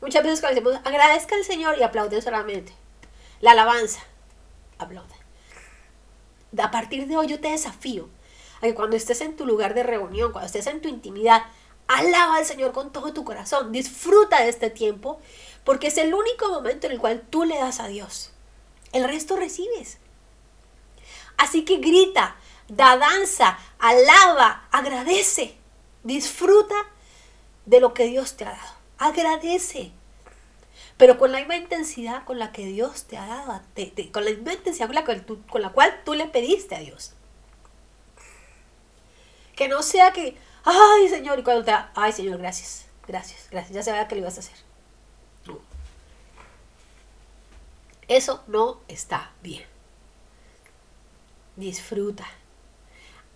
Muchas 0.00 0.22
veces 0.22 0.40
cuando 0.40 0.60
decimos 0.60 0.86
agradezca 0.86 1.34
al 1.34 1.44
Señor 1.44 1.76
y 1.78 1.82
aplauden 1.82 2.22
solamente. 2.22 2.72
La 3.40 3.52
alabanza, 3.52 4.00
aplauden. 4.78 5.18
A 6.56 6.70
partir 6.70 7.06
de 7.06 7.16
hoy 7.16 7.26
yo 7.26 7.40
te 7.40 7.48
desafío 7.48 8.08
a 8.58 8.62
que 8.62 8.74
cuando 8.74 8.96
estés 8.96 9.20
en 9.20 9.36
tu 9.36 9.44
lugar 9.46 9.74
de 9.74 9.82
reunión, 9.82 10.32
cuando 10.32 10.46
estés 10.46 10.66
en 10.66 10.80
tu 10.80 10.88
intimidad, 10.88 11.42
alaba 11.86 12.36
al 12.36 12.44
Señor 12.44 12.72
con 12.72 12.92
todo 12.92 13.12
tu 13.12 13.24
corazón. 13.24 13.72
Disfruta 13.72 14.42
de 14.42 14.48
este 14.48 14.70
tiempo 14.70 15.20
porque 15.64 15.88
es 15.88 15.98
el 15.98 16.14
único 16.14 16.48
momento 16.48 16.86
en 16.86 16.92
el 16.92 16.98
cual 16.98 17.22
tú 17.28 17.44
le 17.44 17.58
das 17.58 17.80
a 17.80 17.88
Dios. 17.88 18.30
El 18.92 19.04
resto 19.04 19.36
recibes. 19.36 19.98
Así 21.36 21.64
que 21.64 21.76
grita, 21.76 22.36
da 22.68 22.96
danza, 22.96 23.58
alaba, 23.78 24.68
agradece, 24.70 25.56
disfruta 26.04 26.74
de 27.66 27.80
lo 27.80 27.94
que 27.94 28.04
Dios 28.04 28.36
te 28.36 28.44
ha 28.44 28.52
dado. 28.52 28.74
Agradece. 28.98 29.92
Pero 30.96 31.16
con 31.18 31.32
la 31.32 31.38
misma 31.38 31.56
intensidad 31.56 32.24
con 32.24 32.38
la 32.38 32.52
que 32.52 32.66
Dios 32.66 33.04
te 33.04 33.16
ha 33.16 33.26
dado, 33.26 33.62
con 34.12 34.24
la 34.24 34.30
misma 34.30 34.52
intensidad 34.52 34.86
con 34.86 34.94
la, 34.94 35.04
con 35.04 35.62
la 35.62 35.70
cual 35.70 36.02
tú 36.04 36.14
le 36.14 36.26
pediste 36.26 36.74
a 36.74 36.80
Dios. 36.80 37.12
Que 39.54 39.68
no 39.68 39.82
sea 39.82 40.12
que, 40.12 40.36
ay 40.64 41.08
Señor, 41.08 41.38
y 41.38 41.42
cuando 41.44 41.64
te 41.64 41.70
da, 41.70 41.92
ay 41.94 42.12
Señor, 42.12 42.38
gracias, 42.38 42.86
gracias, 43.06 43.48
gracias, 43.50 43.74
ya 43.74 43.82
sabía 43.82 44.08
que 44.08 44.16
lo 44.16 44.22
ibas 44.22 44.36
a 44.38 44.40
hacer. 44.40 44.56
No. 45.46 45.60
Eso 48.08 48.42
no 48.48 48.80
está 48.88 49.30
bien. 49.40 49.64
Disfruta. 51.54 52.26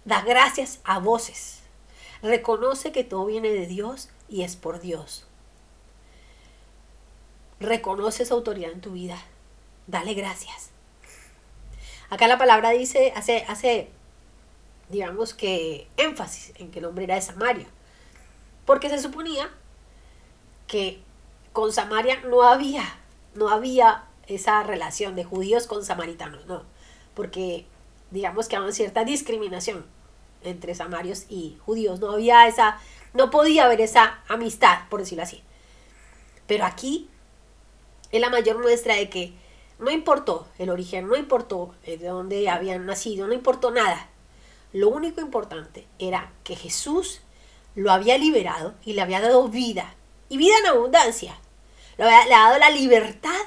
Da 0.05 0.23
gracias 0.23 0.81
a 0.85 0.99
voces. 0.99 1.61
Reconoce 2.23 2.93
que 2.93 3.05
todo 3.05 3.27
viene 3.27 3.51
de 3.51 3.67
Dios 3.67 4.09
y 4.29 4.43
es 4.43 4.57
por 4.57 4.81
Dios. 4.81 5.27
Reconoce 7.61 8.25
su 8.25 8.35
autoridad 8.35 8.73
en 8.73 8.81
tu 8.81 8.93
vida. 8.93 9.23
Dale 9.87 10.15
gracias. 10.15 10.71
Acá 12.11 12.27
la 12.27 12.39
palabra 12.39 12.71
dice, 12.71 13.13
hace, 13.17 13.45
hace, 13.49 13.91
digamos 14.89 15.35
que 15.35 15.89
énfasis 15.97 16.53
en 16.57 16.71
que 16.71 16.81
el 16.81 16.85
hombre 16.85 17.05
era 17.05 17.15
de 17.15 17.23
Samaria. 17.23 17.67
Porque 18.67 18.89
se 18.89 18.99
suponía 18.99 19.51
que 20.67 21.01
con 21.53 21.73
Samaria 21.73 22.21
no 22.23 22.43
había, 22.43 22.85
no 23.35 23.49
había 23.49 24.05
esa 24.27 24.63
relación 24.63 25.17
de 25.17 25.25
judíos 25.25 25.67
con 25.67 25.85
samaritanos, 25.85 26.47
no. 26.47 26.65
Porque 27.15 27.67
digamos 28.13 28.49
que 28.49 28.57
había 28.57 28.73
cierta 28.73 29.05
discriminación 29.05 29.85
entre 30.45 30.75
samarios 30.75 31.27
y 31.29 31.57
judíos. 31.65 32.01
No 32.01 32.13
había 32.13 32.47
esa, 32.47 32.79
no 33.15 33.31
podía 33.31 33.65
haber 33.65 33.81
esa 33.81 34.23
amistad, 34.29 34.89
por 34.89 35.01
decirlo 35.01 35.25
así. 35.25 35.43
Pero 36.47 36.65
aquí 36.65 37.09
es 38.11 38.21
la 38.21 38.31
mayor 38.31 38.61
muestra 38.61 38.95
de 38.95 39.09
que 39.09 39.33
no 39.79 39.91
importó 39.91 40.47
el 40.59 40.71
origen, 40.71 41.09
no 41.09 41.17
importó 41.17 41.75
de 41.85 41.97
dónde 41.97 42.49
habían 42.49 42.87
nacido, 42.87 43.27
no 43.27 43.33
importó 43.33 43.71
nada. 43.71 44.09
Lo 44.73 44.89
único 44.89 45.21
importante 45.21 45.87
era 45.99 46.33
que 46.45 46.57
Jesús 46.57 47.21
lo 47.75 47.91
había 47.91 48.19
liberado 48.19 48.75
y 48.85 48.93
le 48.93 49.03
había 49.03 49.21
dado 49.21 49.49
vida. 49.49 49.95
Y 50.29 50.37
vida 50.37 50.55
en 50.61 50.67
abundancia. 50.67 51.39
Le 51.99 52.05
había, 52.05 52.25
le 52.25 52.31
dado 52.31 52.59
la 52.59 52.71
libertad 52.71 53.41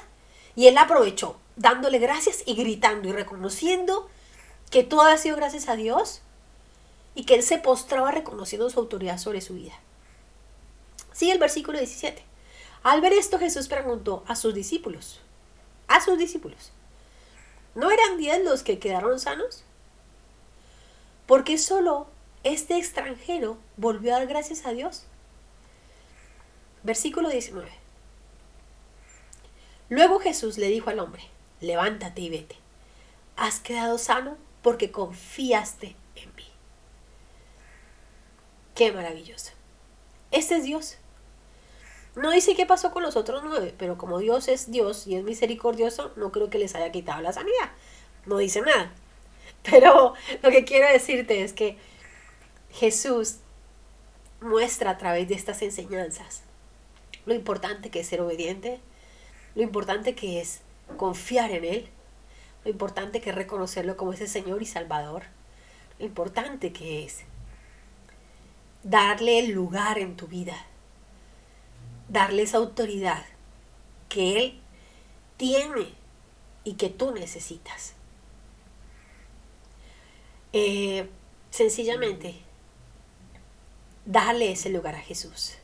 y 0.54 0.68
él 0.68 0.74
la 0.74 0.82
aprovechó, 0.82 1.38
dándole 1.56 1.98
gracias 1.98 2.42
y 2.46 2.54
gritando 2.54 3.08
y 3.08 3.12
reconociendo 3.12 4.08
que 4.70 4.82
todo 4.82 5.02
ha 5.02 5.16
sido 5.18 5.36
gracias 5.36 5.68
a 5.68 5.76
Dios 5.76 6.22
y 7.14 7.24
que 7.24 7.34
él 7.34 7.42
se 7.42 7.58
postraba 7.58 8.10
reconociendo 8.10 8.68
su 8.70 8.78
autoridad 8.78 9.18
sobre 9.18 9.40
su 9.40 9.54
vida. 9.54 9.74
Sigue 11.12 11.32
el 11.32 11.38
versículo 11.38 11.78
17. 11.78 12.22
Al 12.82 13.00
ver 13.00 13.12
esto 13.12 13.38
Jesús 13.38 13.68
preguntó 13.68 14.22
a 14.28 14.36
sus 14.36 14.54
discípulos, 14.54 15.20
a 15.88 16.00
sus 16.00 16.18
discípulos, 16.18 16.72
¿no 17.74 17.90
eran 17.90 18.18
diez 18.18 18.44
los 18.44 18.62
que 18.62 18.78
quedaron 18.78 19.18
sanos? 19.18 19.64
Porque 21.26 21.58
solo 21.58 22.06
este 22.44 22.76
extranjero 22.76 23.56
volvió 23.76 24.14
a 24.14 24.18
dar 24.18 24.28
gracias 24.28 24.66
a 24.66 24.72
Dios. 24.72 25.04
Versículo 26.82 27.28
19. 27.30 27.68
Luego 29.88 30.20
Jesús 30.20 30.58
le 30.58 30.68
dijo 30.68 30.90
al 30.90 31.00
hombre, 31.00 31.22
levántate 31.60 32.20
y 32.20 32.30
vete. 32.30 32.56
Has 33.36 33.58
quedado 33.58 33.98
sano 33.98 34.36
porque 34.66 34.90
confiaste 34.90 35.94
en 36.16 36.34
mí. 36.34 36.42
Qué 38.74 38.90
maravilloso. 38.90 39.52
Este 40.32 40.56
es 40.56 40.64
Dios. 40.64 40.96
No 42.16 42.32
dice 42.32 42.56
qué 42.56 42.66
pasó 42.66 42.90
con 42.90 43.04
los 43.04 43.14
otros 43.14 43.44
nueve, 43.44 43.72
pero 43.78 43.96
como 43.96 44.18
Dios 44.18 44.48
es 44.48 44.72
Dios 44.72 45.06
y 45.06 45.14
es 45.14 45.22
misericordioso, 45.22 46.10
no 46.16 46.32
creo 46.32 46.50
que 46.50 46.58
les 46.58 46.74
haya 46.74 46.90
quitado 46.90 47.22
la 47.22 47.32
sanidad. 47.32 47.70
No 48.24 48.38
dice 48.38 48.60
nada. 48.60 48.92
Pero 49.62 50.14
lo 50.42 50.50
que 50.50 50.64
quiero 50.64 50.88
decirte 50.88 51.44
es 51.44 51.52
que 51.52 51.78
Jesús 52.72 53.36
muestra 54.40 54.90
a 54.90 54.98
través 54.98 55.28
de 55.28 55.36
estas 55.36 55.62
enseñanzas 55.62 56.42
lo 57.24 57.34
importante 57.34 57.90
que 57.90 58.00
es 58.00 58.08
ser 58.08 58.20
obediente, 58.20 58.80
lo 59.54 59.62
importante 59.62 60.16
que 60.16 60.40
es 60.40 60.62
confiar 60.96 61.52
en 61.52 61.64
Él, 61.64 61.88
lo 62.66 62.72
importante 62.72 63.20
que 63.20 63.30
es 63.30 63.36
reconocerlo 63.36 63.96
como 63.96 64.12
ese 64.12 64.26
Señor 64.26 64.60
y 64.60 64.66
Salvador, 64.66 65.22
lo 66.00 66.04
importante 66.04 66.72
que 66.72 67.04
es 67.04 67.20
darle 68.82 69.38
el 69.38 69.52
lugar 69.52 70.00
en 70.00 70.16
tu 70.16 70.26
vida, 70.26 70.56
darle 72.08 72.42
esa 72.42 72.56
autoridad 72.56 73.24
que 74.08 74.36
Él 74.36 74.60
tiene 75.36 75.94
y 76.64 76.72
que 76.72 76.90
tú 76.90 77.12
necesitas. 77.12 77.94
Eh, 80.52 81.08
sencillamente, 81.50 82.34
darle 84.06 84.50
ese 84.50 84.70
lugar 84.70 84.96
a 84.96 85.00
Jesús 85.00 85.54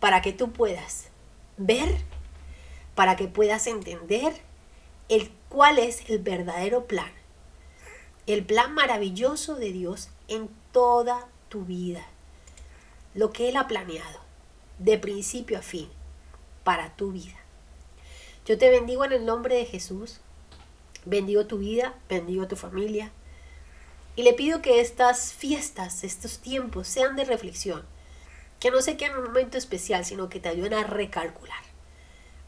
para 0.00 0.20
que 0.20 0.32
tú 0.32 0.50
puedas 0.50 1.10
ver, 1.58 1.96
para 2.96 3.14
que 3.14 3.28
puedas 3.28 3.68
entender 3.68 4.32
el 5.08 5.30
cuál 5.54 5.78
es 5.78 6.10
el 6.10 6.18
verdadero 6.18 6.86
plan. 6.86 7.12
El 8.26 8.44
plan 8.44 8.74
maravilloso 8.74 9.54
de 9.54 9.70
Dios 9.70 10.08
en 10.26 10.48
toda 10.72 11.28
tu 11.48 11.64
vida 11.64 12.04
lo 13.14 13.30
que 13.32 13.48
Él 13.48 13.56
ha 13.56 13.68
planeado, 13.68 14.18
de 14.80 14.98
principio 14.98 15.56
a 15.56 15.62
fin, 15.62 15.88
para 16.64 16.96
tu 16.96 17.12
vida. 17.12 17.36
Yo 18.44 18.58
te 18.58 18.68
bendigo 18.68 19.04
en 19.04 19.12
el 19.12 19.24
nombre 19.24 19.54
de 19.54 19.64
Jesús, 19.64 20.18
bendigo 21.04 21.46
tu 21.46 21.58
vida, 21.58 21.94
bendigo 22.08 22.48
tu 22.48 22.56
familia, 22.56 23.12
y 24.16 24.24
le 24.24 24.32
pido 24.32 24.60
que 24.60 24.80
estas 24.80 25.32
fiestas, 25.32 26.02
estos 26.02 26.40
tiempos 26.40 26.88
sean 26.88 27.14
de 27.14 27.24
reflexión, 27.24 27.84
que 28.58 28.72
no 28.72 28.82
se 28.82 28.96
queden 28.96 29.12
en 29.12 29.18
un 29.18 29.24
momento 29.26 29.56
especial, 29.56 30.04
sino 30.04 30.28
que 30.28 30.40
te 30.40 30.48
ayuden 30.48 30.74
a 30.74 30.82
recalcular, 30.82 31.62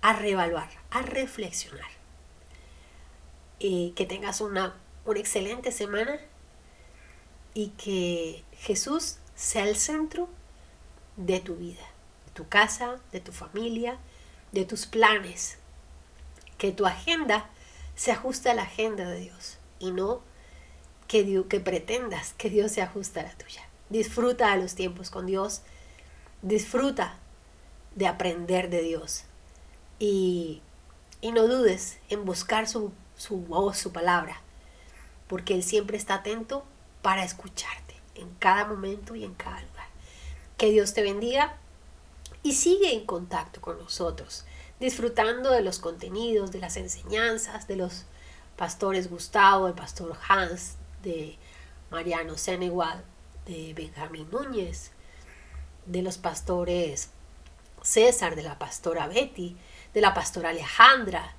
a 0.02 0.12
reevaluar, 0.14 0.70
a 0.90 1.02
reflexionar. 1.02 1.95
Que 3.58 4.06
tengas 4.08 4.40
una, 4.40 4.74
una 5.04 5.18
excelente 5.18 5.72
semana 5.72 6.18
y 7.54 7.68
que 7.70 8.44
Jesús 8.52 9.16
sea 9.34 9.66
el 9.66 9.76
centro 9.76 10.28
de 11.16 11.40
tu 11.40 11.56
vida, 11.56 11.82
de 12.26 12.32
tu 12.32 12.48
casa, 12.48 13.00
de 13.12 13.20
tu 13.20 13.32
familia, 13.32 13.98
de 14.52 14.64
tus 14.66 14.86
planes. 14.86 15.58
Que 16.58 16.72
tu 16.72 16.86
agenda 16.86 17.48
se 17.94 18.12
ajuste 18.12 18.50
a 18.50 18.54
la 18.54 18.62
agenda 18.62 19.08
de 19.08 19.20
Dios 19.20 19.58
y 19.78 19.90
no 19.90 20.20
que, 21.08 21.44
que 21.48 21.60
pretendas 21.60 22.34
que 22.34 22.50
Dios 22.50 22.72
se 22.72 22.82
ajuste 22.82 23.20
a 23.20 23.24
la 23.24 23.32
tuya. 23.36 23.62
Disfruta 23.88 24.54
de 24.54 24.62
los 24.62 24.74
tiempos 24.74 25.10
con 25.10 25.26
Dios, 25.26 25.62
disfruta 26.42 27.18
de 27.94 28.06
aprender 28.06 28.68
de 28.68 28.82
Dios 28.82 29.24
y, 29.98 30.60
y 31.20 31.32
no 31.32 31.46
dudes 31.46 31.98
en 32.10 32.24
buscar 32.24 32.68
su, 32.68 32.92
su 33.16 33.38
voz, 33.38 33.78
su 33.78 33.92
palabra, 33.92 34.40
porque 35.28 35.54
Él 35.54 35.62
siempre 35.62 35.96
está 35.96 36.14
atento 36.14 36.64
para 37.02 37.24
escucharte 37.24 37.94
en 38.14 38.34
cada 38.36 38.64
momento 38.64 39.14
y 39.14 39.24
en 39.24 39.34
cada 39.34 39.60
lugar. 39.60 39.86
Que 40.56 40.70
Dios 40.70 40.94
te 40.94 41.02
bendiga 41.02 41.56
y 42.42 42.54
sigue 42.54 42.94
en 42.94 43.04
contacto 43.06 43.60
con 43.60 43.78
nosotros, 43.78 44.44
disfrutando 44.80 45.50
de 45.50 45.62
los 45.62 45.78
contenidos, 45.78 46.52
de 46.52 46.60
las 46.60 46.76
enseñanzas, 46.76 47.66
de 47.66 47.76
los 47.76 48.04
pastores 48.56 49.10
Gustavo, 49.10 49.66
el 49.66 49.74
pastor 49.74 50.16
Hans, 50.28 50.76
de 51.02 51.36
Mariano 51.90 52.36
Senegal, 52.38 53.04
de 53.46 53.74
Benjamín 53.74 54.28
Núñez, 54.30 54.90
de 55.86 56.02
los 56.02 56.18
pastores 56.18 57.10
César, 57.82 58.34
de 58.34 58.42
la 58.42 58.58
pastora 58.58 59.06
Betty, 59.06 59.56
de 59.94 60.00
la 60.00 60.14
pastora 60.14 60.50
Alejandra. 60.50 61.36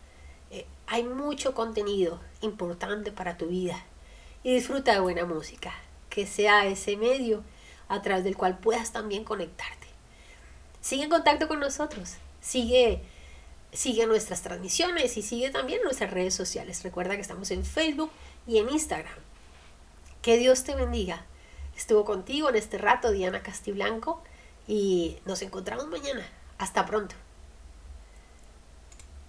Eh, 0.52 0.66
hay 0.88 1.04
mucho 1.04 1.54
contenido 1.54 2.20
importante 2.41 3.12
para 3.12 3.38
tu 3.38 3.48
vida 3.48 3.84
y 4.43 4.54
disfruta 4.54 4.93
de 4.93 5.00
buena 5.00 5.26
música, 5.26 5.74
que 6.10 6.26
sea 6.26 6.66
ese 6.66 6.98
medio 6.98 7.43
a 7.89 8.02
través 8.02 8.24
del 8.24 8.38
cual 8.38 8.58
puedas 8.58 8.91
también 8.91 9.24
conectarte. 9.24 9.88
Sigue 10.82 11.04
en 11.04 11.10
contacto 11.10 11.48
con 11.48 11.60
nosotros. 11.60 12.16
Sigue, 12.39 13.02
sigue 13.74 14.08
nuestras 14.08 14.41
transmisiones 14.41 15.18
y 15.18 15.22
sigue 15.22 15.50
también 15.50 15.82
nuestras 15.84 16.12
redes 16.12 16.34
sociales. 16.34 16.84
Recuerda 16.84 17.16
que 17.16 17.22
estamos 17.22 17.52
en 17.52 17.66
Facebook 17.66 18.12
y 18.48 18.60
en 18.60 18.70
Instagram. 18.70 19.20
Que 20.22 20.38
Dios 20.38 20.64
te 20.64 20.76
bendiga. 20.76 21.26
Estuvo 21.76 22.06
contigo 22.06 22.50
en 22.50 22.56
este 22.56 22.78
rato 22.78 23.12
Diana 23.12 23.43
Castiblanco 23.43 24.24
y 24.68 25.18
nos 25.26 25.41
encontramos 25.41 25.88
mañana. 25.88 26.26
Hasta 26.58 26.86
pronto. 26.86 27.16